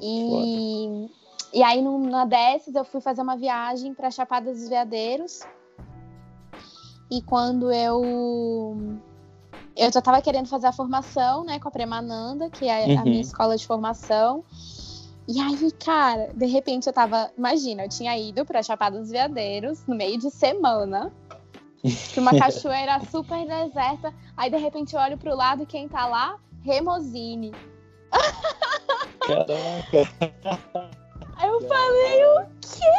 E, 0.00 1.10
e 1.52 1.62
aí, 1.62 1.82
numa 1.82 2.24
dessas, 2.24 2.74
eu 2.74 2.84
fui 2.84 3.00
fazer 3.00 3.22
uma 3.22 3.36
viagem 3.36 3.94
para 3.94 4.10
Chapada 4.10 4.52
dos 4.52 4.68
Veadeiros. 4.68 5.40
E 7.10 7.20
quando 7.22 7.72
eu. 7.72 8.76
Eu 9.74 9.90
já 9.90 10.00
estava 10.00 10.20
querendo 10.20 10.48
fazer 10.48 10.66
a 10.66 10.72
formação, 10.72 11.44
né, 11.44 11.58
com 11.58 11.68
a 11.68 11.70
Premananda, 11.70 12.50
que 12.50 12.68
é 12.68 12.86
uhum. 12.86 13.00
a 13.00 13.04
minha 13.04 13.20
escola 13.20 13.56
de 13.56 13.66
formação. 13.66 14.44
E 15.28 15.40
aí, 15.40 15.70
cara, 15.84 16.30
de 16.34 16.46
repente 16.46 16.86
eu 16.86 16.92
tava. 16.92 17.30
Imagina, 17.38 17.84
eu 17.84 17.88
tinha 17.88 18.16
ido 18.18 18.44
pra 18.44 18.62
Chapada 18.62 18.98
dos 18.98 19.10
Veadeiros 19.10 19.86
no 19.86 19.94
meio 19.94 20.18
de 20.18 20.30
semana. 20.30 21.12
Pra 22.12 22.22
uma 22.22 22.32
cachoeira 22.38 23.00
super 23.10 23.46
deserta. 23.46 24.12
Aí, 24.36 24.50
de 24.50 24.56
repente, 24.56 24.94
eu 24.94 25.00
olho 25.00 25.16
pro 25.16 25.36
lado 25.36 25.62
e 25.62 25.66
quem 25.66 25.88
tá 25.88 26.06
lá? 26.06 26.38
Remosine. 26.64 27.52
Caraca! 29.20 30.12
Aí 31.36 31.48
eu 31.48 31.60
falei, 31.68 32.24
o 32.24 32.46
quê? 32.60 32.92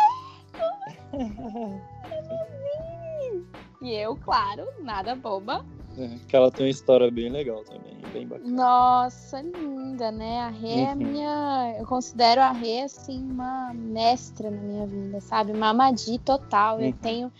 Remosine! 2.03 3.47
E 3.81 3.93
eu, 3.93 4.15
claro, 4.15 4.67
nada 4.79 5.15
boba. 5.15 5.65
É, 5.97 6.17
que 6.27 6.35
ela 6.35 6.51
tem 6.51 6.65
uma 6.65 6.71
história 6.71 7.09
bem 7.11 7.29
legal 7.29 7.63
também, 7.63 7.95
bem 8.11 8.27
bacana. 8.27 8.49
Nossa, 8.49 9.41
linda, 9.41 10.11
né? 10.11 10.41
A 10.41 10.49
Rê 10.49 10.81
é 10.81 10.89
uhum. 10.89 10.95
minha. 10.95 11.75
Eu 11.77 11.85
considero 11.85 12.41
a 12.41 12.51
Rê, 12.51 12.81
assim, 12.81 13.21
uma 13.23 13.73
mestra 13.73 14.49
na 14.49 14.61
minha 14.61 14.87
vida, 14.87 15.21
sabe? 15.21 15.51
Uma 15.51 15.69
Amadi 15.69 16.17
total. 16.19 16.77
Uhum. 16.77 16.85
Eu 16.85 16.93
tenho. 16.93 17.31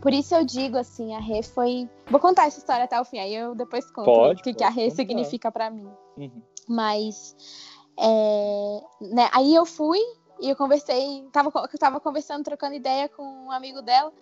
Por 0.00 0.12
isso 0.12 0.34
eu 0.34 0.44
digo 0.44 0.76
assim, 0.76 1.14
a 1.14 1.20
Rê 1.20 1.42
foi. 1.42 1.88
Vou 2.10 2.20
contar 2.20 2.46
essa 2.46 2.58
história 2.58 2.84
até 2.84 3.00
o 3.00 3.04
fim, 3.04 3.18
aí 3.18 3.34
eu 3.34 3.54
depois 3.54 3.90
conto 3.90 4.04
pode, 4.04 4.40
o 4.40 4.44
que, 4.44 4.52
que 4.52 4.64
a 4.64 4.68
Rê 4.68 4.90
significa 4.90 5.50
para 5.50 5.70
mim. 5.70 5.88
Uhum. 6.18 6.42
Mas. 6.68 7.34
É... 7.98 8.80
Né? 9.00 9.28
Aí 9.32 9.54
eu 9.54 9.64
fui 9.64 10.00
e 10.38 10.50
eu 10.50 10.56
conversei, 10.56 11.26
tava, 11.32 11.50
eu 11.72 11.78
tava 11.78 11.98
conversando, 11.98 12.44
trocando 12.44 12.74
ideia 12.74 13.08
com 13.08 13.22
um 13.22 13.50
amigo 13.50 13.80
dela. 13.80 14.12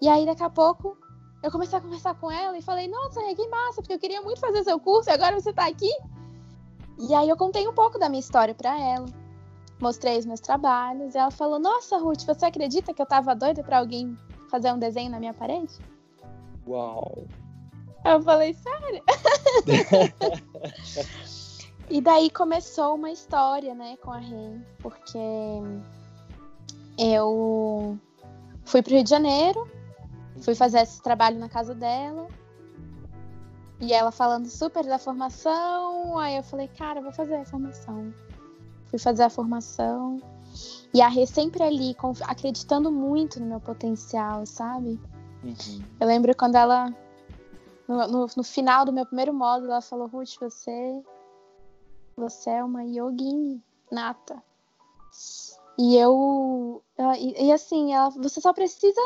E 0.00 0.08
aí 0.08 0.24
daqui 0.24 0.44
a 0.44 0.50
pouco 0.50 0.96
eu 1.42 1.50
comecei 1.50 1.78
a 1.78 1.80
conversar 1.80 2.14
com 2.14 2.30
ela 2.30 2.58
e 2.58 2.62
falei, 2.62 2.88
nossa, 2.88 3.20
que 3.34 3.48
massa, 3.48 3.80
porque 3.80 3.94
eu 3.94 3.98
queria 3.98 4.20
muito 4.20 4.40
fazer 4.40 4.64
seu 4.64 4.78
curso 4.80 5.08
e 5.08 5.12
agora 5.12 5.38
você 5.38 5.52
tá 5.52 5.66
aqui. 5.66 5.90
E 6.98 7.14
aí 7.14 7.28
eu 7.28 7.36
contei 7.36 7.66
um 7.68 7.72
pouco 7.72 7.98
da 7.98 8.08
minha 8.08 8.20
história 8.20 8.54
para 8.54 8.78
ela. 8.78 9.06
Mostrei 9.80 10.18
os 10.18 10.26
meus 10.26 10.40
trabalhos 10.40 11.14
e 11.14 11.18
ela 11.18 11.30
falou: 11.30 11.60
"Nossa, 11.60 11.96
Ruth, 11.98 12.24
você 12.24 12.46
acredita 12.46 12.92
que 12.92 13.00
eu 13.00 13.06
tava 13.06 13.36
doida 13.36 13.62
para 13.62 13.78
alguém 13.78 14.18
fazer 14.50 14.72
um 14.72 14.78
desenho 14.78 15.10
na 15.10 15.20
minha 15.20 15.32
parede?" 15.32 15.78
Uau. 16.66 17.24
Eu 18.04 18.20
falei: 18.20 18.52
"Sério?" 18.54 19.04
e 21.88 22.00
daí 22.00 22.28
começou 22.30 22.96
uma 22.96 23.12
história, 23.12 23.76
né, 23.76 23.96
com 23.98 24.10
a 24.10 24.18
Rei, 24.18 24.60
porque 24.78 25.18
eu 26.98 27.96
fui 28.64 28.82
pro 28.82 28.94
Rio 28.94 29.04
de 29.04 29.10
Janeiro 29.10 29.77
Fui 30.40 30.54
fazer 30.54 30.80
esse 30.80 31.02
trabalho 31.02 31.38
na 31.38 31.48
casa 31.48 31.74
dela. 31.74 32.28
E 33.80 33.92
ela 33.92 34.10
falando 34.10 34.46
super 34.46 34.84
da 34.84 34.98
formação. 34.98 36.18
Aí 36.18 36.36
eu 36.36 36.42
falei, 36.42 36.68
cara, 36.68 37.00
vou 37.00 37.12
fazer 37.12 37.36
a 37.36 37.44
formação. 37.44 38.12
Fui 38.86 38.98
fazer 38.98 39.22
a 39.22 39.30
formação. 39.30 40.20
E 40.92 41.00
a 41.00 41.08
Rê 41.08 41.26
sempre 41.26 41.62
ali, 41.62 41.94
acreditando 42.26 42.90
muito 42.90 43.38
no 43.38 43.46
meu 43.46 43.60
potencial, 43.60 44.46
sabe? 44.46 44.98
Uhum. 45.44 45.84
Eu 46.00 46.06
lembro 46.06 46.34
quando 46.34 46.56
ela, 46.56 46.92
no, 47.86 48.08
no, 48.08 48.26
no, 48.36 48.44
final 48.44 48.84
do 48.84 48.92
meu 48.92 49.04
primeiro 49.04 49.32
módulo, 49.32 49.70
ela 49.70 49.80
falou: 49.80 50.08
Ruth, 50.08 50.36
você, 50.40 51.02
você 52.16 52.50
é 52.50 52.64
uma 52.64 52.82
yogini 52.82 53.62
nata. 53.92 54.42
E 55.78 55.96
eu. 55.96 56.82
E, 57.18 57.46
e 57.46 57.52
assim, 57.52 57.94
ela, 57.94 58.08
você 58.10 58.40
só 58.40 58.52
precisa 58.52 59.00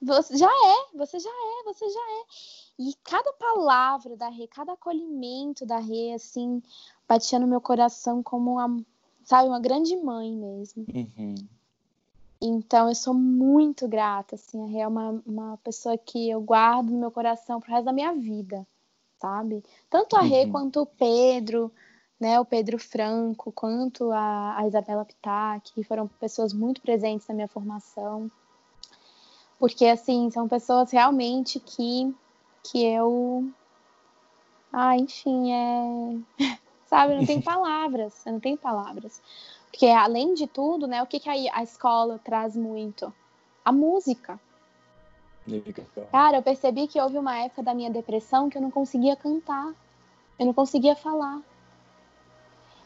você 0.00 0.36
já 0.36 0.48
é, 0.48 0.96
você 0.96 1.18
já 1.18 1.30
é, 1.30 1.64
você 1.64 1.88
já 1.88 2.00
é. 2.00 2.24
E 2.78 2.94
cada 3.04 3.32
palavra 3.34 4.16
da 4.16 4.28
Rê, 4.28 4.46
cada 4.46 4.72
acolhimento 4.72 5.66
da 5.66 5.78
Rê, 5.78 6.14
assim, 6.14 6.62
batia 7.06 7.38
no 7.38 7.46
meu 7.46 7.60
coração 7.60 8.22
como 8.22 8.52
uma, 8.52 8.82
sabe, 9.24 9.48
uma 9.48 9.60
grande 9.60 9.94
mãe 9.96 10.34
mesmo. 10.34 10.86
Uhum. 10.94 11.34
Então 12.40 12.88
eu 12.88 12.94
sou 12.94 13.12
muito 13.12 13.86
grata, 13.86 14.36
assim, 14.36 14.62
a 14.62 14.66
Rê 14.66 14.78
é 14.78 14.88
uma, 14.88 15.22
uma 15.26 15.58
pessoa 15.58 15.98
que 15.98 16.30
eu 16.30 16.40
guardo 16.40 16.88
no 16.88 16.98
meu 16.98 17.10
coração 17.10 17.60
pro 17.60 17.70
resto 17.70 17.84
da 17.84 17.92
minha 17.92 18.14
vida, 18.14 18.66
sabe? 19.20 19.62
Tanto 19.90 20.16
a 20.16 20.22
Rê 20.22 20.44
uhum. 20.44 20.52
quanto 20.52 20.80
o 20.80 20.86
Pedro, 20.86 21.70
né, 22.18 22.40
o 22.40 22.44
Pedro 22.46 22.78
Franco, 22.78 23.52
quanto 23.52 24.10
a, 24.10 24.56
a 24.56 24.66
Isabela 24.66 25.04
Pitac, 25.04 25.72
que 25.74 25.84
foram 25.84 26.08
pessoas 26.08 26.54
muito 26.54 26.80
presentes 26.80 27.28
na 27.28 27.34
minha 27.34 27.48
formação. 27.48 28.30
Porque, 29.60 29.84
assim, 29.84 30.30
são 30.30 30.48
pessoas 30.48 30.90
realmente 30.90 31.60
que, 31.60 32.12
que 32.64 32.82
eu. 32.82 33.46
Ah, 34.72 34.96
enfim, 34.96 35.52
é. 35.52 36.16
Sabe, 36.88 37.14
não 37.14 37.26
tenho 37.26 37.42
palavras. 37.44 38.24
Eu 38.24 38.32
não 38.32 38.40
tenho 38.40 38.56
palavras. 38.56 39.20
Porque, 39.70 39.86
além 39.86 40.32
de 40.32 40.46
tudo, 40.46 40.86
né, 40.86 41.02
o 41.02 41.06
que, 41.06 41.20
que 41.20 41.28
a, 41.28 41.58
a 41.58 41.62
escola 41.62 42.18
traz 42.24 42.56
muito? 42.56 43.12
A 43.62 43.70
música. 43.70 44.40
Cara, 46.10 46.38
eu 46.38 46.42
percebi 46.42 46.88
que 46.88 46.98
houve 46.98 47.18
uma 47.18 47.36
época 47.36 47.62
da 47.62 47.74
minha 47.74 47.90
depressão 47.90 48.48
que 48.48 48.56
eu 48.56 48.62
não 48.62 48.70
conseguia 48.70 49.14
cantar. 49.14 49.74
Eu 50.38 50.46
não 50.46 50.54
conseguia 50.54 50.96
falar. 50.96 51.42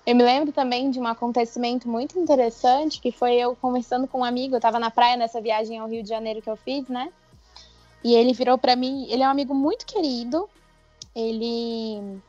Eu 0.06 0.14
me 0.14 0.22
lembro 0.22 0.52
também 0.52 0.90
de 0.90 1.00
um 1.00 1.06
acontecimento 1.06 1.88
muito 1.88 2.18
interessante, 2.18 3.00
que 3.00 3.10
foi 3.10 3.34
eu 3.34 3.56
conversando 3.56 4.06
com 4.06 4.20
um 4.20 4.24
amigo, 4.24 4.54
eu 4.54 4.58
estava 4.58 4.78
na 4.78 4.90
praia 4.90 5.16
nessa 5.16 5.40
viagem 5.40 5.78
ao 5.78 5.88
Rio 5.88 6.02
de 6.02 6.08
Janeiro 6.08 6.42
que 6.42 6.50
eu 6.50 6.56
fiz, 6.56 6.86
né? 6.88 7.10
E 8.02 8.14
ele 8.14 8.34
virou 8.34 8.58
para 8.58 8.76
mim, 8.76 9.06
ele 9.08 9.22
é 9.22 9.26
um 9.26 9.30
amigo 9.30 9.54
muito 9.54 9.86
querido, 9.86 10.48
ele 11.16 12.20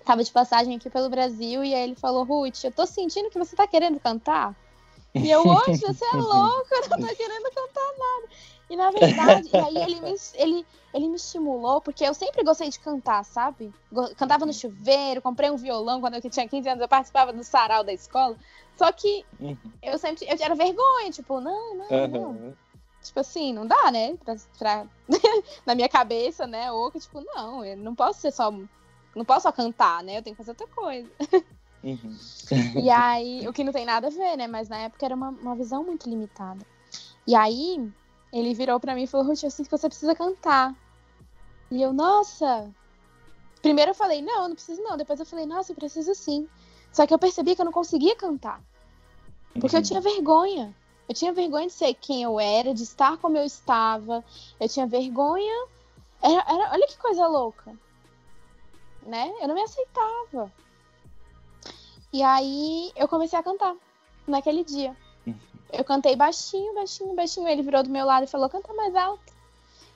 estava 0.00 0.24
de 0.24 0.32
passagem 0.32 0.74
aqui 0.74 0.90
pelo 0.90 1.08
Brasil, 1.08 1.62
e 1.62 1.72
aí 1.72 1.82
ele 1.82 1.94
falou, 1.94 2.24
Ruth, 2.24 2.64
eu 2.64 2.72
tô 2.72 2.84
sentindo 2.84 3.30
que 3.30 3.38
você 3.38 3.54
tá 3.54 3.64
querendo 3.64 4.00
cantar. 4.00 4.56
E 5.14 5.30
eu, 5.30 5.46
hoje, 5.46 5.80
você 5.80 6.04
é 6.04 6.16
louco, 6.18 6.66
eu 6.72 6.88
não 6.88 7.08
tô 7.08 7.14
querendo 7.14 7.50
cantar 7.54 7.92
nada. 7.96 8.28
E 8.70 8.76
na 8.76 8.90
verdade, 8.92 9.50
e 9.52 9.56
aí 9.56 9.76
ele 9.78 10.00
me, 10.00 10.14
ele, 10.34 10.66
ele 10.94 11.08
me 11.08 11.16
estimulou, 11.16 11.80
porque 11.80 12.04
eu 12.04 12.14
sempre 12.14 12.44
gostei 12.44 12.70
de 12.70 12.78
cantar, 12.78 13.24
sabe? 13.24 13.74
Cantava 14.16 14.46
no 14.46 14.52
chuveiro, 14.52 15.20
comprei 15.20 15.50
um 15.50 15.56
violão 15.56 16.00
quando 16.00 16.14
eu 16.14 16.30
tinha 16.30 16.46
15 16.46 16.68
anos, 16.68 16.80
eu 16.80 16.88
participava 16.88 17.32
do 17.32 17.42
sarau 17.42 17.82
da 17.82 17.92
escola. 17.92 18.36
Só 18.76 18.92
que 18.92 19.26
uhum. 19.40 19.56
eu 19.82 19.98
sempre 19.98 20.24
eu 20.24 20.36
era 20.40 20.54
vergonha, 20.54 21.10
tipo, 21.10 21.40
não, 21.40 21.74
não, 21.74 21.86
uhum. 21.90 22.08
não. 22.08 22.56
Tipo 23.02 23.20
assim, 23.20 23.52
não 23.52 23.66
dá, 23.66 23.90
né? 23.90 24.16
Pra, 24.24 24.36
pra... 24.56 24.86
na 25.66 25.74
minha 25.74 25.88
cabeça, 25.88 26.46
né? 26.46 26.70
Ou 26.70 26.92
que, 26.92 27.00
tipo, 27.00 27.20
não, 27.34 27.64
eu 27.64 27.76
não 27.76 27.94
posso 27.94 28.20
ser 28.20 28.30
só. 28.30 28.52
Não 29.16 29.24
posso 29.24 29.42
só 29.42 29.52
cantar, 29.52 30.02
né? 30.04 30.18
Eu 30.18 30.22
tenho 30.22 30.36
que 30.36 30.42
fazer 30.42 30.52
outra 30.52 30.68
coisa. 30.68 31.10
Uhum. 31.82 32.16
E 32.76 32.90
aí, 32.90 33.48
o 33.48 33.52
que 33.52 33.64
não 33.64 33.72
tem 33.72 33.86
nada 33.86 34.08
a 34.08 34.10
ver, 34.10 34.36
né? 34.36 34.46
Mas 34.46 34.68
na 34.68 34.78
época 34.78 35.04
era 35.04 35.14
uma, 35.14 35.30
uma 35.30 35.56
visão 35.56 35.82
muito 35.82 36.08
limitada. 36.08 36.64
E 37.26 37.34
aí, 37.34 37.90
ele 38.32 38.54
virou 38.54 38.78
para 38.78 38.94
mim 38.94 39.04
e 39.04 39.06
falou: 39.06 39.26
Ruth, 39.26 39.42
eu 39.42 39.50
sinto 39.50 39.68
que 39.68 39.76
você 39.76 39.88
precisa 39.88 40.14
cantar. 40.14 40.74
E 41.70 41.82
eu, 41.82 41.92
nossa. 41.92 42.70
Primeiro 43.60 43.90
eu 43.90 43.94
falei: 43.94 44.22
não, 44.22 44.48
não 44.48 44.54
preciso 44.54 44.82
não. 44.82 44.96
Depois 44.96 45.18
eu 45.18 45.26
falei: 45.26 45.46
nossa, 45.46 45.72
eu 45.72 45.76
preciso 45.76 46.14
sim. 46.14 46.48
Só 46.92 47.06
que 47.06 47.14
eu 47.14 47.18
percebi 47.18 47.54
que 47.54 47.60
eu 47.60 47.64
não 47.64 47.72
conseguia 47.72 48.16
cantar. 48.16 48.62
Porque 49.58 49.76
eu 49.76 49.82
tinha 49.82 50.00
vergonha. 50.00 50.74
Eu 51.08 51.14
tinha 51.14 51.32
vergonha 51.32 51.66
de 51.66 51.72
ser 51.72 51.92
quem 51.94 52.22
eu 52.22 52.38
era, 52.38 52.72
de 52.72 52.84
estar 52.84 53.16
como 53.18 53.36
eu 53.36 53.44
estava. 53.44 54.24
Eu 54.60 54.68
tinha 54.68 54.86
vergonha. 54.86 55.66
Era, 56.22 56.44
era, 56.48 56.72
olha 56.72 56.86
que 56.86 56.98
coisa 56.98 57.26
louca. 57.26 57.74
Né? 59.04 59.32
Eu 59.40 59.48
não 59.48 59.54
me 59.54 59.62
aceitava. 59.62 60.52
E 62.12 62.22
aí 62.22 62.92
eu 62.94 63.08
comecei 63.08 63.38
a 63.38 63.42
cantar 63.42 63.74
naquele 64.26 64.64
dia. 64.64 64.96
Eu 65.72 65.84
cantei 65.84 66.16
baixinho, 66.16 66.74
baixinho, 66.74 67.14
baixinho. 67.14 67.48
Ele 67.48 67.62
virou 67.62 67.82
do 67.82 67.90
meu 67.90 68.06
lado 68.06 68.24
e 68.24 68.28
falou: 68.28 68.48
canta 68.48 68.72
mais 68.74 68.94
alto. 68.94 69.32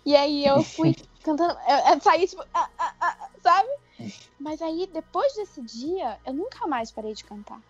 E 0.05 0.15
aí 0.15 0.45
eu 0.45 0.63
fui 0.63 0.95
cantando, 1.25 1.59
eu, 1.67 1.95
eu 1.95 2.01
saí 2.01 2.27
tipo, 2.29 2.45
ah, 2.53 2.69
ah, 2.79 2.95
ah, 3.01 3.29
sabe? 3.43 3.69
Mas 4.39 4.61
aí 4.61 4.87
depois 4.93 5.35
desse 5.35 5.63
dia, 5.63 6.19
eu 6.27 6.35
nunca 6.35 6.67
mais 6.67 6.91
parei 6.91 7.15
de 7.15 7.25
cantar. 7.25 7.61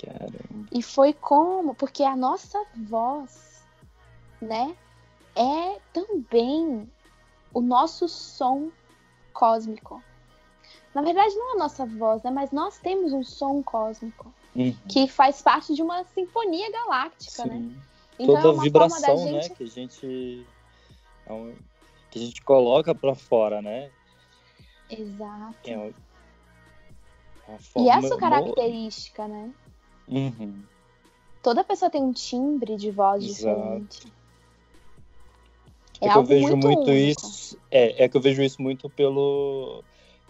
Caramba. 0.00 0.68
E 0.70 0.82
foi 0.82 1.12
como, 1.12 1.74
porque 1.74 2.04
a 2.04 2.16
nossa 2.16 2.64
voz, 2.76 3.62
né, 4.40 4.76
é 5.34 5.80
também 5.92 6.90
o 7.52 7.60
nosso 7.60 8.08
som 8.08 8.70
cósmico. 9.32 10.02
Na 10.94 11.02
verdade, 11.02 11.34
não 11.34 11.54
a 11.54 11.58
nossa 11.58 11.84
voz, 11.86 12.22
né, 12.22 12.30
mas 12.30 12.50
nós 12.52 12.78
temos 12.78 13.12
um 13.12 13.24
som 13.24 13.62
cósmico 13.62 14.32
uhum. 14.54 14.74
que 14.88 15.06
faz 15.06 15.42
parte 15.42 15.74
de 15.74 15.82
uma 15.82 16.04
sinfonia 16.04 16.70
galáctica, 16.70 17.44
né? 17.44 17.54
Sim. 17.54 17.60
né? 17.60 17.82
Então, 18.18 18.40
Toda 18.40 18.58
é 18.58 18.62
vibração, 18.62 19.16
né, 19.16 19.42
gente... 19.42 19.48
né, 19.48 19.54
que 19.56 19.62
a 19.64 19.66
gente 19.66 20.46
é 21.26 21.52
que 22.10 22.18
a 22.18 22.22
gente 22.22 22.42
coloca 22.42 22.94
para 22.94 23.14
fora, 23.14 23.62
né? 23.62 23.90
Exato. 24.90 25.70
É 25.70 25.92
e 27.76 27.88
essa 27.88 28.16
característica, 28.16 29.26
né? 29.26 29.50
Uhum. 30.08 30.62
Toda 31.42 31.64
pessoa 31.64 31.90
tem 31.90 32.02
um 32.02 32.12
timbre 32.12 32.76
de 32.76 32.90
voz 32.90 33.24
Exato. 33.24 33.60
diferente. 33.60 34.12
É, 36.00 36.06
é 36.06 36.12
que 36.12 36.18
eu 36.18 36.24
vejo 36.24 36.48
muito, 36.48 36.66
muito 36.66 36.90
isso. 36.90 37.58
É, 37.70 38.04
é 38.04 38.08
que 38.08 38.16
eu 38.16 38.20
vejo 38.20 38.42
isso 38.42 38.60
muito 38.60 38.88
pelo, 38.90 39.82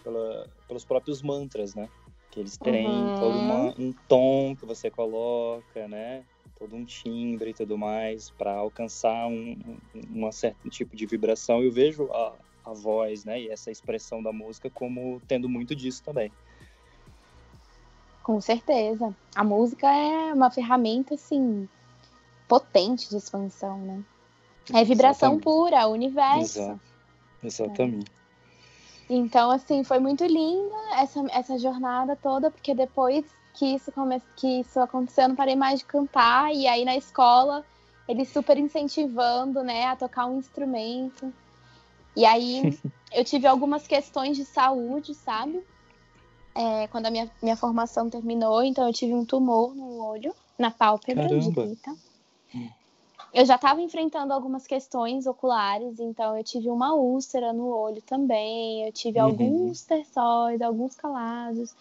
pela, 0.03 0.47
pelos 0.67 0.85
próprios 0.85 1.21
mantras, 1.21 1.75
né? 1.75 1.89
Que 2.33 2.39
eles 2.39 2.57
têm 2.57 2.87
uhum. 2.87 3.19
todo 3.19 3.37
uma, 3.37 3.73
um 3.77 3.93
tom 4.07 4.55
que 4.55 4.65
você 4.65 4.89
coloca, 4.89 5.87
né? 5.87 6.23
Todo 6.57 6.75
um 6.75 6.83
timbre 6.83 7.51
e 7.51 7.53
tudo 7.53 7.77
mais 7.77 8.31
para 8.31 8.55
alcançar 8.55 9.27
um, 9.27 9.55
um, 9.93 10.25
um 10.25 10.31
certo 10.31 10.67
tipo 10.67 10.95
de 10.95 11.05
vibração. 11.05 11.61
Eu 11.61 11.71
vejo 11.71 12.11
a, 12.11 12.33
a 12.65 12.73
voz, 12.73 13.23
né? 13.23 13.39
E 13.39 13.49
essa 13.49 13.69
expressão 13.69 14.23
da 14.23 14.33
música 14.33 14.67
como 14.71 15.21
tendo 15.27 15.47
muito 15.47 15.75
disso 15.75 16.01
também. 16.03 16.31
Com 18.23 18.41
certeza. 18.41 19.15
A 19.35 19.43
música 19.43 19.87
é 19.87 20.33
uma 20.33 20.49
ferramenta, 20.49 21.13
assim, 21.13 21.69
potente 22.47 23.11
de 23.11 23.17
expansão, 23.17 23.77
né? 23.77 24.03
É 24.73 24.83
vibração 24.83 25.33
Exatamente. 25.33 25.43
pura, 25.43 25.87
universo. 25.87 26.59
Exato. 26.59 26.81
Exatamente. 27.43 28.11
É. 28.11 28.22
Então, 29.15 29.51
assim, 29.51 29.83
foi 29.83 29.99
muito 29.99 30.25
linda 30.25 30.75
essa, 30.95 31.23
essa 31.31 31.57
jornada 31.57 32.15
toda, 32.15 32.49
porque 32.49 32.73
depois 32.73 33.25
que 33.53 33.75
isso, 33.75 33.91
come... 33.91 34.21
que 34.35 34.61
isso 34.61 34.79
aconteceu, 34.79 35.23
eu 35.23 35.29
não 35.29 35.35
parei 35.35 35.55
mais 35.55 35.79
de 35.79 35.85
cantar. 35.85 36.53
E 36.53 36.67
aí 36.67 36.85
na 36.85 36.95
escola, 36.95 37.65
eles 38.07 38.29
super 38.29 38.57
incentivando, 38.57 39.63
né, 39.63 39.85
a 39.85 39.95
tocar 39.95 40.25
um 40.25 40.39
instrumento. 40.39 41.33
E 42.15 42.25
aí 42.25 42.79
eu 43.13 43.23
tive 43.23 43.47
algumas 43.47 43.87
questões 43.87 44.37
de 44.37 44.45
saúde, 44.45 45.13
sabe? 45.13 45.63
é, 46.55 46.87
quando 46.87 47.07
a 47.07 47.11
minha, 47.11 47.29
minha 47.41 47.55
formação 47.55 48.09
terminou, 48.09 48.63
então 48.63 48.87
eu 48.87 48.93
tive 48.93 49.13
um 49.13 49.25
tumor 49.25 49.75
no 49.75 50.03
olho, 50.03 50.33
na 50.57 50.71
pálpebra 50.71 51.27
Caramba. 51.27 51.49
direita. 51.49 51.95
Eu 53.33 53.45
já 53.45 53.55
estava 53.55 53.81
enfrentando 53.81 54.31
algumas 54.31 54.67
questões 54.67 55.25
oculares, 55.25 55.99
então 55.99 56.37
eu 56.37 56.43
tive 56.43 56.69
uma 56.69 56.93
úlcera 56.93 57.51
no 57.51 57.67
olho 57.67 58.01
também, 58.03 58.85
eu 58.85 58.91
tive 58.91 59.19
uhum. 59.19 59.25
alguns 59.25 59.81
terçóis, 59.81 60.61
alguns 60.61 60.95
calazos. 60.95 61.73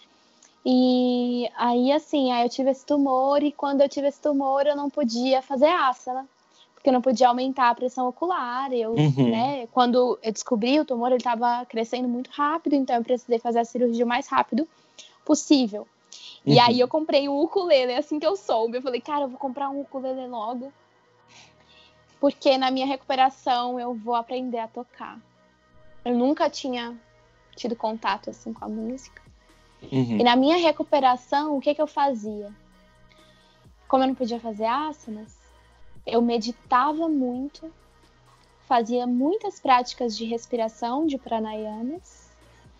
E 0.64 1.50
aí, 1.56 1.92
assim, 1.92 2.32
aí 2.32 2.44
eu 2.44 2.48
tive 2.48 2.70
esse 2.70 2.86
tumor, 2.86 3.42
e 3.42 3.52
quando 3.52 3.82
eu 3.82 3.88
tive 3.88 4.08
esse 4.08 4.20
tumor, 4.20 4.66
eu 4.66 4.74
não 4.74 4.88
podia 4.88 5.42
fazer 5.42 5.66
asana, 5.66 6.26
porque 6.74 6.88
eu 6.88 6.92
não 6.92 7.02
podia 7.02 7.28
aumentar 7.28 7.68
a 7.68 7.74
pressão 7.74 8.08
ocular. 8.08 8.72
Eu, 8.72 8.92
uhum. 8.92 9.30
né, 9.30 9.66
quando 9.72 10.18
eu 10.22 10.32
descobri 10.32 10.80
o 10.80 10.86
tumor, 10.86 11.08
ele 11.08 11.16
estava 11.16 11.66
crescendo 11.66 12.08
muito 12.08 12.30
rápido, 12.30 12.74
então 12.74 12.96
eu 12.96 13.04
precisei 13.04 13.38
fazer 13.38 13.58
a 13.58 13.64
cirurgia 13.64 14.04
o 14.04 14.08
mais 14.08 14.26
rápido 14.26 14.66
possível. 15.24 15.86
Uhum. 16.46 16.54
E 16.54 16.58
aí 16.58 16.80
eu 16.80 16.88
comprei 16.88 17.28
um 17.28 17.38
ukulele 17.40 17.94
assim 17.94 18.18
que 18.18 18.26
eu 18.26 18.36
soube. 18.36 18.78
Eu 18.78 18.82
falei, 18.82 19.00
cara, 19.00 19.22
eu 19.24 19.28
vou 19.28 19.38
comprar 19.38 19.68
um 19.68 19.82
ukulele 19.82 20.26
logo. 20.26 20.72
Porque 22.22 22.56
na 22.56 22.70
minha 22.70 22.86
recuperação 22.86 23.80
eu 23.80 23.94
vou 23.94 24.14
aprender 24.14 24.60
a 24.60 24.68
tocar. 24.68 25.20
Eu 26.04 26.14
nunca 26.14 26.48
tinha 26.48 26.96
tido 27.56 27.74
contato 27.74 28.30
assim 28.30 28.52
com 28.52 28.64
a 28.64 28.68
música. 28.68 29.20
Uhum. 29.90 30.20
E 30.20 30.22
na 30.22 30.36
minha 30.36 30.56
recuperação, 30.56 31.56
o 31.56 31.60
que, 31.60 31.74
que 31.74 31.82
eu 31.82 31.86
fazia? 31.88 32.54
Como 33.88 34.04
eu 34.04 34.06
não 34.06 34.14
podia 34.14 34.38
fazer 34.38 34.66
asanas, 34.66 35.36
eu 36.06 36.22
meditava 36.22 37.08
muito, 37.08 37.68
fazia 38.68 39.04
muitas 39.04 39.58
práticas 39.58 40.16
de 40.16 40.24
respiração, 40.24 41.08
de 41.08 41.18
pranayamas, 41.18 42.30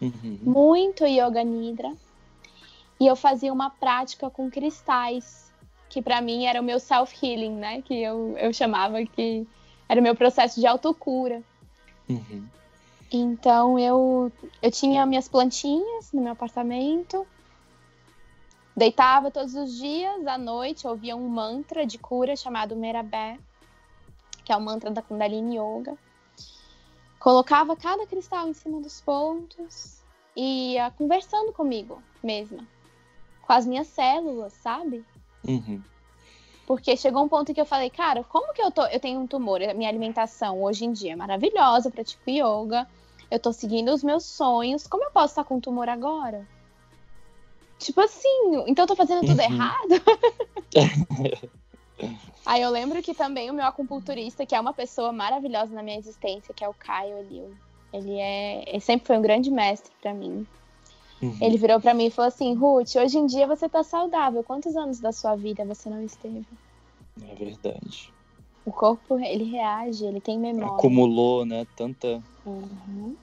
uhum. 0.00 0.38
muito 0.42 1.04
yoga 1.04 1.42
nidra, 1.42 1.92
e 3.00 3.08
eu 3.08 3.16
fazia 3.16 3.52
uma 3.52 3.70
prática 3.70 4.30
com 4.30 4.48
cristais, 4.48 5.51
que 5.92 6.00
para 6.00 6.20
mim 6.22 6.46
era 6.46 6.60
o 6.60 6.64
meu 6.64 6.80
self-healing, 6.80 7.54
né? 7.54 7.82
Que 7.82 8.02
eu, 8.02 8.34
eu 8.38 8.52
chamava 8.52 9.04
que 9.04 9.46
era 9.86 10.00
o 10.00 10.02
meu 10.02 10.16
processo 10.16 10.58
de 10.58 10.66
autocura. 10.66 11.42
Uhum. 12.08 12.46
Então 13.12 13.78
eu, 13.78 14.32
eu 14.62 14.70
tinha 14.70 15.04
minhas 15.04 15.28
plantinhas 15.28 16.10
no 16.12 16.22
meu 16.22 16.32
apartamento, 16.32 17.26
Deitava 18.74 19.30
todos 19.30 19.54
os 19.54 19.76
dias, 19.76 20.26
à 20.26 20.38
noite, 20.38 20.86
ouvia 20.86 21.14
um 21.14 21.28
mantra 21.28 21.84
de 21.84 21.98
cura 21.98 22.34
chamado 22.34 22.74
Merabé, 22.74 23.38
que 24.42 24.50
é 24.50 24.56
o 24.56 24.60
mantra 24.62 24.90
da 24.90 25.02
Kundalini 25.02 25.58
Yoga. 25.58 25.94
Colocava 27.18 27.76
cada 27.76 28.06
cristal 28.06 28.48
em 28.48 28.54
cima 28.54 28.80
dos 28.80 28.98
pontos 29.02 30.00
e 30.34 30.72
ia 30.72 30.90
conversando 30.92 31.52
comigo 31.52 32.02
mesma, 32.22 32.66
com 33.42 33.52
as 33.52 33.66
minhas 33.66 33.88
células, 33.88 34.54
sabe? 34.54 35.04
Uhum. 35.46 35.82
Porque 36.66 36.96
chegou 36.96 37.24
um 37.24 37.28
ponto 37.28 37.50
em 37.50 37.54
que 37.54 37.60
eu 37.60 37.66
falei, 37.66 37.90
cara, 37.90 38.24
como 38.24 38.52
que 38.54 38.62
eu 38.62 38.70
tô? 38.70 38.84
Eu 38.86 39.00
tenho 39.00 39.20
um 39.20 39.26
tumor, 39.26 39.62
a 39.62 39.74
minha 39.74 39.88
alimentação 39.88 40.62
hoje 40.62 40.84
em 40.84 40.92
dia 40.92 41.12
é 41.12 41.16
maravilhosa, 41.16 41.88
eu 41.88 41.92
pratico 41.92 42.30
yoga, 42.30 42.86
eu 43.30 43.38
tô 43.38 43.52
seguindo 43.52 43.92
os 43.92 44.02
meus 44.02 44.24
sonhos, 44.24 44.86
como 44.86 45.04
eu 45.04 45.10
posso 45.10 45.32
estar 45.32 45.44
com 45.44 45.56
um 45.56 45.60
tumor 45.60 45.88
agora? 45.88 46.46
Tipo 47.78 48.00
assim, 48.00 48.64
então 48.68 48.84
eu 48.84 48.86
tô 48.86 48.94
fazendo 48.94 49.26
tudo 49.26 49.40
uhum. 49.40 49.44
errado? 49.44 50.02
Aí 52.46 52.62
eu 52.62 52.70
lembro 52.70 53.02
que 53.02 53.14
também 53.14 53.50
o 53.50 53.54
meu 53.54 53.66
acupunturista, 53.66 54.46
que 54.46 54.54
é 54.54 54.60
uma 54.60 54.72
pessoa 54.72 55.12
maravilhosa 55.12 55.74
na 55.74 55.82
minha 55.82 55.98
existência, 55.98 56.54
que 56.54 56.64
é 56.64 56.68
o 56.68 56.74
Caio 56.74 57.18
Elil, 57.18 57.54
ele 57.92 58.18
é, 58.18 58.64
ele 58.68 58.80
sempre 58.80 59.06
foi 59.06 59.18
um 59.18 59.22
grande 59.22 59.50
mestre 59.50 59.92
para 60.00 60.14
mim. 60.14 60.46
Uhum. 61.22 61.36
Ele 61.40 61.56
virou 61.56 61.80
para 61.80 61.94
mim 61.94 62.06
e 62.06 62.10
falou 62.10 62.28
assim: 62.28 62.54
"Ruth, 62.54 62.96
hoje 62.96 63.16
em 63.16 63.26
dia 63.26 63.46
você 63.46 63.68
tá 63.68 63.82
saudável. 63.82 64.42
Quantos 64.42 64.74
anos 64.76 64.98
da 64.98 65.12
sua 65.12 65.36
vida 65.36 65.64
você 65.64 65.88
não 65.88 66.04
esteve?" 66.04 66.44
É 67.22 67.34
verdade. 67.34 68.12
O 68.64 68.72
corpo, 68.72 69.18
ele 69.18 69.44
reage, 69.44 70.04
ele 70.04 70.20
tem 70.20 70.38
memória. 70.38 70.74
Acumulou, 70.74 71.44
né, 71.44 71.66
tanta 71.76 72.22
uhum. 72.46 73.16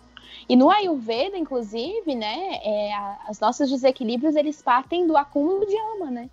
E 0.47 0.55
no 0.55 0.69
Ayurveda, 0.69 1.37
inclusive, 1.37 2.15
né, 2.15 2.59
é, 2.63 2.93
a, 2.93 3.27
os 3.29 3.39
nossos 3.39 3.69
desequilíbrios, 3.69 4.35
eles 4.35 4.61
partem 4.61 5.07
do 5.07 5.17
acúmulo 5.17 5.65
de 5.65 5.75
ama, 5.95 6.11
né? 6.11 6.29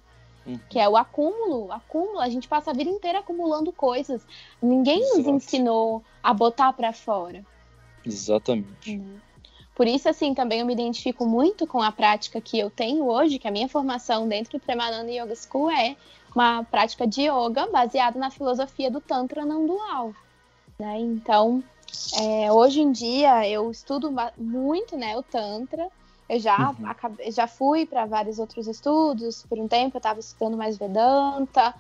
Uhum. 0.47 0.59
Que 0.71 0.79
é 0.79 0.89
o 0.89 0.97
acúmulo, 0.97 1.73
acúmulo. 1.73 2.21
A 2.21 2.29
gente 2.29 2.47
passa 2.47 2.71
a 2.71 2.75
vida 2.75 2.89
inteira 2.89 3.19
acumulando 3.19 3.73
coisas. 3.73 4.25
Ninguém 4.63 5.01
Exato. 5.01 5.19
nos 5.19 5.27
ensinou 5.27 6.03
a 6.23 6.33
botar 6.33 6.73
para 6.73 6.93
fora. 6.93 7.45
Exatamente. 8.05 8.97
Uhum. 8.97 9.19
Por 9.77 9.87
isso, 9.87 10.09
assim, 10.09 10.33
também 10.33 10.61
eu 10.61 10.67
me 10.67 10.73
identifico 10.73 11.27
muito 11.27 11.67
com 11.67 11.83
a 11.83 11.93
prática 11.93 12.41
que 12.41 12.59
eu 12.59 12.71
tenho 12.71 13.05
hoje, 13.05 13.39
que 13.39 13.47
a 13.47 13.51
minha 13.51 13.69
formação 13.69 14.27
dentro 14.27 14.59
do 14.59 14.65
Premananda 14.65 15.13
Yoga 15.13 15.35
School 15.37 15.71
é 15.71 15.95
uma 16.35 16.65
prática 16.65 17.07
de 17.07 17.29
yoga 17.29 17.67
baseada 17.67 18.19
na 18.19 18.31
filosofia 18.31 18.91
do 18.91 19.03
Tantra 19.03 19.45
não 19.45 19.67
dual. 19.67 20.15
Né? 20.79 20.99
Então, 21.01 21.63
é, 22.19 22.51
hoje 22.51 22.81
em 22.81 22.91
dia 22.91 23.47
eu 23.47 23.71
estudo 23.71 24.11
muito 24.39 24.97
né, 24.97 25.17
o 25.17 25.23
Tantra 25.23 25.89
Eu 26.27 26.41
já, 26.41 26.71
uhum. 26.71 26.87
acabei, 26.87 27.31
já 27.31 27.47
fui 27.47 27.85
para 27.85 28.07
vários 28.07 28.39
outros 28.39 28.67
estudos. 28.67 29.45
Por 29.47 29.59
um 29.59 29.69
tempo 29.69 29.97
eu 29.97 29.99
estava 29.99 30.21
estudando 30.21 30.57
mais 30.57 30.79
Vedanta. 30.79 31.75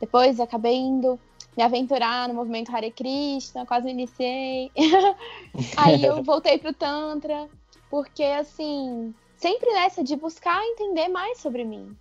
Depois 0.00 0.40
acabei 0.40 0.74
indo 0.74 1.18
me 1.56 1.62
aventurar 1.62 2.28
no 2.28 2.34
movimento 2.34 2.74
Hare 2.74 2.90
Krishna, 2.90 3.64
quase 3.64 3.86
me 3.86 3.92
iniciei. 3.92 4.70
Aí 5.76 6.04
eu 6.04 6.22
voltei 6.22 6.58
pro 6.58 6.74
Tantra, 6.74 7.48
porque 7.90 8.22
assim, 8.22 9.14
sempre 9.36 9.72
nessa 9.72 10.04
de 10.04 10.16
buscar 10.16 10.62
entender 10.64 11.08
mais 11.08 11.38
sobre 11.38 11.64
mim, 11.64 11.96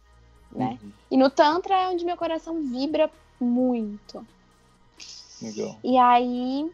né? 0.52 0.78
Uhum. 0.82 0.92
E 1.12 1.18
no 1.18 1.30
Tantra 1.30 1.76
é 1.76 1.88
onde 1.88 2.06
meu 2.06 2.18
coração 2.18 2.62
vibra 2.62 3.10
muito. 3.40 4.26
Legal. 5.42 5.78
E 5.84 5.98
aí 5.98 6.72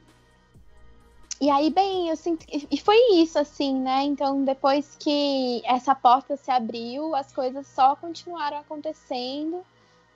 e 1.42 1.50
aí, 1.50 1.72
bem, 1.72 2.08
eu 2.08 2.16
sinto. 2.16 2.46
E 2.70 2.78
foi 2.78 2.96
isso, 3.16 3.40
assim, 3.40 3.74
né? 3.74 4.04
Então, 4.04 4.46
depois 4.46 4.96
que 5.00 5.64
essa 5.66 5.96
porta 5.96 6.38
se 6.38 6.52
abriu, 6.52 7.16
as 7.16 7.34
coisas 7.34 7.66
só 7.66 7.96
continuaram 7.96 8.60
acontecendo, 8.60 9.66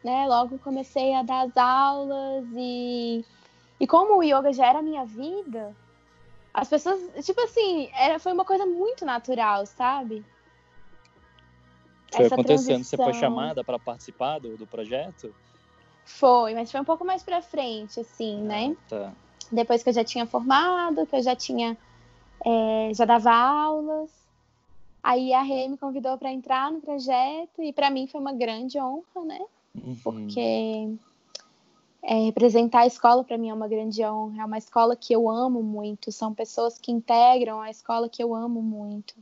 né? 0.06 0.26
Logo 0.28 0.58
comecei 0.60 1.14
a 1.14 1.24
dar 1.24 1.48
as 1.48 1.58
aulas 1.58 2.46
e. 2.56 3.26
E 3.78 3.86
como 3.86 4.18
o 4.18 4.24
yoga 4.24 4.54
já 4.54 4.68
era 4.68 4.80
a 4.80 4.82
minha 4.82 5.04
vida, 5.04 5.76
as 6.54 6.70
pessoas, 6.70 7.26
tipo 7.26 7.42
assim, 7.42 7.90
era, 7.94 8.20
foi 8.20 8.32
uma 8.32 8.46
coisa 8.46 8.66
muito 8.66 9.04
natural, 9.04 9.66
sabe? 9.66 10.24
Foi 12.10 12.26
Essa 12.26 12.36
acontecendo, 12.36 12.68
transição... 12.68 12.98
você 13.06 13.12
foi 13.12 13.14
chamada 13.20 13.66
para 13.66 13.78
participar 13.78 14.40
do, 14.40 14.56
do 14.56 14.66
projeto? 14.66 15.36
Foi, 16.06 16.54
mas 16.54 16.72
foi 16.72 16.80
um 16.80 16.86
pouco 16.86 17.04
mais 17.04 17.22
para 17.22 17.42
frente, 17.42 18.00
assim, 18.00 18.38
né? 18.38 18.66
ah, 18.66 18.70
né? 18.70 18.78
Tá 18.88 19.14
depois 19.52 19.84
que 19.84 19.90
eu 19.90 19.94
já 19.94 20.04
tinha 20.04 20.26
formado, 20.26 21.06
que 21.06 21.16
eu 21.16 21.22
já 21.22 21.36
tinha 21.36 21.78
é, 22.44 22.92
já 22.94 23.06
dava 23.06 23.32
aulas. 23.32 24.10
Aí 25.04 25.34
a 25.34 25.42
Rê 25.42 25.68
me 25.68 25.78
convidou 25.78 26.18
para 26.18 26.32
entrar 26.32 26.72
no 26.72 26.82
projeto 26.82 27.62
e 27.62 27.72
para 27.72 27.90
mim 27.90 28.08
foi 28.08 28.20
uma 28.20 28.34
grande 28.34 28.80
honra, 28.80 29.24
né? 29.24 29.40
Uhum. 29.84 29.96
Porque 30.04 30.98
é, 32.08 32.20
representar 32.26 32.82
a 32.82 32.88
escola 32.88 33.24
para 33.24 33.38
mim 33.38 33.50
é 33.50 33.54
uma 33.54 33.68
grande 33.68 34.04
honra. 34.04 34.44
É 34.44 34.46
uma 34.46 34.58
escola 34.58 34.96
que 34.96 35.14
eu 35.14 35.30
amo 35.30 35.64
muito. 35.64 36.12
São 36.12 36.34
pessoas 36.34 36.78
que 36.78 36.92
integram 36.92 37.60
a 37.60 37.70
escola 37.70 38.08
que 38.08 38.22
eu 38.22 38.34
amo 38.34 38.62
muito. 38.62 39.16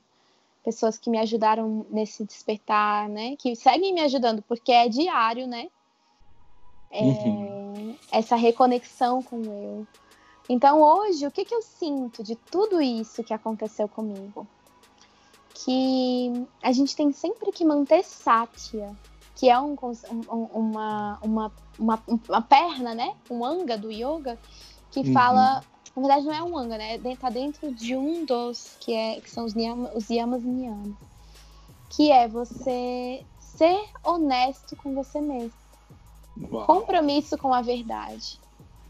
Pessoas 0.64 0.97
que 0.97 1.10
me 1.10 1.18
ajudaram 1.18 1.86
nesse 1.89 2.26
despertar, 2.26 3.08
né? 3.08 3.36
Que 3.38 3.56
seguem 3.56 3.93
me 3.93 4.01
ajudando 4.01 4.41
porque 4.41 4.72
é 4.72 4.88
diário, 4.89 5.47
né? 5.47 5.70
É, 6.91 7.01
uhum. 7.01 7.95
Essa 8.12 8.36
reconexão 8.36 9.24
com 9.24 9.41
eu. 9.41 9.88
Então 10.49 10.82
hoje, 10.82 11.26
o 11.26 11.32
que, 11.32 11.45
que 11.45 11.56
eu 11.56 11.62
sinto 11.62 12.22
de 12.22 12.36
tudo 12.36 12.82
isso 12.82 13.24
que 13.24 13.34
aconteceu 13.34 13.88
comigo? 13.88 14.45
Que 15.54 16.45
a 16.62 16.72
gente 16.72 16.95
tem 16.95 17.12
sempre 17.14 17.51
que 17.51 17.64
manter 17.64 18.04
sátia, 18.04 18.93
que 19.44 19.50
é 19.50 19.60
um, 19.60 19.76
um, 20.32 20.44
uma, 20.54 21.20
uma, 21.22 21.52
uma, 21.78 22.04
uma, 22.30 22.41
perna, 22.41 22.96
né? 22.96 23.14
Um 23.30 23.44
anga 23.44 23.78
do 23.78 23.91
yoga, 23.91 24.39
que 24.89 25.02
uhum. 25.02 25.12
fala. 25.12 25.62
Na 25.94 26.02
verdade, 26.02 26.26
não 26.26 26.34
é 26.34 26.41
um 26.41 26.58
anga, 26.58 26.78
né? 26.78 26.98
Tá 27.18 27.30
dentro 27.30 27.70
de 27.74 27.94
um 27.94 28.24
dos, 28.24 28.78
que, 28.80 28.94
é, 28.94 29.20
que 29.20 29.30
são 29.30 29.44
os, 29.44 29.54
niyama, 29.54 29.91
os 29.94 30.10
yamas 30.10 30.41
e 30.44 30.48
niyamas. 30.48 30.96
Que 31.89 32.10
é 32.10 32.26
você 32.26 33.26
ser 33.38 33.84
honesto 34.02 34.78
com 34.78 34.96
você 34.96 35.20
mesmo. 35.20 35.52
Uau. 36.50 36.66
Compromisso 36.66 37.38
com 37.38 37.54
a 37.54 37.62
verdade. 37.62 38.39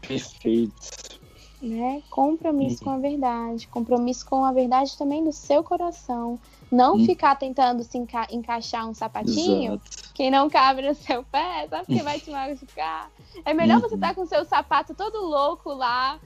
Perfeito 0.02 1.23
né? 1.64 2.02
Compromisso 2.10 2.78
uhum. 2.78 2.84
com 2.84 2.90
a 2.90 2.98
verdade, 2.98 3.68
compromisso 3.68 4.26
com 4.26 4.44
a 4.44 4.52
verdade 4.52 4.96
também 4.96 5.24
do 5.24 5.32
seu 5.32 5.64
coração. 5.64 6.38
Não 6.70 6.94
uhum. 6.94 7.06
ficar 7.06 7.36
tentando 7.36 7.82
se 7.82 7.96
enca 7.96 8.26
encaixar 8.30 8.88
um 8.88 8.94
sapatinho 8.94 9.74
Exato. 9.74 10.12
que 10.12 10.30
não 10.30 10.50
cabe 10.50 10.82
no 10.82 10.94
seu 10.94 11.22
pé, 11.24 11.66
sabe? 11.68 11.86
Porque 11.86 12.02
vai 12.02 12.20
te 12.20 12.30
machucar. 12.30 13.10
É 13.44 13.54
melhor 13.54 13.76
uhum. 13.76 13.88
você 13.88 13.94
estar 13.94 14.08
tá 14.08 14.14
com 14.14 14.22
o 14.22 14.26
seu 14.26 14.44
sapato 14.44 14.94
todo 14.94 15.24
louco 15.24 15.72
lá. 15.72 16.18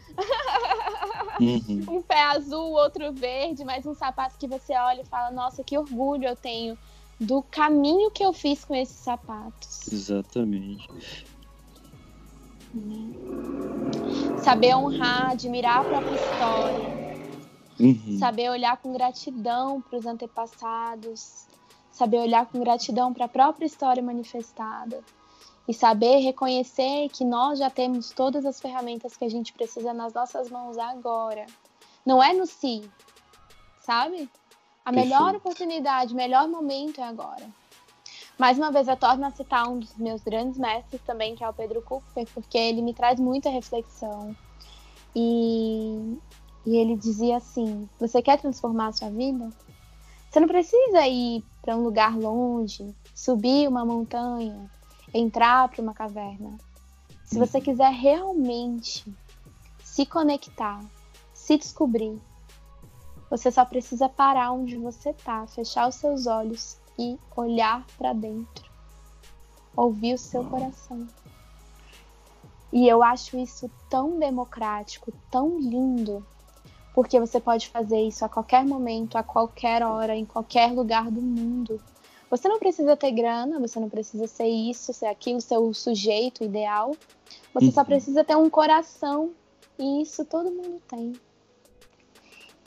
Uhum. 1.40 1.84
um 1.98 2.02
pé 2.02 2.22
azul, 2.24 2.72
outro 2.72 3.12
verde, 3.12 3.64
mas 3.64 3.86
um 3.86 3.94
sapato 3.94 4.36
que 4.38 4.48
você 4.48 4.76
olha 4.76 5.02
e 5.02 5.06
fala: 5.06 5.30
Nossa, 5.30 5.62
que 5.62 5.78
orgulho 5.78 6.26
eu 6.26 6.36
tenho 6.36 6.76
do 7.20 7.42
caminho 7.42 8.10
que 8.10 8.24
eu 8.24 8.32
fiz 8.32 8.64
com 8.64 8.74
esses 8.74 8.96
sapatos. 8.96 9.92
Exatamente. 9.92 10.88
Saber 14.42 14.74
honrar, 14.74 15.30
admirar 15.30 15.80
a 15.80 15.84
própria 15.84 16.14
história. 16.14 16.98
Uhum. 17.78 18.18
Saber 18.18 18.50
olhar 18.50 18.76
com 18.76 18.92
gratidão 18.92 19.80
para 19.80 19.98
os 19.98 20.06
antepassados. 20.06 21.46
Saber 21.90 22.18
olhar 22.18 22.46
com 22.46 22.60
gratidão 22.60 23.12
para 23.12 23.26
a 23.26 23.28
própria 23.28 23.66
história 23.66 24.02
manifestada. 24.02 25.02
E 25.66 25.74
saber 25.74 26.18
reconhecer 26.20 27.08
que 27.10 27.24
nós 27.24 27.58
já 27.58 27.68
temos 27.68 28.10
todas 28.10 28.46
as 28.46 28.60
ferramentas 28.60 29.16
que 29.16 29.24
a 29.24 29.28
gente 29.28 29.52
precisa 29.52 29.92
nas 29.92 30.14
nossas 30.14 30.50
mãos 30.50 30.78
agora. 30.78 31.46
Não 32.06 32.22
é 32.22 32.32
no 32.32 32.46
si, 32.46 32.88
sabe? 33.80 34.30
A 34.84 34.90
melhor 34.90 35.34
oportunidade, 35.36 36.14
o 36.14 36.16
melhor 36.16 36.48
momento 36.48 37.00
é 37.00 37.04
agora. 37.04 37.46
Mais 38.38 38.56
uma 38.56 38.70
vez, 38.70 38.86
eu 38.86 38.96
torno 38.96 39.26
a 39.26 39.32
citar 39.32 39.68
um 39.68 39.80
dos 39.80 39.96
meus 39.96 40.22
grandes 40.22 40.56
mestres 40.56 41.02
também, 41.02 41.34
que 41.34 41.42
é 41.42 41.48
o 41.48 41.52
Pedro 41.52 41.82
Cooper, 41.82 42.24
porque 42.32 42.56
ele 42.56 42.80
me 42.80 42.94
traz 42.94 43.18
muita 43.18 43.50
reflexão. 43.50 44.34
E, 45.14 46.16
e 46.64 46.76
ele 46.76 46.96
dizia 46.96 47.38
assim: 47.38 47.88
Você 47.98 48.22
quer 48.22 48.40
transformar 48.40 48.88
a 48.88 48.92
sua 48.92 49.10
vida? 49.10 49.50
Você 50.30 50.38
não 50.38 50.46
precisa 50.46 51.04
ir 51.08 51.42
para 51.60 51.76
um 51.76 51.82
lugar 51.82 52.16
longe, 52.16 52.94
subir 53.12 53.66
uma 53.66 53.84
montanha, 53.84 54.70
entrar 55.12 55.68
para 55.68 55.82
uma 55.82 55.92
caverna. 55.92 56.56
Se 57.24 57.38
uhum. 57.38 57.44
você 57.44 57.60
quiser 57.60 57.90
realmente 57.90 59.04
se 59.82 60.06
conectar, 60.06 60.80
se 61.34 61.58
descobrir, 61.58 62.20
você 63.28 63.50
só 63.50 63.64
precisa 63.64 64.08
parar 64.08 64.52
onde 64.52 64.76
você 64.76 65.10
está, 65.10 65.44
fechar 65.48 65.88
os 65.88 65.96
seus 65.96 66.26
olhos 66.28 66.78
e 66.98 67.18
olhar 67.36 67.86
para 67.96 68.12
dentro, 68.12 68.68
ouvir 69.76 70.14
o 70.14 70.18
seu 70.18 70.44
coração. 70.44 71.06
E 72.72 72.86
eu 72.86 73.02
acho 73.02 73.38
isso 73.38 73.70
tão 73.88 74.18
democrático, 74.18 75.12
tão 75.30 75.58
lindo, 75.58 76.26
porque 76.94 77.18
você 77.18 77.40
pode 77.40 77.68
fazer 77.68 78.00
isso 78.00 78.24
a 78.24 78.28
qualquer 78.28 78.64
momento, 78.64 79.16
a 79.16 79.22
qualquer 79.22 79.82
hora, 79.82 80.14
em 80.14 80.24
qualquer 80.24 80.72
lugar 80.72 81.10
do 81.10 81.22
mundo. 81.22 81.80
Você 82.30 82.46
não 82.48 82.58
precisa 82.58 82.96
ter 82.96 83.12
grana, 83.12 83.58
você 83.58 83.80
não 83.80 83.88
precisa 83.88 84.26
ser 84.26 84.48
isso, 84.48 84.92
ser 84.92 85.06
aquilo, 85.06 85.40
ser 85.40 85.56
o 85.56 85.72
sujeito 85.72 86.44
ideal. 86.44 86.94
Você 87.54 87.66
uhum. 87.66 87.72
só 87.72 87.84
precisa 87.84 88.22
ter 88.22 88.36
um 88.36 88.50
coração, 88.50 89.30
e 89.78 90.02
isso 90.02 90.24
todo 90.24 90.50
mundo 90.50 90.82
tem. 90.88 91.14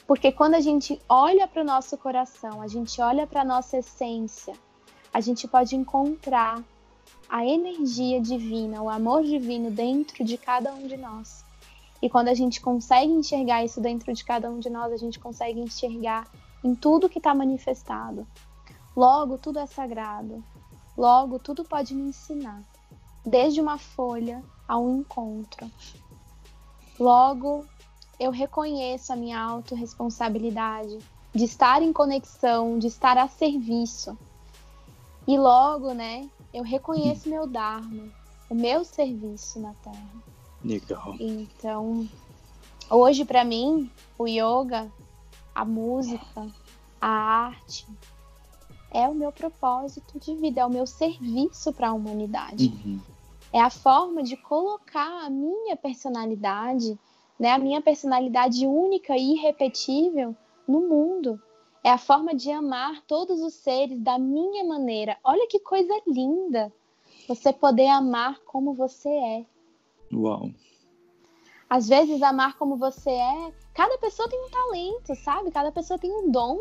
Porque 0.08 0.32
quando 0.32 0.56
a 0.56 0.60
gente 0.60 1.02
olha 1.08 1.48
para 1.48 1.62
o 1.62 1.66
nosso 1.66 1.98
coração, 1.98 2.62
a 2.62 2.68
gente 2.68 3.02
olha 3.02 3.26
para 3.26 3.42
a 3.42 3.46
nossa 3.46 3.78
essência, 3.78 4.54
a 5.14 5.22
gente 5.22 5.48
pode 5.48 5.76
encontrar 5.76 6.64
a 7.30 7.46
energia 7.46 8.20
divina, 8.20 8.82
o 8.82 8.90
amor 8.90 9.24
divino 9.24 9.72
dentro 9.72 10.24
de 10.24 10.38
cada 10.38 10.74
um 10.74 10.86
de 10.86 10.98
nós. 10.98 11.46
E 12.02 12.10
quando 12.10 12.30
a 12.30 12.34
gente 12.34 12.60
consegue 12.60 13.12
enxergar 13.12 13.64
isso 13.64 13.80
dentro 13.80 14.12
de 14.12 14.24
cada 14.26 14.50
um 14.50 14.60
de 14.60 14.70
nós, 14.70 14.92
a 14.92 14.98
gente 14.98 15.20
consegue 15.20 15.60
enxergar 15.60 16.28
em 16.64 16.74
tudo 16.74 17.08
que 17.08 17.20
está 17.20 17.34
manifestado. 17.34 18.28
Logo, 18.96 19.38
tudo 19.38 19.60
é 19.60 19.66
sagrado. 19.66 20.44
Logo, 20.98 21.40
tudo 21.40 21.64
pode 21.64 21.94
me 21.94 22.10
ensinar. 22.10 22.62
Desde 23.26 23.62
uma 23.62 23.78
folha 23.78 24.44
a 24.68 24.78
um 24.78 24.98
encontro. 24.98 25.72
Logo, 27.00 27.66
eu 28.22 28.30
reconheço 28.30 29.12
a 29.12 29.16
minha 29.16 29.42
autorresponsabilidade 29.42 31.00
de 31.34 31.44
estar 31.44 31.82
em 31.82 31.92
conexão, 31.92 32.78
de 32.78 32.86
estar 32.86 33.18
a 33.18 33.28
serviço. 33.28 34.16
E 35.28 35.40
logo, 35.40 35.92
né, 35.96 36.30
eu 36.54 36.64
reconheço 36.64 37.28
meu 37.28 37.48
Dharma, 37.48 38.10
o 38.48 38.54
meu 38.54 38.86
serviço 38.86 39.60
na 39.60 39.74
Terra. 39.74 40.24
Legal. 40.64 41.16
Então, 41.20 42.08
hoje 42.92 43.26
para 43.26 43.44
mim, 43.44 43.90
o 44.20 44.28
yoga, 44.28 44.92
a 45.56 45.66
música, 45.66 46.48
a 47.02 47.08
arte 47.08 47.88
é 48.92 49.10
o 49.10 49.16
meu 49.16 49.32
propósito 49.32 50.20
de 50.20 50.36
vida, 50.36 50.62
é 50.62 50.66
o 50.66 50.70
meu 50.70 50.86
serviço 50.86 51.74
para 51.74 51.90
a 51.90 51.94
humanidade. 51.94 52.68
Uhum. 52.68 53.00
É 53.52 53.60
a 53.60 53.72
forma 53.72 54.22
de 54.22 54.38
colocar 54.38 55.26
a 55.26 55.30
minha 55.30 55.76
personalidade 55.76 57.00
né, 57.42 57.54
a 57.54 57.58
minha 57.58 57.82
personalidade 57.82 58.68
única 58.68 59.18
e 59.18 59.34
irrepetível 59.34 60.36
no 60.68 60.82
mundo. 60.82 61.42
É 61.84 61.90
a 61.90 61.98
forma 61.98 62.36
de 62.36 62.52
amar 62.52 63.02
todos 63.08 63.42
os 63.42 63.56
seres 63.56 64.00
da 64.00 64.20
minha 64.20 64.64
maneira. 64.64 65.18
Olha 65.24 65.48
que 65.48 65.60
coisa 65.60 65.92
linda 66.06 66.72
você 67.28 67.52
poder 67.52 67.88
amar 67.88 68.40
como 68.42 68.76
você 68.76 69.10
é. 69.10 69.46
Uau. 70.14 70.52
Às 71.68 71.90
vezes, 71.90 72.22
amar 72.22 72.60
como 72.60 72.78
você 72.78 73.10
é, 73.10 73.52
cada 73.74 73.98
pessoa 73.98 74.30
tem 74.30 74.40
um 74.40 74.50
talento, 74.52 75.16
sabe? 75.16 75.50
Cada 75.50 75.72
pessoa 75.72 75.98
tem 75.98 76.12
um 76.12 76.30
dom. 76.30 76.60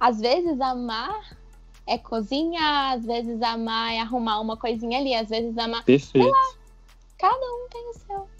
às 0.00 0.18
vezes 0.18 0.60
amar 0.60 1.38
é 1.86 1.96
cozinhar, 1.96 2.94
às 2.94 3.04
vezes 3.04 3.40
amar 3.40 3.92
é 3.92 4.00
arrumar 4.00 4.40
uma 4.40 4.56
coisinha 4.56 4.98
ali, 4.98 5.14
às 5.14 5.28
vezes 5.28 5.56
amar. 5.56 5.84
Perfeito. 5.84 6.24
Sei 6.24 6.28
lá, 6.28 6.54
cada 7.16 7.46
um 7.46 7.68
tem 7.70 7.88
o 7.90 7.94
seu. 7.94 8.37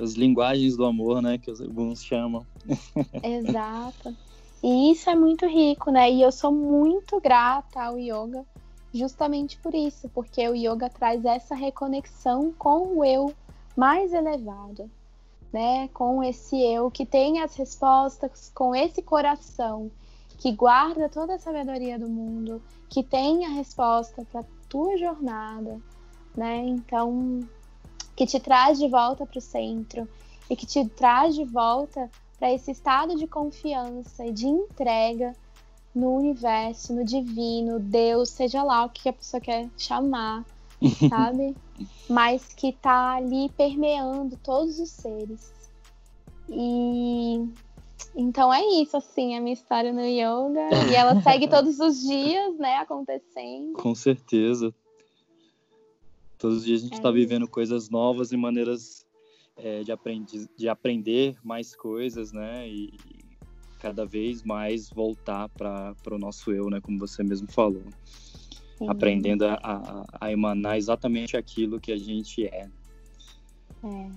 As 0.00 0.14
linguagens 0.14 0.76
do 0.76 0.84
amor, 0.84 1.22
né? 1.22 1.38
Que 1.38 1.50
alguns 1.50 2.02
chamam. 2.02 2.46
Exato. 3.22 4.14
E 4.62 4.90
isso 4.92 5.10
é 5.10 5.14
muito 5.14 5.46
rico, 5.46 5.90
né? 5.90 6.10
E 6.10 6.22
eu 6.22 6.32
sou 6.32 6.50
muito 6.50 7.20
grata 7.20 7.82
ao 7.82 7.98
yoga 7.98 8.44
justamente 8.94 9.58
por 9.58 9.74
isso, 9.74 10.08
porque 10.14 10.48
o 10.48 10.54
yoga 10.54 10.88
traz 10.88 11.24
essa 11.24 11.54
reconexão 11.54 12.54
com 12.56 12.96
o 12.96 13.04
eu 13.04 13.34
mais 13.76 14.12
elevado, 14.12 14.88
né? 15.52 15.88
Com 15.88 16.22
esse 16.22 16.56
eu 16.62 16.90
que 16.90 17.04
tem 17.04 17.42
as 17.42 17.56
respostas, 17.56 18.52
com 18.54 18.74
esse 18.74 19.02
coração 19.02 19.90
que 20.38 20.52
guarda 20.52 21.08
toda 21.08 21.34
a 21.34 21.38
sabedoria 21.38 21.98
do 21.98 22.08
mundo, 22.08 22.62
que 22.88 23.02
tem 23.02 23.44
a 23.44 23.50
resposta 23.50 24.24
para 24.30 24.44
tua 24.68 24.96
jornada, 24.96 25.80
né? 26.36 26.58
Então, 26.58 27.40
que 28.16 28.26
te 28.26 28.38
traz 28.38 28.78
de 28.78 28.88
volta 28.88 29.26
para 29.26 29.38
o 29.38 29.42
centro 29.42 30.08
e 30.48 30.56
que 30.56 30.66
te 30.66 30.86
traz 30.88 31.34
de 31.34 31.44
volta 31.44 32.10
para 32.38 32.52
esse 32.52 32.70
estado 32.70 33.16
de 33.16 33.26
confiança 33.26 34.26
e 34.26 34.32
de 34.32 34.46
entrega 34.46 35.34
no 35.94 36.16
universo, 36.16 36.92
no 36.92 37.04
divino, 37.04 37.78
Deus, 37.78 38.30
seja 38.30 38.62
lá 38.62 38.84
o 38.84 38.90
que 38.90 39.08
a 39.08 39.12
pessoa 39.12 39.40
quer 39.40 39.68
chamar, 39.78 40.44
sabe? 41.08 41.56
Mas 42.08 42.52
que 42.52 42.72
tá 42.72 43.14
ali 43.14 43.48
permeando 43.56 44.36
todos 44.42 44.78
os 44.80 44.90
seres. 44.90 45.52
E 46.48 47.48
então 48.16 48.52
é 48.52 48.64
isso, 48.80 48.96
assim, 48.96 49.36
a 49.36 49.40
minha 49.40 49.54
história 49.54 49.92
no 49.92 50.04
yoga. 50.04 50.68
E 50.90 50.94
ela 50.94 51.20
segue 51.22 51.46
todos 51.48 51.78
os 51.80 52.00
dias, 52.00 52.56
né, 52.58 52.76
acontecendo. 52.76 53.72
Com 53.74 53.94
certeza. 53.94 54.74
Todos 56.44 56.58
os 56.58 56.64
dias 56.66 56.82
a 56.82 56.84
gente 56.84 56.92
está 56.92 57.08
é 57.08 57.12
vivendo 57.12 57.48
coisas 57.48 57.88
novas 57.88 58.30
e 58.30 58.36
maneiras 58.36 59.06
é, 59.56 59.80
de, 59.82 60.46
de 60.54 60.68
aprender 60.68 61.38
mais 61.42 61.74
coisas, 61.74 62.34
né? 62.34 62.68
E 62.68 62.92
cada 63.80 64.04
vez 64.04 64.42
mais 64.42 64.90
voltar 64.90 65.48
para 65.48 65.94
o 66.10 66.18
nosso 66.18 66.52
eu, 66.52 66.68
né? 66.68 66.82
Como 66.82 66.98
você 66.98 67.22
mesmo 67.22 67.50
falou. 67.50 67.82
Sim. 68.76 68.90
Aprendendo 68.90 69.46
a, 69.46 69.54
a, 69.54 70.04
a, 70.20 70.30
emanar 70.30 70.76
exatamente 70.76 71.34
aquilo 71.34 71.80
que 71.80 71.90
a 71.90 71.96
gente 71.96 72.44
é. 72.44 72.68
É. 73.82 74.10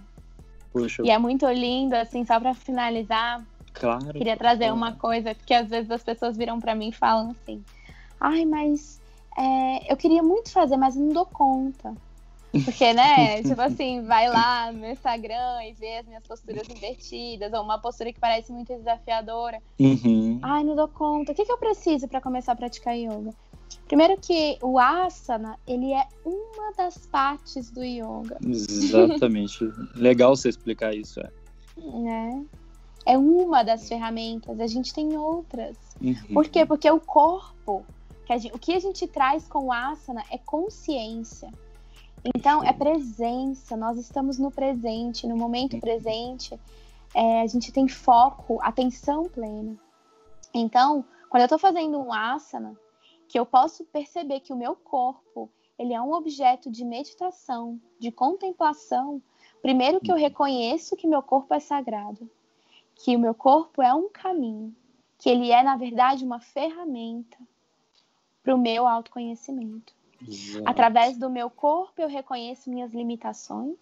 Poxa. 0.74 1.04
E 1.06 1.10
é 1.10 1.18
muito 1.18 1.50
lindo, 1.50 1.96
assim, 1.96 2.26
só 2.26 2.38
para 2.42 2.54
finalizar. 2.54 3.42
Claro. 3.74 4.12
Queria 4.12 4.36
trazer 4.36 4.74
uma 4.74 4.92
coisa 4.92 5.34
que 5.34 5.54
às 5.54 5.70
vezes 5.70 5.90
as 5.90 6.04
pessoas 6.04 6.36
viram 6.36 6.60
para 6.60 6.76
mim 6.76 6.90
e 6.90 6.94
falam 6.94 7.32
assim: 7.32 7.64
ai, 8.20 8.44
mas 8.44 9.00
é, 9.38 9.90
eu 9.90 9.96
queria 9.96 10.22
muito 10.22 10.52
fazer, 10.52 10.76
mas 10.76 10.98
não 10.98 11.08
dou 11.08 11.26
conta. 11.26 11.96
Porque, 12.64 12.94
né, 12.94 13.42
tipo 13.44 13.62
assim, 13.62 14.02
vai 14.04 14.30
lá 14.30 14.72
no 14.72 14.88
Instagram 14.88 15.64
e 15.66 15.74
vê 15.74 15.98
as 15.98 16.08
minhas 16.08 16.26
posturas 16.26 16.68
invertidas, 16.70 17.54
ou 17.54 17.62
uma 17.62 17.80
postura 17.80 18.12
que 18.12 18.20
parece 18.20 18.52
muito 18.52 18.74
desafiadora. 18.74 19.62
Uhum. 19.80 20.40
Ai, 20.42 20.64
não 20.64 20.76
dou 20.76 20.88
conta. 20.88 21.32
O 21.32 21.36
que, 21.36 21.46
que 21.46 21.52
eu 21.52 21.58
preciso 21.58 22.08
para 22.08 22.22
começar 22.22 22.54
a 22.54 22.56
praticar 22.56 22.96
yoga? 22.96 23.34
Primeiro 23.88 24.18
que 24.20 24.58
o 24.62 24.80
asana, 24.80 25.58
ele 25.68 25.94
é 25.94 26.06
uma 26.26 26.74
das 26.78 27.08
partes 27.08 27.72
do 27.72 27.84
yoga. 27.84 28.38
Exatamente. 28.46 29.64
Legal 29.96 30.36
você 30.36 30.50
explicar 30.50 30.94
isso, 30.94 31.20
é. 31.20 31.32
É. 32.08 33.14
É 33.14 33.18
uma 33.18 33.64
das 33.64 33.88
ferramentas, 33.88 34.60
a 34.60 34.68
gente 34.68 34.94
tem 34.94 35.16
outras. 35.16 35.78
Uhum. 36.02 36.16
Por 36.34 36.48
quê? 36.50 36.66
Porque 36.66 36.92
o 36.92 37.00
corpo, 37.00 37.86
que 38.26 38.38
gente, 38.38 38.54
o 38.54 38.60
que 38.60 38.74
a 38.74 38.80
gente 38.80 39.08
traz 39.08 39.48
com 39.48 39.68
o 39.68 39.72
asana 39.72 40.24
é 40.30 40.38
consciência. 40.38 41.50
Então, 42.24 42.64
é 42.64 42.74
presença, 42.74 43.78
nós 43.78 43.98
estamos 43.98 44.38
no 44.38 44.52
presente, 44.52 45.28
no 45.28 45.38
momento 45.38 45.80
presente, 45.80 46.60
é, 47.14 47.42
a 47.42 47.48
gente 47.48 47.72
tem 47.72 47.88
foco, 47.88 48.60
atenção 48.62 49.30
plena. 49.30 49.78
Então, 50.54 51.06
quando 51.30 51.42
eu 51.42 51.46
estou 51.46 51.60
fazendo 51.60 52.00
um 52.00 52.12
asana, 52.12 52.78
que 53.28 53.38
eu 53.38 53.46
posso 53.46 53.84
perceber 53.86 54.40
que 54.40 54.54
o 54.54 54.58
meu 54.58 54.76
corpo 54.76 55.50
ele 55.78 55.94
é 55.94 56.02
um 56.02 56.14
objeto 56.14 56.72
de 56.72 56.84
meditação, 56.84 57.80
de 58.00 58.12
contemplação, 58.12 59.22
primeiro 59.62 60.00
que 60.00 60.12
eu 60.12 60.16
reconheço 60.16 60.96
que 60.96 61.08
meu 61.08 61.22
corpo 61.22 61.54
é 61.54 61.60
sagrado, 61.60 62.30
que 62.96 63.16
o 63.16 63.20
meu 63.20 63.36
corpo 63.36 63.82
é 63.82 63.94
um 63.94 64.10
caminho, 64.10 64.76
que 65.20 65.30
ele 65.30 65.52
é, 65.52 65.62
na 65.62 65.76
verdade, 65.76 66.26
uma 66.26 66.40
ferramenta 66.40 67.38
para 68.42 68.56
o 68.56 68.58
meu 68.58 68.88
autoconhecimento. 68.88 69.94
Exato. 70.26 70.68
Através 70.68 71.18
do 71.18 71.30
meu 71.30 71.50
corpo, 71.50 72.02
eu 72.02 72.08
reconheço 72.08 72.70
minhas 72.70 72.94
limitações. 72.94 73.78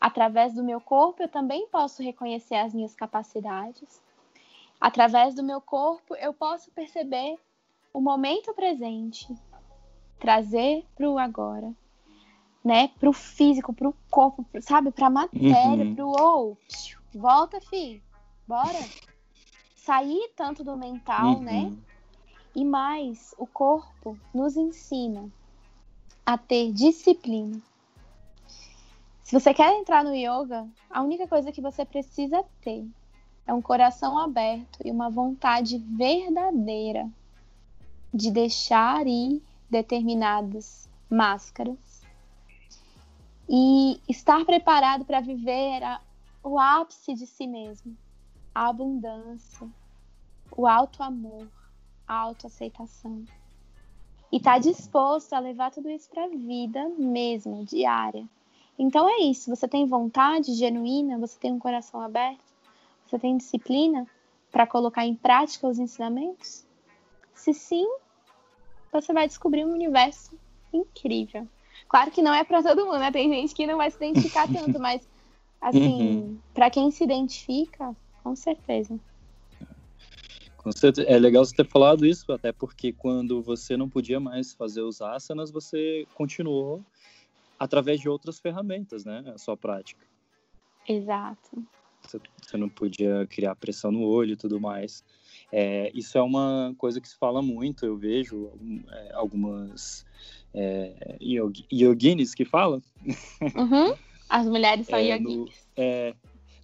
Através 0.00 0.54
do 0.54 0.64
meu 0.64 0.80
corpo, 0.80 1.22
eu 1.22 1.28
também 1.28 1.68
posso 1.68 2.02
reconhecer 2.02 2.56
as 2.56 2.74
minhas 2.74 2.94
capacidades. 2.94 4.02
Através 4.80 5.34
do 5.34 5.44
meu 5.44 5.60
corpo, 5.60 6.16
eu 6.16 6.32
posso 6.32 6.70
perceber 6.72 7.38
o 7.94 8.00
momento 8.00 8.52
presente, 8.52 9.32
trazer 10.18 10.84
para 10.96 11.08
o 11.08 11.18
agora, 11.18 11.72
né? 12.64 12.88
Para 12.98 13.10
o 13.10 13.12
físico, 13.12 13.72
para 13.72 13.88
o 13.88 13.94
corpo, 14.10 14.44
sabe? 14.60 14.90
Para 14.90 15.06
a 15.06 15.10
matéria, 15.10 15.84
uhum. 15.84 15.94
para 15.94 16.04
o 16.04 16.08
ou, 16.08 16.58
oh, 16.58 17.18
volta, 17.18 17.60
fi, 17.60 18.02
bora. 18.46 18.80
Sair 19.76 20.32
tanto 20.36 20.64
do 20.64 20.76
mental, 20.76 21.40
né? 21.40 21.52
uhum. 21.52 21.70
né? 21.70 21.76
E 22.54 22.64
mais, 22.64 23.34
o 23.38 23.46
corpo 23.46 24.18
nos 24.34 24.56
ensina 24.56 25.30
a 26.24 26.38
ter 26.38 26.72
disciplina. 26.72 27.60
Se 29.22 29.38
você 29.38 29.54
quer 29.54 29.72
entrar 29.78 30.04
no 30.04 30.14
yoga, 30.14 30.68
a 30.90 31.02
única 31.02 31.26
coisa 31.26 31.50
que 31.50 31.60
você 31.60 31.84
precisa 31.84 32.44
ter 32.60 32.86
é 33.46 33.52
um 33.52 33.62
coração 33.62 34.18
aberto 34.18 34.78
e 34.84 34.90
uma 34.90 35.10
vontade 35.10 35.78
verdadeira 35.78 37.10
de 38.12 38.30
deixar 38.30 39.06
ir 39.06 39.42
determinadas 39.70 40.88
máscaras 41.08 42.02
e 43.48 44.00
estar 44.08 44.44
preparado 44.44 45.04
para 45.04 45.20
viver 45.20 45.82
a, 45.82 46.00
o 46.42 46.58
ápice 46.58 47.14
de 47.14 47.26
si 47.26 47.46
mesmo, 47.46 47.96
a 48.54 48.68
abundância, 48.68 49.68
o 50.56 50.66
alto 50.66 51.02
amor, 51.02 51.48
a 52.06 52.14
autoaceitação 52.14 53.24
e 54.32 54.40
tá 54.40 54.58
disposto 54.58 55.34
a 55.34 55.38
levar 55.38 55.70
tudo 55.70 55.90
isso 55.90 56.08
para 56.08 56.24
a 56.24 56.28
vida 56.28 56.88
mesmo, 56.96 57.64
diária. 57.66 58.26
Então 58.78 59.06
é 59.08 59.18
isso, 59.18 59.54
você 59.54 59.68
tem 59.68 59.86
vontade 59.86 60.54
genuína, 60.54 61.18
você 61.18 61.38
tem 61.38 61.52
um 61.52 61.58
coração 61.58 62.00
aberto, 62.00 62.42
você 63.06 63.18
tem 63.18 63.36
disciplina 63.36 64.06
para 64.50 64.66
colocar 64.66 65.04
em 65.04 65.14
prática 65.14 65.68
os 65.68 65.78
ensinamentos? 65.78 66.64
Se 67.34 67.52
sim, 67.52 67.86
você 68.90 69.12
vai 69.12 69.28
descobrir 69.28 69.66
um 69.66 69.72
universo 69.72 70.36
incrível. 70.72 71.46
Claro 71.86 72.10
que 72.10 72.22
não 72.22 72.32
é 72.32 72.42
para 72.42 72.62
todo 72.62 72.86
mundo, 72.86 72.98
né? 72.98 73.12
Tem 73.12 73.28
gente 73.28 73.54
que 73.54 73.66
não 73.66 73.76
vai 73.76 73.90
se 73.90 73.96
identificar 73.96 74.48
tanto, 74.50 74.78
mas 74.80 75.06
assim, 75.60 76.00
uhum. 76.00 76.38
para 76.54 76.70
quem 76.70 76.90
se 76.90 77.04
identifica, 77.04 77.94
com 78.24 78.34
certeza. 78.34 78.98
É 81.06 81.18
legal 81.18 81.44
você 81.44 81.56
ter 81.56 81.66
falado 81.66 82.06
isso, 82.06 82.30
até 82.32 82.52
porque 82.52 82.92
quando 82.92 83.42
você 83.42 83.76
não 83.76 83.88
podia 83.88 84.20
mais 84.20 84.52
fazer 84.52 84.82
os 84.82 85.02
asanas, 85.02 85.50
você 85.50 86.06
continuou 86.14 86.84
através 87.58 88.00
de 88.00 88.08
outras 88.08 88.38
ferramentas, 88.38 89.04
né? 89.04 89.24
A 89.34 89.38
sua 89.38 89.56
prática. 89.56 90.06
Exato. 90.88 91.64
Você 92.02 92.56
não 92.56 92.68
podia 92.68 93.26
criar 93.28 93.54
pressão 93.54 93.90
no 93.92 94.02
olho 94.02 94.32
e 94.32 94.36
tudo 94.36 94.60
mais. 94.60 95.04
É, 95.50 95.90
isso 95.94 96.16
é 96.18 96.22
uma 96.22 96.74
coisa 96.78 97.00
que 97.00 97.08
se 97.08 97.16
fala 97.16 97.42
muito, 97.42 97.84
eu 97.84 97.96
vejo 97.96 98.50
é, 98.90 99.12
algumas 99.14 100.04
é, 100.54 101.16
yoginis 101.72 102.34
que 102.34 102.44
falam. 102.44 102.82
Uhum. 103.40 103.94
As 104.28 104.46
mulheres 104.46 104.86
são 104.86 104.98
é, 104.98 105.14
yoginis. 105.14 105.36
No, 105.36 105.48
é, 105.76 106.14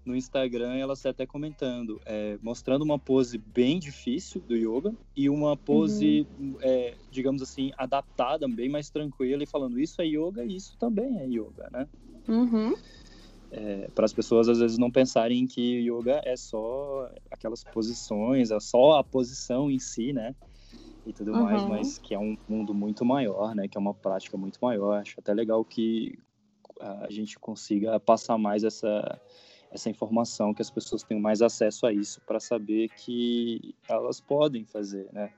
no 0.09 0.17
Instagram 0.17 0.75
ela 0.75 0.95
está 0.95 1.11
até 1.11 1.27
comentando, 1.27 2.01
é, 2.07 2.39
mostrando 2.43 2.83
uma 2.83 2.99
pose 2.99 3.37
bem 3.37 3.79
difícil 3.79 4.41
do 4.41 4.57
yoga 4.57 4.95
e 5.15 5.29
uma 5.29 5.55
pose, 5.55 6.27
uhum. 6.41 6.57
é, 6.63 6.95
digamos 7.11 7.43
assim, 7.43 7.71
adaptada, 7.77 8.49
bem 8.49 8.71
mais 8.71 8.89
tranquila 8.89 9.43
e 9.43 9.47
falando 9.47 9.79
isso 9.79 10.01
é 10.01 10.07
yoga 10.07 10.43
e 10.45 10.57
isso 10.57 10.79
também 10.79 11.19
é 11.19 11.27
yoga, 11.27 11.69
né? 11.71 11.87
Uhum. 12.27 12.75
É, 13.51 13.89
para 13.95 14.07
as 14.07 14.13
pessoas 14.15 14.49
às 14.49 14.59
vezes 14.59 14.79
não 14.79 14.91
pensarem 14.91 15.47
que 15.47 15.81
yoga 15.81 16.23
é 16.25 16.37
só 16.37 17.11
aquelas 17.31 17.63
posições, 17.63 18.51
é 18.51 18.59
só 18.59 18.99
a 18.99 19.05
posição 19.05 19.71
em 19.71 19.79
si, 19.79 20.15
né? 20.15 20.35
E 21.07 21.13
tudo 21.13 21.33
uhum. 21.33 21.45
mais, 21.45 21.65
mas 21.65 21.99
que 21.99 22.15
é 22.15 22.19
um 22.19 22.37
mundo 22.49 22.73
muito 22.73 23.05
maior, 23.05 23.55
né? 23.55 23.69
Que 23.69 23.77
é 23.77 23.81
uma 23.81 23.95
prática 23.95 24.39
muito 24.39 24.59
maior. 24.63 25.01
Acho 25.01 25.21
até 25.21 25.35
legal 25.35 25.63
que 25.65 26.19
a 26.81 27.11
gente 27.11 27.39
consiga 27.39 27.99
passar 27.99 28.39
mais 28.39 28.65
essa 28.65 29.21
essa 29.71 29.91
informação, 29.91 30.55
que 30.55 30.63
as 30.63 30.71
pessoas 30.71 31.03
tenham 31.03 31.21
mais 31.21 31.43
acesso 31.43 31.87
a 31.87 31.93
isso 31.93 32.21
para 32.23 32.41
saber 32.41 32.89
que 32.91 33.75
elas 33.89 34.21
podem 34.21 34.65
fazer, 34.65 35.09
né? 35.13 35.33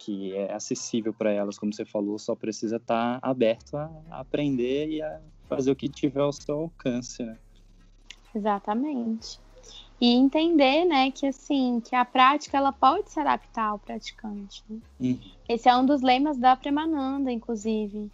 que 0.00 0.34
é 0.34 0.50
acessível 0.52 1.12
para 1.12 1.30
elas, 1.30 1.58
como 1.58 1.72
você 1.72 1.84
falou, 1.84 2.18
só 2.18 2.34
precisa 2.34 2.76
estar 2.76 3.20
tá 3.20 3.28
aberto 3.28 3.76
a, 3.76 3.90
aprender 4.10 4.88
e 4.88 5.02
a 5.02 5.20
fazer 5.46 5.70
o 5.70 5.76
que 5.76 5.90
tiver 5.90 6.22
ao 6.22 6.32
seu 6.32 6.58
alcance, 6.58 7.22
né? 7.22 7.36
Exatamente. 8.34 9.38
E 10.00 10.14
entender, 10.14 10.86
né, 10.86 11.10
que 11.10 11.26
assim, 11.26 11.80
que 11.80 11.94
a 11.94 12.06
prática 12.06 12.56
ela 12.56 12.72
pode 12.72 13.10
se 13.10 13.20
adaptar 13.20 13.66
ao 13.66 13.78
praticante. 13.78 14.64
Né? 14.70 14.78
Uhum. 14.98 15.20
Esse 15.46 15.68
é 15.68 15.76
um 15.76 15.84
dos 15.84 16.00
lemas 16.00 16.38
da 16.38 16.56
Premananda, 16.56 17.30
inclusive, 17.30 18.10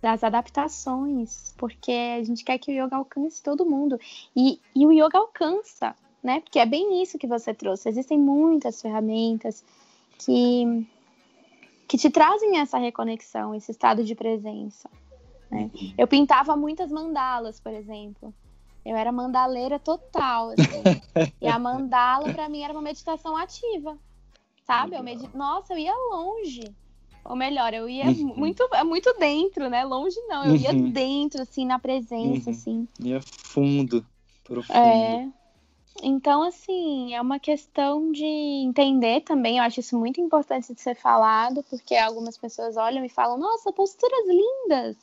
das 0.00 0.22
adaptações, 0.22 1.54
porque 1.56 1.92
a 2.18 2.22
gente 2.22 2.44
quer 2.44 2.58
que 2.58 2.70
o 2.70 2.84
yoga 2.84 2.96
alcance 2.96 3.42
todo 3.42 3.66
mundo. 3.66 3.98
E, 4.34 4.60
e 4.74 4.86
o 4.86 4.92
yoga 4.92 5.18
alcança, 5.18 5.94
né? 6.22 6.40
Porque 6.40 6.58
é 6.58 6.66
bem 6.66 7.02
isso 7.02 7.18
que 7.18 7.26
você 7.26 7.54
trouxe. 7.54 7.88
Existem 7.88 8.18
muitas 8.18 8.80
ferramentas 8.80 9.64
que 10.18 10.86
que 11.88 11.96
te 11.96 12.10
trazem 12.10 12.58
essa 12.58 12.78
reconexão, 12.78 13.54
esse 13.54 13.70
estado 13.70 14.02
de 14.02 14.14
presença. 14.14 14.90
Né? 15.50 15.70
Eu 15.96 16.08
pintava 16.08 16.56
muitas 16.56 16.90
mandalas, 16.90 17.60
por 17.60 17.72
exemplo. 17.72 18.34
Eu 18.84 18.96
era 18.96 19.12
mandaleira 19.12 19.78
total, 19.78 20.50
assim. 20.50 20.82
e 21.40 21.46
a 21.46 21.58
mandala, 21.58 22.32
para 22.32 22.48
mim, 22.48 22.62
era 22.62 22.72
uma 22.72 22.82
meditação 22.82 23.36
ativa. 23.36 23.96
Sabe? 24.64 24.96
Eu 24.96 25.02
medit... 25.02 25.36
Nossa, 25.36 25.74
eu 25.74 25.78
ia 25.78 25.94
longe. 26.10 26.74
Ou 27.28 27.36
melhor, 27.36 27.74
eu 27.74 27.88
ia 27.88 28.06
uhum. 28.06 28.34
muito, 28.36 28.68
muito 28.84 29.12
dentro, 29.18 29.68
né? 29.68 29.84
Longe 29.84 30.18
não, 30.28 30.44
eu 30.44 30.56
ia 30.56 30.70
uhum. 30.70 30.90
dentro, 30.90 31.42
assim, 31.42 31.66
na 31.66 31.78
presença, 31.78 32.50
uhum. 32.50 32.56
assim. 32.56 32.88
Ia 33.00 33.20
fundo, 33.22 34.04
profundo. 34.44 34.76
É. 34.76 35.28
Então, 36.02 36.42
assim, 36.42 37.14
é 37.14 37.20
uma 37.20 37.38
questão 37.38 38.12
de 38.12 38.24
entender 38.24 39.22
também. 39.22 39.58
Eu 39.58 39.64
acho 39.64 39.80
isso 39.80 39.98
muito 39.98 40.20
importante 40.20 40.74
de 40.74 40.80
ser 40.80 40.94
falado, 40.94 41.62
porque 41.70 41.94
algumas 41.96 42.36
pessoas 42.36 42.76
olham 42.76 43.04
e 43.04 43.08
falam: 43.08 43.38
Nossa, 43.38 43.72
posturas 43.72 44.26
lindas. 44.28 44.96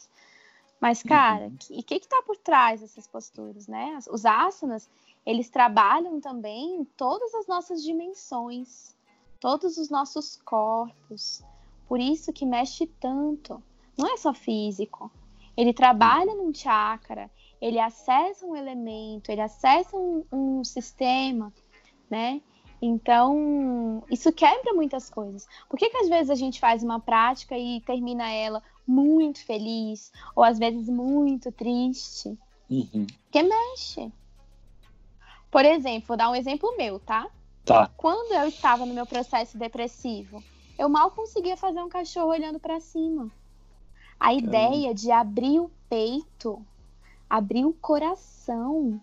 Mas, 0.79 1.01
cara, 1.01 1.45
uhum. 1.45 1.57
e 1.71 1.79
o 1.79 1.83
que 1.83 1.95
está 1.95 2.21
por 2.23 2.35
trás 2.37 2.81
dessas 2.81 3.07
posturas, 3.07 3.67
né? 3.67 3.97
Os 4.11 4.25
asanas, 4.25 4.89
eles 5.25 5.49
trabalham 5.49 6.19
também 6.19 6.85
todas 6.97 7.33
as 7.35 7.47
nossas 7.47 7.81
dimensões, 7.81 8.93
todos 9.39 9.77
os 9.77 9.89
nossos 9.89 10.35
corpos. 10.43 11.41
Por 11.87 11.99
isso 11.99 12.33
que 12.33 12.45
mexe 12.45 12.87
tanto. 12.99 13.61
Não 13.97 14.13
é 14.13 14.17
só 14.17 14.33
físico. 14.33 15.11
Ele 15.55 15.73
trabalha 15.73 16.33
num 16.33 16.53
chakra, 16.53 17.29
ele 17.61 17.79
acessa 17.79 18.45
um 18.45 18.55
elemento, 18.55 19.31
ele 19.31 19.41
acessa 19.41 19.95
um, 19.95 20.25
um 20.31 20.63
sistema, 20.63 21.53
né? 22.09 22.41
Então, 22.81 24.03
isso 24.11 24.33
quebra 24.33 24.73
muitas 24.73 25.09
coisas. 25.09 25.47
Por 25.69 25.79
que, 25.79 25.89
que 25.89 25.97
às 25.97 26.09
vezes 26.09 26.29
a 26.29 26.35
gente 26.35 26.59
faz 26.59 26.83
uma 26.83 26.99
prática 26.99 27.57
e 27.57 27.79
termina 27.81 28.29
ela 28.29 28.61
muito 28.85 29.45
feliz, 29.45 30.11
ou 30.35 30.43
às 30.43 30.59
vezes 30.59 30.89
muito 30.89 31.51
triste? 31.51 32.37
Uhum. 32.69 33.07
Porque 33.23 33.43
mexe. 33.43 34.11
Por 35.49 35.63
exemplo, 35.63 36.07
vou 36.07 36.17
dar 36.17 36.29
um 36.29 36.35
exemplo 36.35 36.75
meu, 36.75 36.99
tá? 36.99 37.29
Tá. 37.63 37.89
Quando 37.95 38.33
eu 38.33 38.49
estava 38.49 38.85
no 38.85 38.93
meu 38.93 39.05
processo 39.05 39.57
depressivo, 39.57 40.43
eu 40.77 40.89
mal 40.89 41.11
conseguia 41.11 41.57
fazer 41.57 41.81
um 41.81 41.89
cachorro 41.89 42.29
olhando 42.29 42.59
para 42.59 42.79
cima. 42.79 43.31
A 44.19 44.33
ideia 44.33 44.93
de 44.93 45.11
abrir 45.11 45.59
o 45.59 45.71
peito 45.89 46.63
abrir 47.33 47.65
o 47.65 47.73
coração 47.73 49.01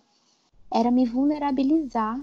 era 0.72 0.88
me 0.88 1.04
vulnerabilizar, 1.04 2.16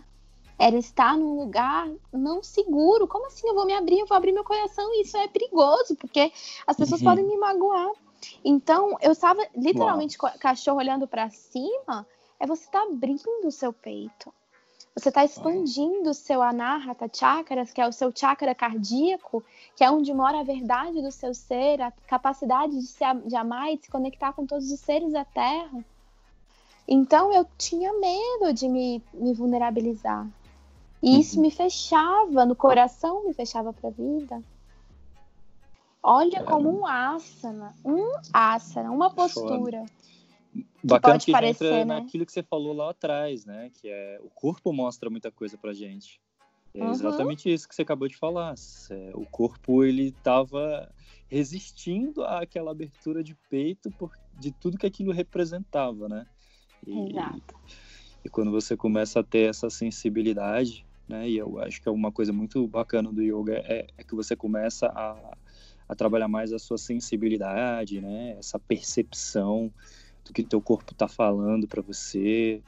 era 0.58 0.78
estar 0.78 1.18
num 1.18 1.38
lugar 1.38 1.92
não 2.14 2.42
seguro. 2.42 3.06
Como 3.10 3.28
assim 3.28 3.46
eu 3.46 3.54
vou 3.54 3.66
me 3.66 3.74
abrir? 3.74 4.00
Eu 4.00 4.08
vou 4.08 4.16
abrir 4.16 4.32
meu 4.32 4.46
coração 4.46 4.90
e 4.94 5.02
isso 5.02 5.18
é 5.18 5.28
perigoso, 5.28 5.98
porque 5.98 6.32
as 6.66 6.78
pessoas 6.78 7.02
uhum. 7.02 7.08
podem 7.10 7.28
me 7.28 7.36
magoar. 7.36 7.92
Então, 8.42 8.98
eu 9.02 9.12
estava 9.12 9.46
literalmente 9.54 10.18
Uau. 10.24 10.32
cachorro 10.40 10.78
olhando 10.78 11.06
para 11.10 11.30
cima, 11.30 12.08
é 12.40 12.48
você 12.48 12.64
estar 12.64 12.80
tá 12.80 12.88
abrindo 12.90 13.28
o 13.44 13.52
seu 13.52 13.74
peito. 13.74 14.34
Você 14.98 15.10
está 15.10 15.24
expandindo 15.24 16.10
o 16.10 16.14
seu 16.14 16.42
anahata 16.42 17.08
chakras, 17.14 17.72
que 17.72 17.80
é 17.80 17.88
o 17.88 17.92
seu 17.92 18.12
chakra 18.14 18.56
cardíaco, 18.56 19.44
que 19.76 19.84
é 19.84 19.92
onde 19.92 20.12
mora 20.12 20.40
a 20.40 20.44
verdade 20.44 21.04
do 21.04 21.12
seu 21.12 21.36
ser, 21.36 21.80
a 21.80 21.92
capacidade 22.08 22.76
de, 22.76 22.88
se, 22.88 23.04
de 23.28 23.36
amar 23.36 23.72
e 23.72 23.78
de 23.78 23.84
se 23.84 23.92
conectar 23.92 24.34
com 24.34 24.48
todos 24.48 24.72
os 24.72 24.80
seres 24.80 25.14
da 25.14 25.24
Terra. 25.24 25.86
Então 26.88 27.32
eu 27.32 27.46
tinha 27.60 27.94
medo 27.94 28.52
de 28.52 28.68
me, 28.68 29.04
me 29.14 29.36
vulnerabilizar. 29.36 30.28
E 31.04 31.14
uhum. 31.14 31.20
isso 31.20 31.40
me 31.40 31.52
fechava 31.52 32.44
no 32.44 32.56
coração, 32.56 33.24
me 33.24 33.36
fechava 33.36 33.72
para 33.72 33.90
a 33.90 33.92
vida. 33.92 34.42
Olha 36.02 36.40
é. 36.40 36.44
como 36.44 36.76
um 36.76 36.88
asana, 36.88 37.76
um 37.86 38.14
asana, 38.34 38.90
uma 38.90 39.12
postura. 39.12 39.86
Bacana 40.84 41.20
que 41.20 41.32
parecer, 41.32 41.66
entra 41.66 41.86
né? 41.86 42.00
naquilo 42.00 42.26
que 42.26 42.32
você 42.32 42.44
falou 42.44 42.74
lá 42.74 42.92
atrás, 42.92 43.46
né? 43.46 43.70
Que 43.74 43.90
é 43.90 44.20
o 44.22 44.30
corpo 44.30 44.72
mostra 44.72 45.10
muita 45.10 45.32
coisa 45.32 45.58
pra 45.58 45.74
gente. 45.74 46.20
É 46.74 46.84
uhum. 46.84 46.92
exatamente 46.92 47.52
isso 47.52 47.68
que 47.68 47.76
você 47.76 47.82
acabou 47.82 48.08
de 48.08 48.16
falar. 48.16 48.54
O 49.14 49.26
corpo 49.26 49.84
ele 49.84 50.10
estava 50.10 50.92
resistindo 51.28 52.24
àquela 52.24 52.72
abertura 52.72 53.24
de 53.24 53.36
peito 53.50 53.92
por, 53.92 54.12
de 54.40 54.52
tudo 54.52 54.78
que 54.78 54.86
aquilo 54.86 55.12
representava, 55.12 56.08
né? 56.08 56.26
E, 56.86 57.10
Exato. 57.10 57.56
E 58.24 58.30
quando 58.30 58.52
você 58.52 58.78
começa 58.78 59.20
a 59.20 59.24
ter 59.24 59.50
essa 59.50 59.70
sensibilidade, 59.70 60.86
né? 61.08 61.30
E 61.30 61.38
eu 61.38 61.60
acho 61.60 61.82
que 61.82 61.88
é 61.88 61.92
uma 61.92 62.12
coisa 62.12 62.34
muito 62.34 62.68
bacana 62.68 63.12
do 63.12 63.22
yoga 63.22 63.56
é, 63.66 63.88
é 63.98 64.04
que 64.04 64.14
você 64.14 64.36
começa 64.36 64.88
a, 64.88 65.38
a 65.88 65.96
trabalhar 65.96 66.28
mais 66.28 66.52
a 66.52 66.60
sua 66.60 66.78
sensibilidade, 66.78 68.02
né? 68.02 68.36
Essa 68.38 68.60
percepção 68.60 69.72
do 70.28 70.34
que 70.34 70.44
teu 70.44 70.62
corpo 70.62 70.92
está 70.92 71.08
falando 71.08 71.68
para 71.68 71.82
você, 71.82 72.62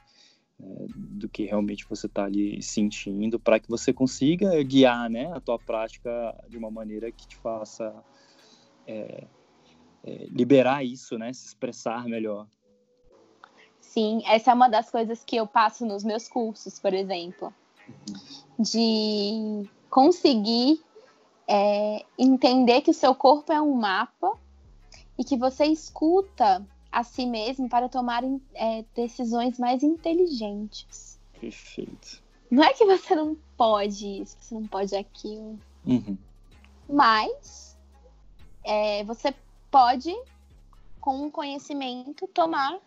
né? 0.60 0.88
do 0.97 1.30
que 1.30 1.45
realmente 1.45 1.86
você 1.88 2.07
está 2.07 2.26
ali 2.26 2.62
sentindo, 2.62 3.39
para 3.39 3.60
que 3.60 3.70
você 3.70 3.93
consiga 3.93 4.62
guiar, 4.64 5.10
né? 5.10 5.32
A 5.34 5.39
tua 5.39 5.60
prática 5.60 6.10
de 6.47 6.57
uma 6.57 6.72
maneira 6.72 7.12
que 7.12 7.28
te 7.28 7.36
faça 7.36 7.93
é, 8.88 9.28
é, 10.03 10.26
liberar 10.32 10.84
isso, 10.84 11.18
né? 11.18 11.32
Se 11.34 11.47
expressar 11.47 12.05
melhor. 12.05 12.47
Sim, 13.80 14.22
essa 14.28 14.51
é 14.51 14.53
uma 14.53 14.70
das 14.70 14.91
coisas 14.91 15.24
que 15.24 15.36
eu 15.36 15.47
passo 15.47 15.86
nos 15.86 16.03
meus 16.03 16.28
cursos, 16.28 16.80
por 16.80 16.93
exemplo, 16.93 17.53
de 18.60 19.68
conseguir 19.89 20.80
é, 21.47 22.05
entender 22.18 22.82
que 22.82 22.91
o 22.91 22.93
seu 22.93 23.16
corpo 23.16 23.51
é 23.51 23.60
um 23.60 23.74
mapa 23.74 24.38
e 25.18 25.24
que 25.24 25.36
você 25.36 25.66
escuta 25.66 26.66
a 26.91 27.03
si 27.03 27.25
mesmo 27.25 27.69
para 27.69 27.87
tomar 27.87 28.23
é, 28.53 28.83
decisões 28.95 29.59
mais 29.59 29.83
inteligentes. 29.83 31.19
Perfeito. 31.39 32.21
Não 32.49 32.63
é 32.63 32.73
que 32.73 32.85
você 32.85 33.15
não 33.15 33.37
pode 33.55 34.21
isso, 34.21 34.35
você 34.39 34.55
não 34.55 34.67
pode 34.67 34.95
aquilo. 34.95 35.59
Uhum. 35.85 36.17
Mas 36.89 37.77
é, 38.63 39.03
você 39.03 39.33
pode, 39.69 40.15
com 40.99 41.27
o 41.27 41.31
conhecimento, 41.31 42.27
tomar 42.27 42.79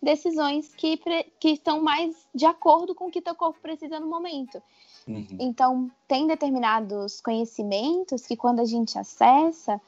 decisões 0.00 0.72
que, 0.74 0.96
que 1.40 1.50
estão 1.50 1.82
mais 1.82 2.14
de 2.32 2.46
acordo 2.46 2.94
com 2.94 3.08
o 3.08 3.10
que 3.10 3.20
teu 3.20 3.34
corpo 3.34 3.58
precisa 3.60 3.98
no 3.98 4.06
momento. 4.06 4.62
Uhum. 5.06 5.26
Então, 5.40 5.90
tem 6.06 6.26
determinados 6.26 7.20
conhecimentos 7.20 8.26
que 8.26 8.36
quando 8.36 8.60
a 8.60 8.64
gente 8.64 8.98
acessa, 8.98 9.80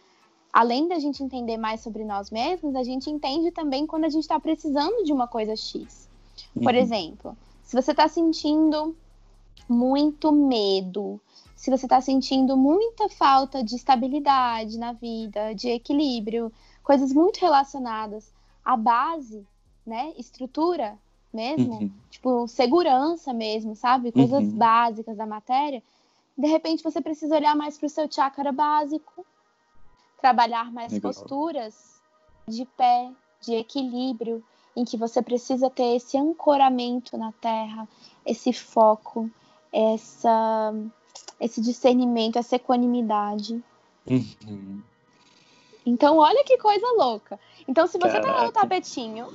além 0.53 0.89
da 0.89 0.99
gente 0.99 1.23
entender 1.23 1.57
mais 1.57 1.81
sobre 1.81 2.05
nós 2.05 2.31
mesmos, 2.31 2.75
a 2.75 2.83
gente 2.83 3.09
entende 3.11 3.51
também 3.51 3.87
quando 3.87 4.05
a 4.05 4.09
gente 4.09 4.23
está 4.23 4.39
precisando 4.39 5.05
de 5.05 5.13
uma 5.13 5.29
coisa 5.29 5.55
X. 5.55 6.09
Uhum. 6.55 6.63
Por 6.63 6.75
exemplo, 6.75 7.37
se 7.63 7.81
você 7.81 7.93
está 7.93 8.09
sentindo 8.09 8.97
muito 9.69 10.33
medo, 10.33 11.21
se 11.55 11.71
você 11.71 11.87
está 11.87 12.01
sentindo 12.01 12.57
muita 12.57 13.09
falta 13.09 13.63
de 13.63 13.77
estabilidade 13.77 14.79
na 14.79 14.93
vida, 14.93 15.55
de 15.55 15.69
equilíbrio, 15.69 16.53
coisas 16.83 17.13
muito 17.13 17.39
relacionadas 17.39 18.33
à 18.65 18.77
base 18.77 19.47
né, 19.87 20.13
estrutura 20.19 20.99
mesmo, 21.33 21.75
uhum. 21.75 21.91
tipo, 22.11 22.49
segurança 22.49 23.33
mesmo, 23.33 23.77
sabe? 23.77 24.11
Coisas 24.11 24.43
uhum. 24.43 24.51
básicas 24.51 25.17
da 25.17 25.27
matéria. 25.27 25.83
De 26.37 26.49
repente 26.49 26.83
você 26.83 27.01
precisa 27.01 27.37
olhar 27.37 27.55
mais 27.55 27.79
para 27.79 27.87
o 27.87 27.91
seu 27.91 28.11
chakra 28.11 28.51
básico, 28.51 29.25
trabalhar 30.21 30.73
mais 30.73 30.93
Legal. 30.93 31.13
posturas 31.13 32.01
de 32.47 32.65
pé, 32.65 33.11
de 33.41 33.55
equilíbrio, 33.55 34.45
em 34.77 34.85
que 34.85 34.97
você 34.97 35.21
precisa 35.21 35.69
ter 35.69 35.97
esse 35.97 36.17
ancoramento 36.17 37.17
na 37.17 37.33
terra, 37.33 37.89
esse 38.25 38.53
foco, 38.53 39.31
essa, 39.73 40.73
esse 41.41 41.61
discernimento, 41.61 42.39
essa 42.39 42.57
equanimidade. 42.57 43.63
Uhum. 44.07 44.83
Então, 45.85 46.19
olha 46.19 46.45
que 46.45 46.59
coisa 46.59 46.87
louca. 46.97 47.39
Então, 47.67 47.87
se 47.87 47.99
você 47.99 48.21
Caraca. 48.21 48.33
tá 48.33 48.45
no 48.45 48.53
tapetinho 48.53 49.27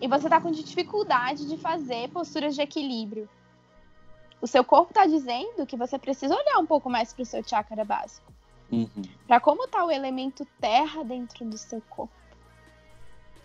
e 0.00 0.08
você 0.08 0.28
tá 0.28 0.40
com 0.40 0.50
dificuldade 0.50 1.46
de 1.46 1.56
fazer 1.56 2.08
posturas 2.10 2.54
de 2.54 2.62
equilíbrio, 2.62 3.28
o 4.40 4.46
seu 4.46 4.64
corpo 4.64 4.92
tá 4.92 5.06
dizendo 5.06 5.64
que 5.64 5.76
você 5.76 5.98
precisa 5.98 6.34
olhar 6.34 6.58
um 6.58 6.66
pouco 6.66 6.90
mais 6.90 7.12
pro 7.12 7.24
seu 7.24 7.42
chakra 7.44 7.84
básico. 7.84 8.32
Uhum. 8.72 9.02
Para 9.28 9.38
como 9.38 9.64
está 9.64 9.84
o 9.84 9.90
elemento 9.90 10.46
terra 10.58 11.04
dentro 11.04 11.44
do 11.44 11.58
seu 11.58 11.82
corpo. 11.90 12.12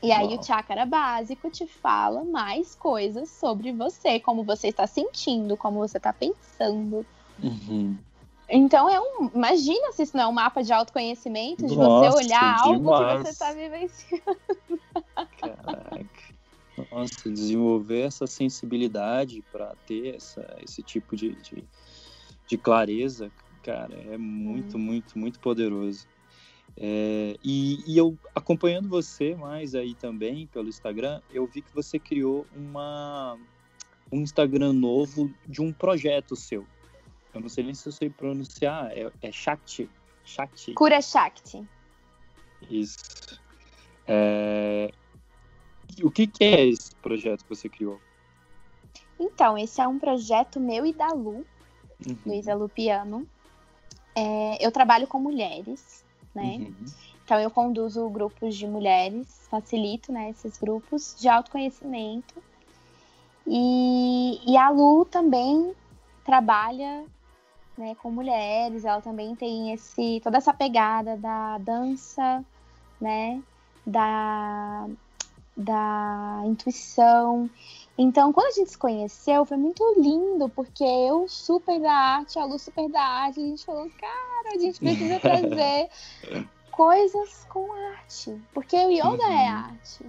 E 0.02 0.12
aí 0.12 0.28
Uau. 0.28 0.40
o 0.40 0.44
chakra 0.44 0.86
básico 0.86 1.50
te 1.50 1.68
fala 1.68 2.24
mais 2.24 2.76
coisas 2.76 3.30
sobre 3.30 3.72
você, 3.74 4.20
como 4.20 4.44
você 4.44 4.70
está 4.70 4.88
sentindo, 4.88 5.58
como 5.58 5.80
você 5.80 5.98
está 5.98 6.14
pensando. 6.14 7.06
Uhum. 7.44 7.98
Então 8.50 8.88
é 8.88 9.00
um. 9.00 9.30
Imagina 9.34 9.92
se 9.92 10.04
isso 10.04 10.16
não 10.16 10.24
é 10.24 10.28
um 10.28 10.32
mapa 10.32 10.64
de 10.64 10.72
autoconhecimento, 10.72 11.66
de 11.66 11.76
Nossa, 11.76 12.12
você 12.12 12.26
olhar 12.26 12.60
algo 12.62 12.98
que 12.98 13.18
você 13.18 13.30
está 13.30 13.52
vivenciando. 13.52 14.24
Caraca. 15.38 16.38
Nossa, 16.92 17.30
desenvolver 17.30 18.02
essa 18.02 18.28
sensibilidade 18.28 19.44
para 19.52 19.76
ter 19.88 20.16
essa, 20.16 20.58
esse 20.62 20.84
tipo 20.84 21.16
de, 21.16 21.36
de, 21.42 21.68
de, 22.46 22.58
clareza, 22.58 23.32
cara, 23.68 23.94
é 23.94 24.18
muito, 24.18 24.78
hum. 24.78 24.80
muito, 24.80 25.20
muito 25.20 25.40
poderoso. 25.42 26.08
É, 26.78 27.36
e, 27.44 27.84
e, 27.86 27.98
eu 27.98 28.18
acompanhando 28.34 28.88
você 28.88 29.36
mais 29.36 29.76
aí 29.76 29.94
também 29.94 30.48
pelo 30.48 30.70
Instagram, 30.70 31.22
eu 31.34 31.46
vi 31.46 31.62
que 31.62 31.74
você 31.74 32.00
criou 32.00 32.46
uma, 32.56 33.38
um 34.12 34.22
Instagram 34.22 34.72
novo 34.72 35.30
de 35.46 35.62
um 35.62 35.74
projeto 35.74 36.34
seu. 36.36 36.66
Eu 37.34 37.42
não 37.42 37.50
sei 37.50 37.66
nem 37.66 37.74
se 37.74 37.88
eu 37.88 37.92
sei 37.92 38.10
pronunciar, 38.10 38.92
é, 38.92 39.12
é 39.22 39.32
Shakti. 39.32 39.90
Shakti. 40.24 40.74
Cura 40.74 41.02
Shakti. 41.02 41.68
Isso. 42.70 42.98
É, 44.08 44.92
o 46.02 46.10
que, 46.10 46.26
que 46.26 46.44
é 46.44 46.66
esse 46.68 46.96
projeto 46.96 47.44
que 47.44 47.50
você 47.50 47.68
criou? 47.68 48.00
Então, 49.20 49.58
esse 49.58 49.82
é 49.82 49.88
um 49.88 50.00
projeto 50.00 50.60
meu 50.60 50.86
e 50.86 50.94
da 50.94 51.08
Lu, 51.08 51.46
uhum. 52.06 52.18
Luísa 52.26 52.54
Lupiano. 52.54 53.28
É, 54.20 54.66
eu 54.66 54.72
trabalho 54.72 55.06
com 55.06 55.20
mulheres, 55.20 56.04
né? 56.34 56.58
Uhum. 56.58 56.86
Então, 57.24 57.40
eu 57.40 57.52
conduzo 57.52 58.10
grupos 58.10 58.56
de 58.56 58.66
mulheres, 58.66 59.48
facilito 59.48 60.12
né, 60.12 60.32
esses 60.32 60.58
grupos 60.58 61.16
de 61.20 61.28
autoconhecimento. 61.28 62.42
E, 63.46 64.42
e 64.44 64.58
a 64.58 64.70
Lu 64.72 65.06
também 65.06 65.72
trabalha 66.26 67.06
né, 67.78 67.96
com 68.02 68.10
mulheres, 68.10 68.86
ela 68.86 69.02
também 69.02 69.36
tem 69.36 69.72
esse, 69.72 70.20
toda 70.24 70.38
essa 70.38 70.52
pegada 70.52 71.16
da 71.16 71.60
dança, 71.60 72.44
né? 73.00 73.40
Da, 73.86 74.88
da 75.56 76.42
intuição. 76.46 77.48
Então, 77.98 78.32
quando 78.32 78.48
a 78.48 78.52
gente 78.52 78.70
se 78.70 78.78
conheceu, 78.78 79.44
foi 79.44 79.58
muito 79.58 79.84
lindo, 79.98 80.48
porque 80.50 80.84
eu 80.84 81.28
super 81.28 81.80
da 81.80 81.92
arte, 81.92 82.38
a 82.38 82.46
Lu 82.46 82.60
super 82.60 82.88
da 82.90 83.02
arte, 83.02 83.40
a 83.40 83.44
gente 83.44 83.66
falou, 83.66 83.90
cara, 84.00 84.56
a 84.56 84.60
gente 84.60 84.80
precisa 84.80 85.18
trazer 85.20 85.90
coisas 86.70 87.44
com 87.50 87.74
arte, 87.74 88.40
porque 88.54 88.76
o 88.76 88.92
yoga 88.92 89.24
é 89.24 89.28
uhum. 89.28 89.32
é 89.32 89.48
arte. 89.48 90.06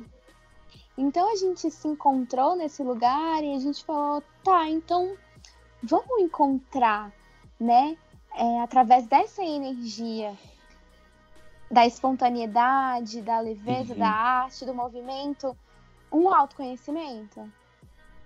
Então 0.99 1.33
a 1.33 1.37
gente 1.37 1.71
se 1.71 1.89
encontrou 1.89 2.57
nesse 2.57 2.83
lugar 2.83 3.43
e 3.43 3.55
a 3.55 3.59
gente 3.59 3.83
falou, 3.85 4.23
tá, 4.45 4.69
então 4.69 5.17
vamos 5.83 6.21
encontrar, 6.21 7.11
né, 7.59 7.97
é, 8.35 8.61
através 8.61 9.07
dessa 9.07 9.43
energia 9.43 10.37
da 11.71 11.87
espontaneidade, 11.87 13.23
da 13.23 13.41
leveza, 13.41 13.93
uhum. 13.93 13.99
da 13.99 14.09
arte, 14.09 14.67
do 14.67 14.75
movimento, 14.75 15.57
um 16.13 16.29
autoconhecimento. 16.29 17.51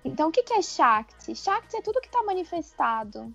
Então, 0.05 0.29
o 0.29 0.33
que 0.33 0.53
é 0.53 0.63
Shakti? 0.63 1.35
Shakti 1.35 1.77
é 1.77 1.83
tudo 1.83 2.01
que 2.01 2.09
está 2.09 2.23
manifestado. 2.23 3.33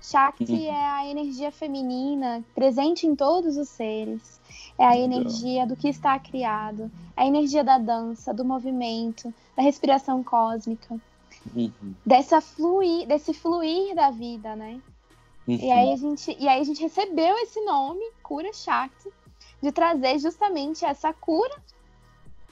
Shakti 0.00 0.52
uhum. 0.52 0.72
é 0.72 0.90
a 0.90 1.06
energia 1.06 1.50
feminina 1.50 2.44
presente 2.54 3.06
em 3.06 3.14
todos 3.14 3.56
os 3.56 3.68
seres. 3.68 4.40
É 4.78 4.84
a 4.84 4.96
energia 4.96 5.66
do 5.66 5.76
que 5.76 5.88
está 5.88 6.18
criado. 6.18 6.90
É 7.16 7.22
a 7.22 7.26
energia 7.26 7.64
da 7.64 7.78
dança, 7.78 8.32
do 8.32 8.44
movimento, 8.44 9.32
da 9.56 9.62
respiração 9.62 10.22
cósmica. 10.22 11.00
Uhum. 11.54 11.94
Dessa 12.04 12.40
fluir, 12.40 13.06
desse 13.06 13.32
fluir 13.32 13.94
da 13.94 14.10
vida, 14.10 14.54
né? 14.54 14.80
Uhum. 15.46 15.54
E, 15.54 15.70
aí 15.70 15.92
a 15.92 15.96
gente, 15.96 16.36
e 16.38 16.48
aí 16.48 16.60
a 16.60 16.64
gente 16.64 16.82
recebeu 16.82 17.36
esse 17.38 17.60
nome, 17.64 18.04
Cura 18.22 18.52
Shakti, 18.52 19.10
de 19.62 19.72
trazer 19.72 20.18
justamente 20.18 20.84
essa 20.84 21.12
cura 21.12 21.56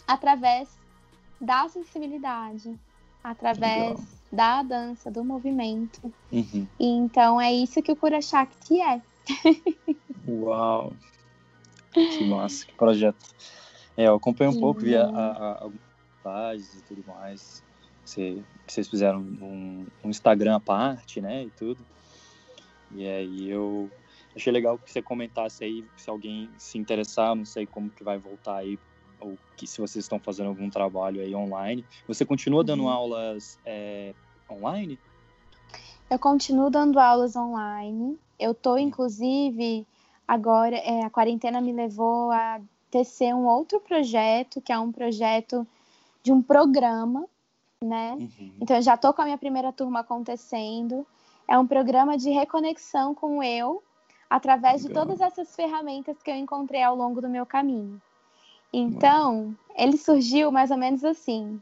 através 0.07 0.69
da 1.41 1.69
sensibilidade, 1.69 2.79
através 3.29 3.91
Legal. 3.91 4.05
da 4.31 4.63
dança, 4.63 5.11
do 5.11 5.25
movimento. 5.25 6.13
Uhum. 6.31 6.67
E 6.79 6.87
então 6.87 7.41
é 7.41 7.53
isso 7.53 7.83
que 7.83 7.91
o 7.91 7.97
Cura 7.97 8.23
Shakti 8.23 8.81
é. 8.81 9.03
Uau! 10.29 10.93
Que 11.93 12.25
massa, 12.25 12.67
que 12.67 12.75
projeto. 12.75 13.17
É, 13.97 14.07
eu 14.07 14.15
acompanho 14.15 14.51
um 14.51 14.61
pouco, 14.61 14.81
vi 14.81 14.95
algumas 14.97 16.75
e 16.75 16.83
tudo 16.87 17.03
mais. 17.07 17.65
Você, 18.05 18.43
vocês 18.67 18.87
fizeram 18.87 19.21
um, 19.21 19.87
um 20.05 20.11
Instagram 20.11 20.57
à 20.57 20.61
parte, 20.61 21.21
né? 21.21 21.45
E 21.45 21.51
tudo. 21.51 21.85
E 22.93 23.07
aí 23.09 23.51
eu 23.51 23.91
Achei 24.37 24.53
legal 24.53 24.79
que 24.79 24.93
você 24.93 25.01
comentasse 25.01 25.65
aí, 25.65 25.83
se 25.97 26.11
alguém 26.11 26.51
se 26.59 26.77
interessar, 26.77 27.35
não 27.35 27.47
sei 27.47 27.65
como 27.65 27.89
que 27.89 28.05
vai 28.05 28.19
voltar 28.19 28.57
aí, 28.57 28.79
ou 29.21 29.37
que 29.57 29.67
se 29.67 29.81
vocês 29.81 30.05
estão 30.05 30.19
fazendo 30.19 30.49
algum 30.49 30.69
trabalho 30.69 31.21
aí 31.21 31.35
online. 31.35 31.85
Você 32.07 32.25
continua 32.25 32.63
dando 32.63 32.85
uhum. 32.85 32.89
aulas 32.89 33.59
é, 33.65 34.15
online? 34.51 34.99
Eu 36.09 36.19
continuo 36.19 36.71
dando 36.71 37.01
aulas 37.01 37.35
online. 37.35 38.19
Eu 38.39 38.55
tô, 38.55 38.73
uhum. 38.73 38.79
inclusive, 38.79 39.87
agora, 40.27 40.77
é, 40.77 41.03
a 41.03 41.11
quarentena 41.11 41.61
me 41.61 41.73
levou 41.73 42.31
a 42.31 42.61
tecer 42.91 43.35
um 43.35 43.47
outro 43.47 43.81
projeto, 43.81 44.61
que 44.61 44.73
é 44.73 44.79
um 44.79 44.93
projeto 44.93 45.67
de 46.23 46.33
um 46.33 46.41
programa, 46.41 47.27
né? 47.83 48.13
Uhum. 48.13 48.53
Então, 48.61 48.77
eu 48.77 48.83
já 48.83 48.97
tô 48.97 49.13
com 49.13 49.23
a 49.23 49.25
minha 49.25 49.39
primeira 49.39 49.73
turma 49.73 50.01
acontecendo. 50.01 51.07
É 51.49 51.59
um 51.59 51.67
programa 51.67 52.17
de 52.17 52.31
reconexão 52.31 53.15
com 53.15 53.43
eu, 53.43 53.83
através 54.29 54.85
Legal. 54.85 55.05
de 55.05 55.09
todas 55.09 55.21
essas 55.21 55.55
ferramentas 55.55 56.23
que 56.23 56.31
eu 56.31 56.37
encontrei 56.37 56.83
ao 56.83 56.97
longo 56.97 57.21
do 57.21 57.29
meu 57.29 57.47
caminho. 57.47 58.01
Então, 58.73 59.55
ele 59.77 59.97
surgiu 59.97 60.51
mais 60.51 60.71
ou 60.71 60.77
menos 60.77 61.05
assim. 61.05 61.61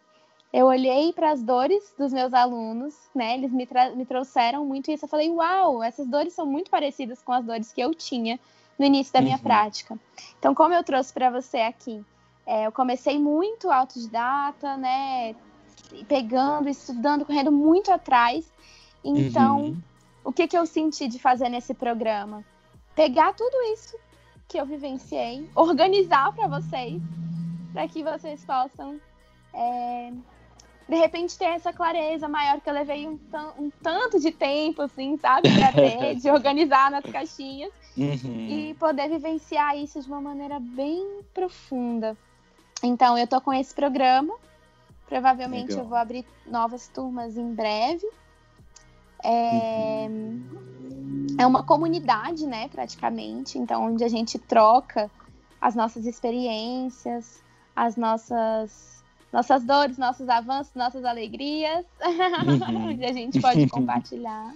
Eu 0.52 0.66
olhei 0.66 1.12
para 1.12 1.32
as 1.32 1.42
dores 1.42 1.92
dos 1.98 2.12
meus 2.12 2.32
alunos, 2.32 2.94
né? 3.14 3.34
Eles 3.34 3.50
me, 3.50 3.68
me 3.96 4.06
trouxeram 4.06 4.64
muito 4.64 4.90
isso. 4.90 5.04
Eu 5.04 5.08
falei, 5.08 5.28
uau, 5.28 5.82
essas 5.82 6.06
dores 6.06 6.32
são 6.32 6.46
muito 6.46 6.70
parecidas 6.70 7.20
com 7.22 7.32
as 7.32 7.44
dores 7.44 7.72
que 7.72 7.80
eu 7.80 7.92
tinha 7.92 8.38
no 8.78 8.84
início 8.84 9.12
da 9.12 9.20
minha 9.20 9.36
uhum. 9.36 9.42
prática. 9.42 9.98
Então, 10.38 10.54
como 10.54 10.74
eu 10.74 10.84
trouxe 10.84 11.12
para 11.12 11.30
você 11.30 11.58
aqui, 11.58 12.04
é, 12.46 12.66
eu 12.66 12.72
comecei 12.72 13.18
muito 13.18 13.70
autodidata, 13.70 14.76
né? 14.76 15.34
Pegando, 16.06 16.68
estudando, 16.68 17.24
correndo 17.24 17.50
muito 17.50 17.92
atrás. 17.92 18.52
Então, 19.04 19.60
uhum. 19.60 19.82
o 20.22 20.32
que, 20.32 20.46
que 20.46 20.56
eu 20.56 20.66
senti 20.66 21.08
de 21.08 21.18
fazer 21.18 21.48
nesse 21.48 21.74
programa? 21.74 22.44
pegar 22.94 23.34
tudo 23.34 23.56
isso 23.72 23.96
que 24.48 24.58
eu 24.58 24.66
vivenciei, 24.66 25.48
organizar 25.54 26.32
para 26.32 26.46
vocês, 26.46 27.02
para 27.72 27.88
que 27.88 28.02
vocês 28.02 28.44
possam, 28.44 29.00
é, 29.52 30.12
de 30.88 30.96
repente, 30.96 31.36
ter 31.36 31.46
essa 31.46 31.72
clareza 31.72 32.28
maior 32.28 32.60
que 32.60 32.68
eu 32.68 32.74
levei 32.74 33.08
um, 33.08 33.18
um 33.58 33.70
tanto 33.82 34.20
de 34.20 34.30
tempo, 34.30 34.82
assim, 34.82 35.16
sabe, 35.16 35.48
para 35.54 35.72
ter, 35.72 36.14
de 36.16 36.30
organizar 36.30 36.90
nas 36.90 37.04
caixinhas 37.04 37.72
uhum. 37.96 38.46
e 38.48 38.74
poder 38.74 39.08
vivenciar 39.08 39.76
isso 39.76 40.00
de 40.00 40.08
uma 40.08 40.20
maneira 40.20 40.60
bem 40.60 41.20
profunda. 41.32 42.16
Então, 42.82 43.16
eu 43.16 43.26
tô 43.26 43.40
com 43.40 43.52
esse 43.52 43.74
programa. 43.74 44.34
Provavelmente 45.06 45.70
Legal. 45.70 45.84
eu 45.84 45.88
vou 45.88 45.98
abrir 45.98 46.24
novas 46.46 46.88
turmas 46.88 47.36
em 47.36 47.54
breve. 47.54 48.06
É, 49.22 50.06
uhum 50.08 50.73
é 51.38 51.46
uma 51.46 51.62
comunidade, 51.62 52.46
né, 52.46 52.68
praticamente, 52.68 53.58
então 53.58 53.84
onde 53.84 54.04
a 54.04 54.08
gente 54.08 54.38
troca 54.38 55.10
as 55.60 55.74
nossas 55.74 56.06
experiências, 56.06 57.42
as 57.74 57.96
nossas 57.96 58.94
nossas 59.32 59.64
dores, 59.64 59.98
nossos 59.98 60.28
avanços, 60.28 60.72
nossas 60.74 61.04
alegrias, 61.04 61.84
uhum. 62.00 62.90
onde 62.90 63.04
a 63.04 63.12
gente 63.12 63.40
pode 63.40 63.66
compartilhar. 63.66 64.54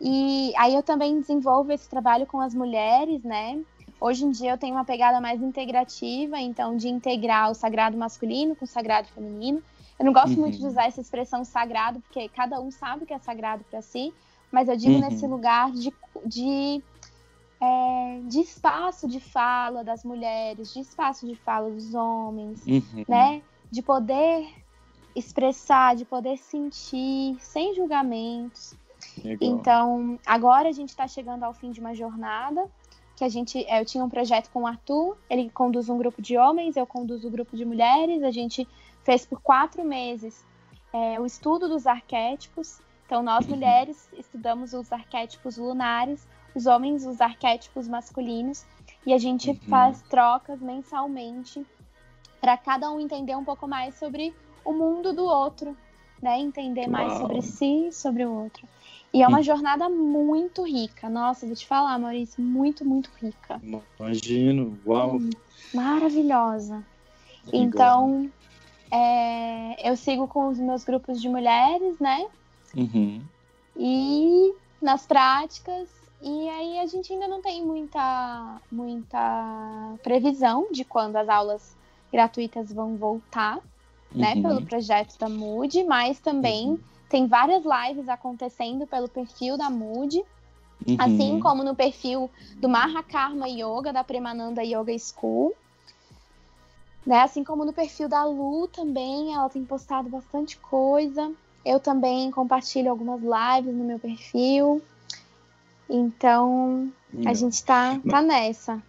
E 0.00 0.52
aí 0.56 0.74
eu 0.74 0.82
também 0.82 1.20
desenvolvo 1.20 1.70
esse 1.72 1.88
trabalho 1.88 2.26
com 2.26 2.40
as 2.40 2.54
mulheres, 2.54 3.22
né? 3.22 3.60
Hoje 4.00 4.24
em 4.24 4.30
dia 4.30 4.52
eu 4.52 4.58
tenho 4.58 4.74
uma 4.74 4.84
pegada 4.84 5.20
mais 5.20 5.40
integrativa, 5.40 6.40
então 6.40 6.76
de 6.76 6.88
integrar 6.88 7.50
o 7.50 7.54
sagrado 7.54 7.96
masculino 7.96 8.56
com 8.56 8.64
o 8.64 8.68
sagrado 8.68 9.08
feminino. 9.08 9.62
Eu 9.98 10.04
não 10.04 10.12
gosto 10.12 10.34
uhum. 10.34 10.40
muito 10.40 10.58
de 10.58 10.66
usar 10.66 10.86
essa 10.86 11.00
expressão 11.00 11.44
sagrado, 11.44 12.00
porque 12.00 12.28
cada 12.28 12.60
um 12.60 12.70
sabe 12.70 13.04
o 13.04 13.06
que 13.06 13.14
é 13.14 13.18
sagrado 13.18 13.64
para 13.68 13.82
si, 13.82 14.12
mas 14.50 14.68
eu 14.68 14.76
digo 14.76 14.94
uhum. 14.94 15.00
nesse 15.00 15.26
lugar 15.26 15.70
de, 15.72 15.92
de, 16.24 16.82
é, 17.60 18.20
de 18.24 18.40
espaço 18.40 19.06
de 19.06 19.20
fala 19.20 19.84
das 19.84 20.04
mulheres, 20.04 20.72
de 20.72 20.80
espaço 20.80 21.26
de 21.26 21.34
fala 21.34 21.70
dos 21.70 21.94
homens, 21.94 22.64
uhum. 22.66 23.04
né? 23.08 23.42
De 23.70 23.82
poder 23.82 24.48
expressar, 25.14 25.96
de 25.96 26.04
poder 26.04 26.38
sentir 26.38 27.36
sem 27.40 27.74
julgamentos. 27.74 28.74
Legal. 29.22 29.50
Então, 29.50 30.18
agora 30.24 30.68
a 30.68 30.72
gente 30.72 30.90
está 30.90 31.06
chegando 31.06 31.44
ao 31.44 31.52
fim 31.52 31.70
de 31.70 31.80
uma 31.80 31.94
jornada 31.94 32.68
que 33.18 33.24
a 33.24 33.28
gente, 33.28 33.66
eu 33.68 33.84
tinha 33.84 34.04
um 34.04 34.08
projeto 34.08 34.48
com 34.50 34.62
o 34.62 34.66
Arthur, 34.66 35.16
ele 35.28 35.50
conduz 35.50 35.88
um 35.88 35.98
grupo 35.98 36.22
de 36.22 36.38
homens, 36.38 36.76
eu 36.76 36.86
conduzo 36.86 37.26
um 37.26 37.30
grupo 37.32 37.56
de 37.56 37.64
mulheres, 37.64 38.22
a 38.22 38.30
gente 38.30 38.66
fez 39.02 39.26
por 39.26 39.40
quatro 39.40 39.84
meses 39.84 40.46
é, 40.92 41.18
o 41.18 41.26
estudo 41.26 41.68
dos 41.68 41.84
arquétipos. 41.84 42.80
Então, 43.08 43.22
nós 43.22 43.46
uhum. 43.46 43.54
mulheres 43.54 44.06
estudamos 44.18 44.74
os 44.74 44.92
arquétipos 44.92 45.56
lunares, 45.56 46.28
os 46.54 46.66
homens 46.66 47.06
os 47.06 47.22
arquétipos 47.22 47.88
masculinos, 47.88 48.66
e 49.06 49.14
a 49.14 49.18
gente 49.18 49.48
uhum. 49.48 49.56
faz 49.66 50.02
trocas 50.02 50.60
mensalmente 50.60 51.66
para 52.38 52.54
cada 52.58 52.90
um 52.92 53.00
entender 53.00 53.34
um 53.34 53.42
pouco 53.42 53.66
mais 53.66 53.94
sobre 53.94 54.34
o 54.62 54.74
mundo 54.74 55.14
do 55.14 55.24
outro, 55.24 55.74
né? 56.20 56.38
Entender 56.38 56.82
Uau. 56.82 56.90
mais 56.90 57.14
sobre 57.14 57.40
si, 57.40 57.88
sobre 57.92 58.26
o 58.26 58.30
outro. 58.30 58.68
E 59.14 59.22
é 59.22 59.26
uma 59.26 59.42
jornada 59.42 59.88
muito 59.88 60.62
rica. 60.66 61.08
Nossa, 61.08 61.46
vou 61.46 61.56
te 61.56 61.66
falar, 61.66 61.98
Maurício, 61.98 62.42
muito, 62.42 62.84
muito 62.84 63.10
rica. 63.22 63.58
Imagino, 63.98 64.78
uau. 64.86 65.16
Hum, 65.16 65.30
maravilhosa. 65.72 66.84
Então, 67.50 68.30
é, 68.90 69.88
eu 69.88 69.96
sigo 69.96 70.28
com 70.28 70.48
os 70.48 70.58
meus 70.58 70.84
grupos 70.84 71.22
de 71.22 71.28
mulheres, 71.30 71.98
né? 71.98 72.26
Uhum. 72.78 73.22
E 73.76 74.54
nas 74.80 75.06
práticas. 75.06 75.88
E 76.22 76.48
aí 76.48 76.78
a 76.78 76.86
gente 76.86 77.12
ainda 77.12 77.28
não 77.28 77.42
tem 77.42 77.64
muita, 77.64 78.60
muita 78.72 79.94
previsão 80.02 80.66
de 80.72 80.84
quando 80.84 81.16
as 81.16 81.28
aulas 81.28 81.76
gratuitas 82.10 82.72
vão 82.72 82.96
voltar, 82.96 83.56
né? 84.12 84.34
uhum. 84.34 84.42
né? 84.42 84.48
Pelo 84.48 84.66
projeto 84.66 85.18
da 85.18 85.28
Mood, 85.28 85.84
mas 85.84 86.18
também. 86.18 86.70
Uhum 86.70 86.88
tem 87.08 87.26
várias 87.26 87.64
lives 87.64 88.08
acontecendo 88.08 88.86
pelo 88.86 89.08
perfil 89.08 89.56
da 89.56 89.70
Mood, 89.70 90.22
uhum. 90.86 90.96
assim 90.98 91.40
como 91.40 91.64
no 91.64 91.74
perfil 91.74 92.30
do 92.56 92.68
Mahakarma 92.68 93.48
Yoga, 93.48 93.92
da 93.92 94.04
Premananda 94.04 94.62
Yoga 94.62 94.96
School. 94.98 95.54
Né? 97.06 97.20
Assim 97.20 97.42
como 97.42 97.64
no 97.64 97.72
perfil 97.72 98.08
da 98.08 98.24
Lu 98.24 98.68
também, 98.68 99.34
ela 99.34 99.48
tem 99.48 99.64
postado 99.64 100.10
bastante 100.10 100.58
coisa. 100.58 101.32
Eu 101.68 101.78
também 101.78 102.30
compartilho 102.30 102.90
algumas 102.90 103.20
lives 103.20 103.74
no 103.74 103.84
meu 103.84 103.98
perfil. 103.98 104.82
Então, 105.86 106.90
a 107.26 107.34
gente 107.34 107.62
tá, 107.62 108.00
tá 108.08 108.22
nessa. 108.22 108.82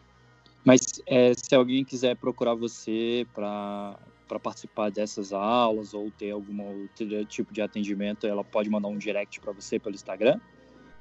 Mas 0.64 1.02
é, 1.06 1.34
se 1.34 1.54
alguém 1.54 1.84
quiser 1.84 2.16
procurar 2.16 2.56
você 2.56 3.28
para 3.34 4.00
para 4.30 4.40
participar 4.40 4.92
dessas 4.92 5.34
aulas 5.34 5.96
ou 5.96 6.12
ter 6.12 6.30
algum 6.30 6.62
outro 6.62 7.26
tipo 7.26 7.52
de 7.52 7.64
atendimento, 7.64 8.28
ela 8.28 8.44
pode 8.44 8.70
mandar 8.70 8.88
um 8.88 8.98
direct 8.98 9.42
para 9.42 9.52
você 9.52 9.80
pelo 9.80 9.96
Instagram? 9.96 10.40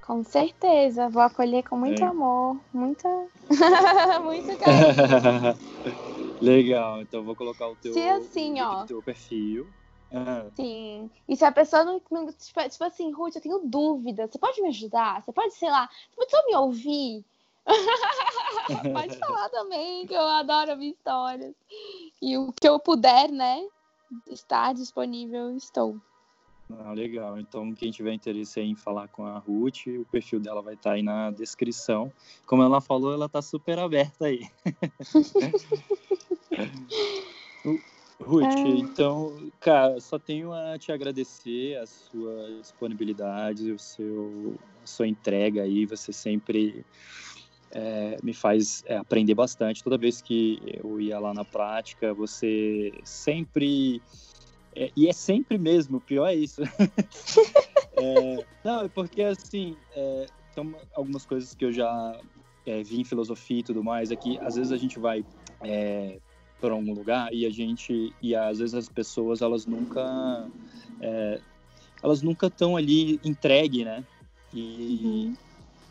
Com 0.01 0.25
certeza, 0.25 1.11
vou 1.11 1.21
acolher 1.21 1.63
com 1.63 1.77
muito 1.77 2.03
é. 2.03 2.07
amor, 2.07 2.59
muita, 2.73 3.07
muito 4.25 4.57
carinho. 4.57 5.59
Legal, 6.41 7.03
então 7.03 7.23
vou 7.23 7.37
colocar 7.37 7.69
o 7.69 7.77
teu, 7.77 7.93
se 7.93 8.01
assim, 8.01 8.63
ó, 8.63 8.87
teu 8.87 9.03
perfil. 9.03 9.69
Ah. 10.13 10.47
Sim. 10.55 11.11
E 11.29 11.37
se 11.37 11.45
a 11.45 11.53
pessoa 11.53 11.85
não, 11.85 12.01
não 12.11 12.27
tipo, 12.27 12.69
tipo, 12.69 12.85
assim, 12.85 13.13
Ruth, 13.13 13.37
eu 13.37 13.43
tenho 13.43 13.61
dúvida, 13.65 14.27
você 14.27 14.39
pode 14.39 14.61
me 14.63 14.69
ajudar? 14.69 15.23
Você 15.23 15.33
pode, 15.33 15.55
sei 15.55 15.71
lá, 15.71 15.89
você 15.89 16.17
pode 16.17 16.31
só 16.31 16.47
me 16.47 16.57
ouvir? 16.57 17.25
Pode 18.95 19.15
falar 19.21 19.51
também, 19.51 20.07
que 20.07 20.15
eu 20.15 20.23
adoro 20.23 20.71
ouvir 20.71 20.91
histórias. 20.91 21.55
E 22.23 22.39
o 22.39 22.51
que 22.51 22.67
eu 22.67 22.79
puder, 22.79 23.31
né, 23.31 23.63
estar 24.27 24.73
disponível, 24.73 25.55
estou. 25.55 26.01
Ah, 26.71 26.93
legal. 26.93 27.39
Então, 27.39 27.75
quem 27.75 27.91
tiver 27.91 28.13
interesse 28.13 28.61
em 28.61 28.75
falar 28.75 29.09
com 29.09 29.25
a 29.25 29.39
Ruth, 29.39 29.87
o 29.87 30.05
perfil 30.07 30.39
dela 30.39 30.61
vai 30.61 30.75
estar 30.75 30.93
aí 30.93 31.03
na 31.03 31.31
descrição. 31.31 32.13
Como 32.47 32.63
ela 32.63 32.81
falou, 32.81 33.13
ela 33.13 33.27
está 33.27 33.41
super 33.41 33.79
aberta 33.79 34.27
aí. 34.27 34.47
Ruth, 38.21 38.45
é... 38.45 38.69
então, 38.69 39.51
cara, 39.61 40.01
só 40.01 40.19
tenho 40.19 40.53
a 40.53 40.77
te 40.79 40.91
agradecer 40.91 41.77
a 41.77 41.87
sua 41.87 42.59
disponibilidade, 42.61 43.71
o 43.71 43.79
seu, 43.79 44.57
a 44.83 44.87
sua 44.87 45.07
entrega 45.07 45.63
aí. 45.63 45.87
Você 45.87 46.13
sempre 46.13 46.85
é, 47.71 48.19
me 48.23 48.33
faz 48.33 48.83
é, 48.87 48.97
aprender 48.97 49.35
bastante. 49.35 49.85
Toda 49.85 49.97
vez 49.97 50.21
que 50.21 50.61
eu 50.83 51.01
ia 51.01 51.19
lá 51.19 51.33
na 51.33 51.45
prática, 51.45 52.13
você 52.13 52.93
sempre. 53.05 54.03
É, 54.75 54.91
e 54.97 55.09
é 55.09 55.13
sempre 55.13 55.57
mesmo, 55.57 55.99
o 55.99 56.01
pior 56.01 56.27
é 56.27 56.35
isso. 56.35 56.63
É, 58.01 58.47
não, 58.63 58.83
é 58.83 58.89
porque 58.89 59.21
assim, 59.23 59.77
é, 59.93 60.27
tem 60.55 60.73
algumas 60.95 61.27
coisas 61.27 61.53
que 61.53 61.65
eu 61.65 61.73
já 61.73 62.17
é, 62.65 62.81
vi 62.81 63.01
em 63.01 63.05
filosofia 63.05 63.59
e 63.59 63.63
tudo 63.65 63.83
mais, 63.83 64.13
é 64.13 64.15
que 64.15 64.39
às 64.39 64.55
vezes 64.55 64.71
a 64.71 64.77
gente 64.77 65.01
vai 65.01 65.25
para 66.61 66.73
algum 66.73 66.93
lugar 66.93 67.33
e 67.33 67.47
a 67.47 67.51
gente. 67.51 68.13
E 68.23 68.35
às 68.35 68.59
vezes 68.59 68.75
as 68.75 68.89
pessoas, 68.89 69.43
elas 69.43 69.67
nunca. 69.67 70.49
elas 72.03 72.23
nunca 72.23 72.47
estão 72.47 72.77
ali 72.77 73.21
entregue, 73.25 73.85
né? 73.85 74.05
E, 74.53 75.05
uhum. 75.05 75.37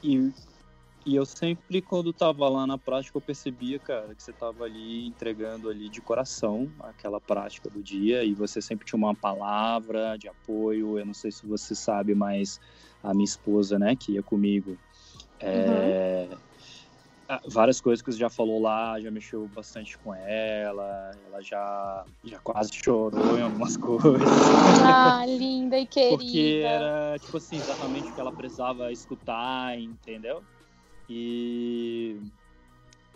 e 0.04 0.32
e 1.08 1.16
eu 1.16 1.26
sempre, 1.26 1.82
quando 1.82 2.12
tava 2.12 2.50
lá 2.50 2.68
na 2.68 2.78
prática, 2.78 3.18
eu 3.18 3.22
percebia, 3.22 3.80
cara, 3.80 4.14
que 4.14 4.22
você 4.22 4.34
tava 4.34 4.66
ali 4.66 5.08
entregando 5.08 5.70
ali 5.70 5.88
de 5.88 6.02
coração 6.02 6.70
aquela 6.82 7.22
prática 7.22 7.70
do 7.70 7.82
dia 7.82 8.26
e 8.26 8.34
você 8.34 8.62
sempre 8.62 8.86
tinha 8.86 8.98
uma 8.98 9.16
palavra 9.16 10.18
de 10.18 10.28
apoio. 10.28 11.00
Eu 11.00 11.06
não 11.06 11.14
sei 11.14 11.32
se 11.32 11.48
você 11.48 11.74
sabe, 11.74 12.14
mas 12.14 12.60
a 13.02 13.14
minha 13.14 13.24
esposa, 13.24 13.80
né, 13.80 13.96
que 13.96 14.12
ia 14.12 14.22
comigo, 14.22 14.78
é, 15.40 16.28
uhum. 16.30 16.38
Várias 17.48 17.82
coisas 17.82 18.02
que 18.02 18.12
você 18.12 18.18
já 18.18 18.30
falou 18.30 18.62
lá, 18.62 19.00
já 19.00 19.12
mexeu 19.12 19.48
bastante 19.54 19.98
com 19.98 20.14
ela, 20.14 21.12
ela 21.26 21.42
já, 21.42 22.06
já 22.24 22.40
quase 22.40 22.74
chorou 22.74 23.38
em 23.38 23.42
algumas 23.42 23.76
coisas. 23.78 24.50
Ah, 24.82 25.26
linda 25.26 25.78
e 25.78 25.86
querida. 25.86 26.18
Porque 26.18 26.62
era, 26.64 27.20
tipo 27.20 27.38
assim, 27.38 27.58
exatamente 27.58 28.12
o 28.12 28.14
que 28.14 28.20
ela 28.20 28.32
precisava 28.32 28.92
escutar, 28.92 29.78
entendeu? 29.78 30.42
E. 31.10 32.18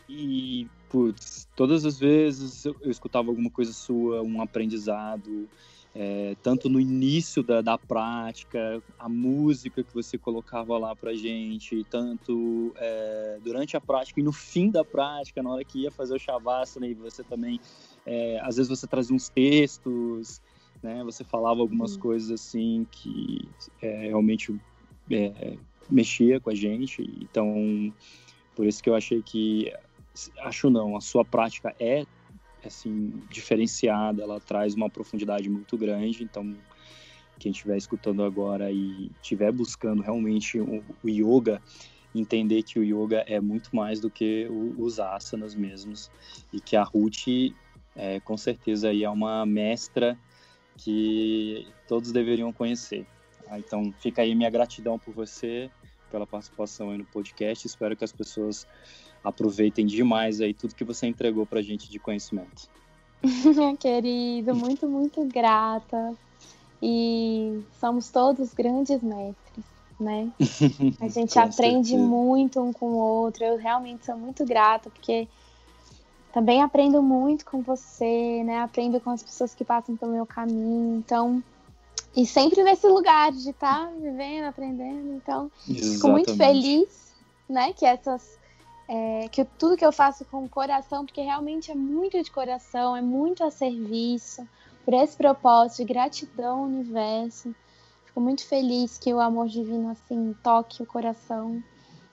E, 0.10 0.68
putz, 0.90 1.48
todas 1.56 1.86
as 1.86 1.98
vezes 1.98 2.66
eu, 2.66 2.76
eu 2.82 2.92
escutava 2.92 3.30
alguma 3.30 3.50
coisa 3.50 3.72
sua, 3.72 4.22
um 4.22 4.42
aprendizado, 4.42 5.48
é, 5.93 6.35
tanto 6.41 6.69
no 6.69 6.80
início 6.80 7.43
da, 7.43 7.61
da 7.61 7.77
prática, 7.77 8.81
a 8.97 9.09
música 9.09 9.84
que 9.84 9.93
você 9.93 10.18
colocava 10.18 10.77
lá 10.77 10.95
pra 10.95 11.13
gente, 11.13 11.85
tanto 11.89 12.73
é, 12.77 13.39
durante 13.43 13.76
a 13.76 13.81
prática 13.81 14.19
e 14.19 14.23
no 14.23 14.31
fim 14.31 14.69
da 14.69 14.85
prática, 14.85 15.43
na 15.43 15.49
hora 15.49 15.65
que 15.65 15.80
ia 15.80 15.91
fazer 15.91 16.15
o 16.15 16.19
Shavasana, 16.19 16.88
e 16.88 16.93
você 16.93 17.23
também, 17.23 17.59
é, 18.05 18.39
às 18.41 18.55
vezes 18.55 18.69
você 18.69 18.88
trazia 18.88 19.15
uns 19.15 19.27
textos, 19.27 20.41
né, 20.81 21.03
você 21.03 21.23
falava 21.23 21.59
algumas 21.59 21.95
uhum. 21.95 22.01
coisas 22.01 22.31
assim 22.31 22.88
que 22.89 23.47
é, 23.81 24.07
realmente 24.07 24.57
é, 25.09 25.57
mexia 25.89 26.39
com 26.39 26.49
a 26.49 26.55
gente. 26.55 27.03
Então, 27.22 27.93
por 28.55 28.65
isso 28.65 28.81
que 28.81 28.89
eu 28.89 28.95
achei 28.95 29.22
que 29.22 29.72
acho 30.39 30.69
não, 30.69 30.95
a 30.95 31.01
sua 31.01 31.23
prática 31.23 31.76
é 31.80 32.05
assim 32.64 33.14
diferenciada, 33.30 34.24
ela 34.24 34.40
traz 34.40 34.74
uma 34.74 34.90
profundidade 34.90 35.50
muito 35.50 35.78
grande. 35.78 36.24
Então, 36.24 36.56
quem 37.40 37.52
estiver 37.52 37.78
escutando 37.78 38.24
agora 38.24 38.72
e 38.72 39.10
estiver 39.22 39.52
buscando 39.52 40.02
realmente 40.02 40.60
o, 40.60 40.84
o, 41.04 41.10
yoga, 41.10 41.62
entender 42.14 42.64
que 42.64 42.78
o 42.78 42.84
yoga 42.84 43.24
é 43.28 43.40
muito 43.40 43.76
mais 43.76 44.00
do 44.00 44.10
que 44.10 44.48
o, 44.50 44.76
os 44.78 45.00
asanas 45.00 45.56
mesmos 45.56 46.12
e 46.54 46.60
que 46.60 46.76
a 46.76 46.84
Ruth 46.84 47.54
é, 47.96 48.20
com 48.20 48.38
certeza 48.38 48.90
aí 48.90 49.04
é 49.04 49.10
uma 49.10 49.46
mestra 49.46 50.18
que 50.78 51.68
todos 51.88 52.12
deveriam 52.12 52.54
conhecer. 52.54 53.06
Ah, 53.48 53.60
então, 53.60 53.94
fica 54.00 54.22
aí 54.22 54.34
minha 54.34 54.50
gratidão 54.50 54.98
por 54.98 55.14
você 55.14 55.70
pela 56.12 56.28
participação 56.28 56.92
aí 56.92 56.98
no 56.98 57.06
podcast. 57.06 57.66
Espero 57.66 57.96
que 57.96 58.04
as 58.04 58.12
pessoas 58.12 58.68
aproveitem 59.23 59.85
demais 59.85 60.41
aí 60.41 60.53
tudo 60.53 60.76
que 60.76 60.84
você 60.84 61.07
entregou 61.07 61.45
para 61.45 61.60
a 61.60 61.64
gente 61.64 61.89
de 61.89 61.99
conhecimento. 61.99 62.69
Querido, 63.80 64.56
muito, 64.56 64.88
muito 64.88 65.23
grata. 65.26 66.15
E 66.81 67.61
somos 67.80 68.10
todos 68.10 68.53
grandes 68.53 69.02
mestres, 69.03 69.65
né? 69.99 70.31
A 70.99 71.07
gente 71.10 71.38
aprende 71.38 71.89
certeza. 71.89 72.07
muito 72.07 72.60
um 72.60 72.73
com 72.73 72.88
o 72.88 72.98
outro. 72.98 73.43
Eu 73.43 73.57
realmente 73.57 74.06
sou 74.06 74.18
muito 74.18 74.43
grata, 74.45 74.89
porque 74.89 75.27
também 76.34 76.61
aprendo 76.64 77.03
muito 77.03 77.45
com 77.45 77.61
você, 77.61 78.43
né? 78.43 78.61
Aprendo 78.61 78.99
com 78.99 79.11
as 79.11 79.22
pessoas 79.22 79.53
que 79.53 79.64
passam 79.64 79.95
pelo 79.95 80.14
meu 80.14 80.26
caminho. 80.26 80.98
Então, 80.98 81.43
e 82.15 82.26
sempre 82.26 82.64
nesse 82.64 82.88
lugar 82.88 83.31
de 83.31 83.52
estar 83.52 83.85
tá 83.85 83.91
vivendo, 83.99 84.45
aprendendo. 84.45 85.14
Então, 85.14 85.52
Exatamente. 85.69 85.93
fico 85.93 86.07
muito 86.07 86.35
feliz, 86.35 87.14
né? 87.48 87.73
Que 87.73 87.85
essas 87.85 88.40
é, 88.88 89.28
que 89.30 89.45
tudo 89.45 89.78
que 89.78 89.86
eu 89.86 89.91
faço 89.91 90.26
com 90.26 90.44
o 90.44 90.49
coração, 90.49 91.06
porque 91.06 91.22
realmente 91.22 91.72
é 91.72 91.76
muito 91.76 92.22
de 92.22 92.32
coração, 92.32 92.95
é 92.95 93.02
muito 93.02 93.44
a 93.44 93.52
serviço, 93.52 94.48
por 94.84 94.94
esse 94.94 95.16
propósito 95.16 95.78
de 95.78 95.94
gratidão 95.94 96.60
ao 96.60 96.66
universo. 96.66 97.56
Fico 98.06 98.20
muito 98.20 98.45
feliz 98.45 98.98
que 98.98 99.14
o 99.14 99.20
amor 99.20 99.48
divino 99.48 99.90
assim 99.90 100.36
toque 100.44 100.84
o 100.84 100.86
coração 100.86 101.64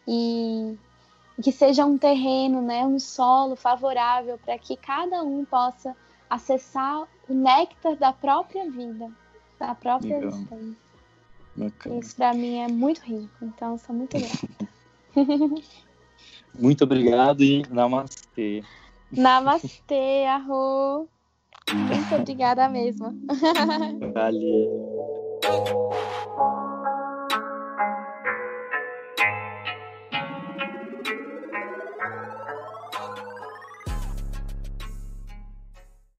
e 0.06 0.76
que 1.42 1.52
seja 1.52 1.84
um 1.84 1.96
terreno, 1.96 2.60
né, 2.60 2.84
um 2.84 2.98
solo 2.98 3.56
favorável 3.56 4.38
para 4.38 4.58
que 4.58 4.76
cada 4.76 5.22
um 5.22 5.44
possa 5.44 5.96
acessar 6.28 7.06
o 7.28 7.34
néctar 7.34 7.96
da 7.96 8.12
própria 8.12 8.70
vida, 8.70 9.10
da 9.58 9.74
própria 9.74 10.16
Legal. 10.16 10.30
existência. 10.30 10.88
Bacana. 11.56 11.98
Isso 11.98 12.14
para 12.14 12.34
mim 12.34 12.58
é 12.58 12.68
muito 12.68 13.00
rico, 13.00 13.32
então 13.42 13.76
sou 13.78 13.94
muito 13.94 14.16
grata. 14.16 14.68
Muito 16.58 16.84
obrigado 16.84 17.42
e 17.42 17.62
namastê. 17.70 18.62
Namastê, 19.10 20.26
Arru. 20.26 21.08
Muito 21.72 22.14
obrigada 22.14 22.68
mesmo. 22.68 23.14
Valeu. 24.12 24.98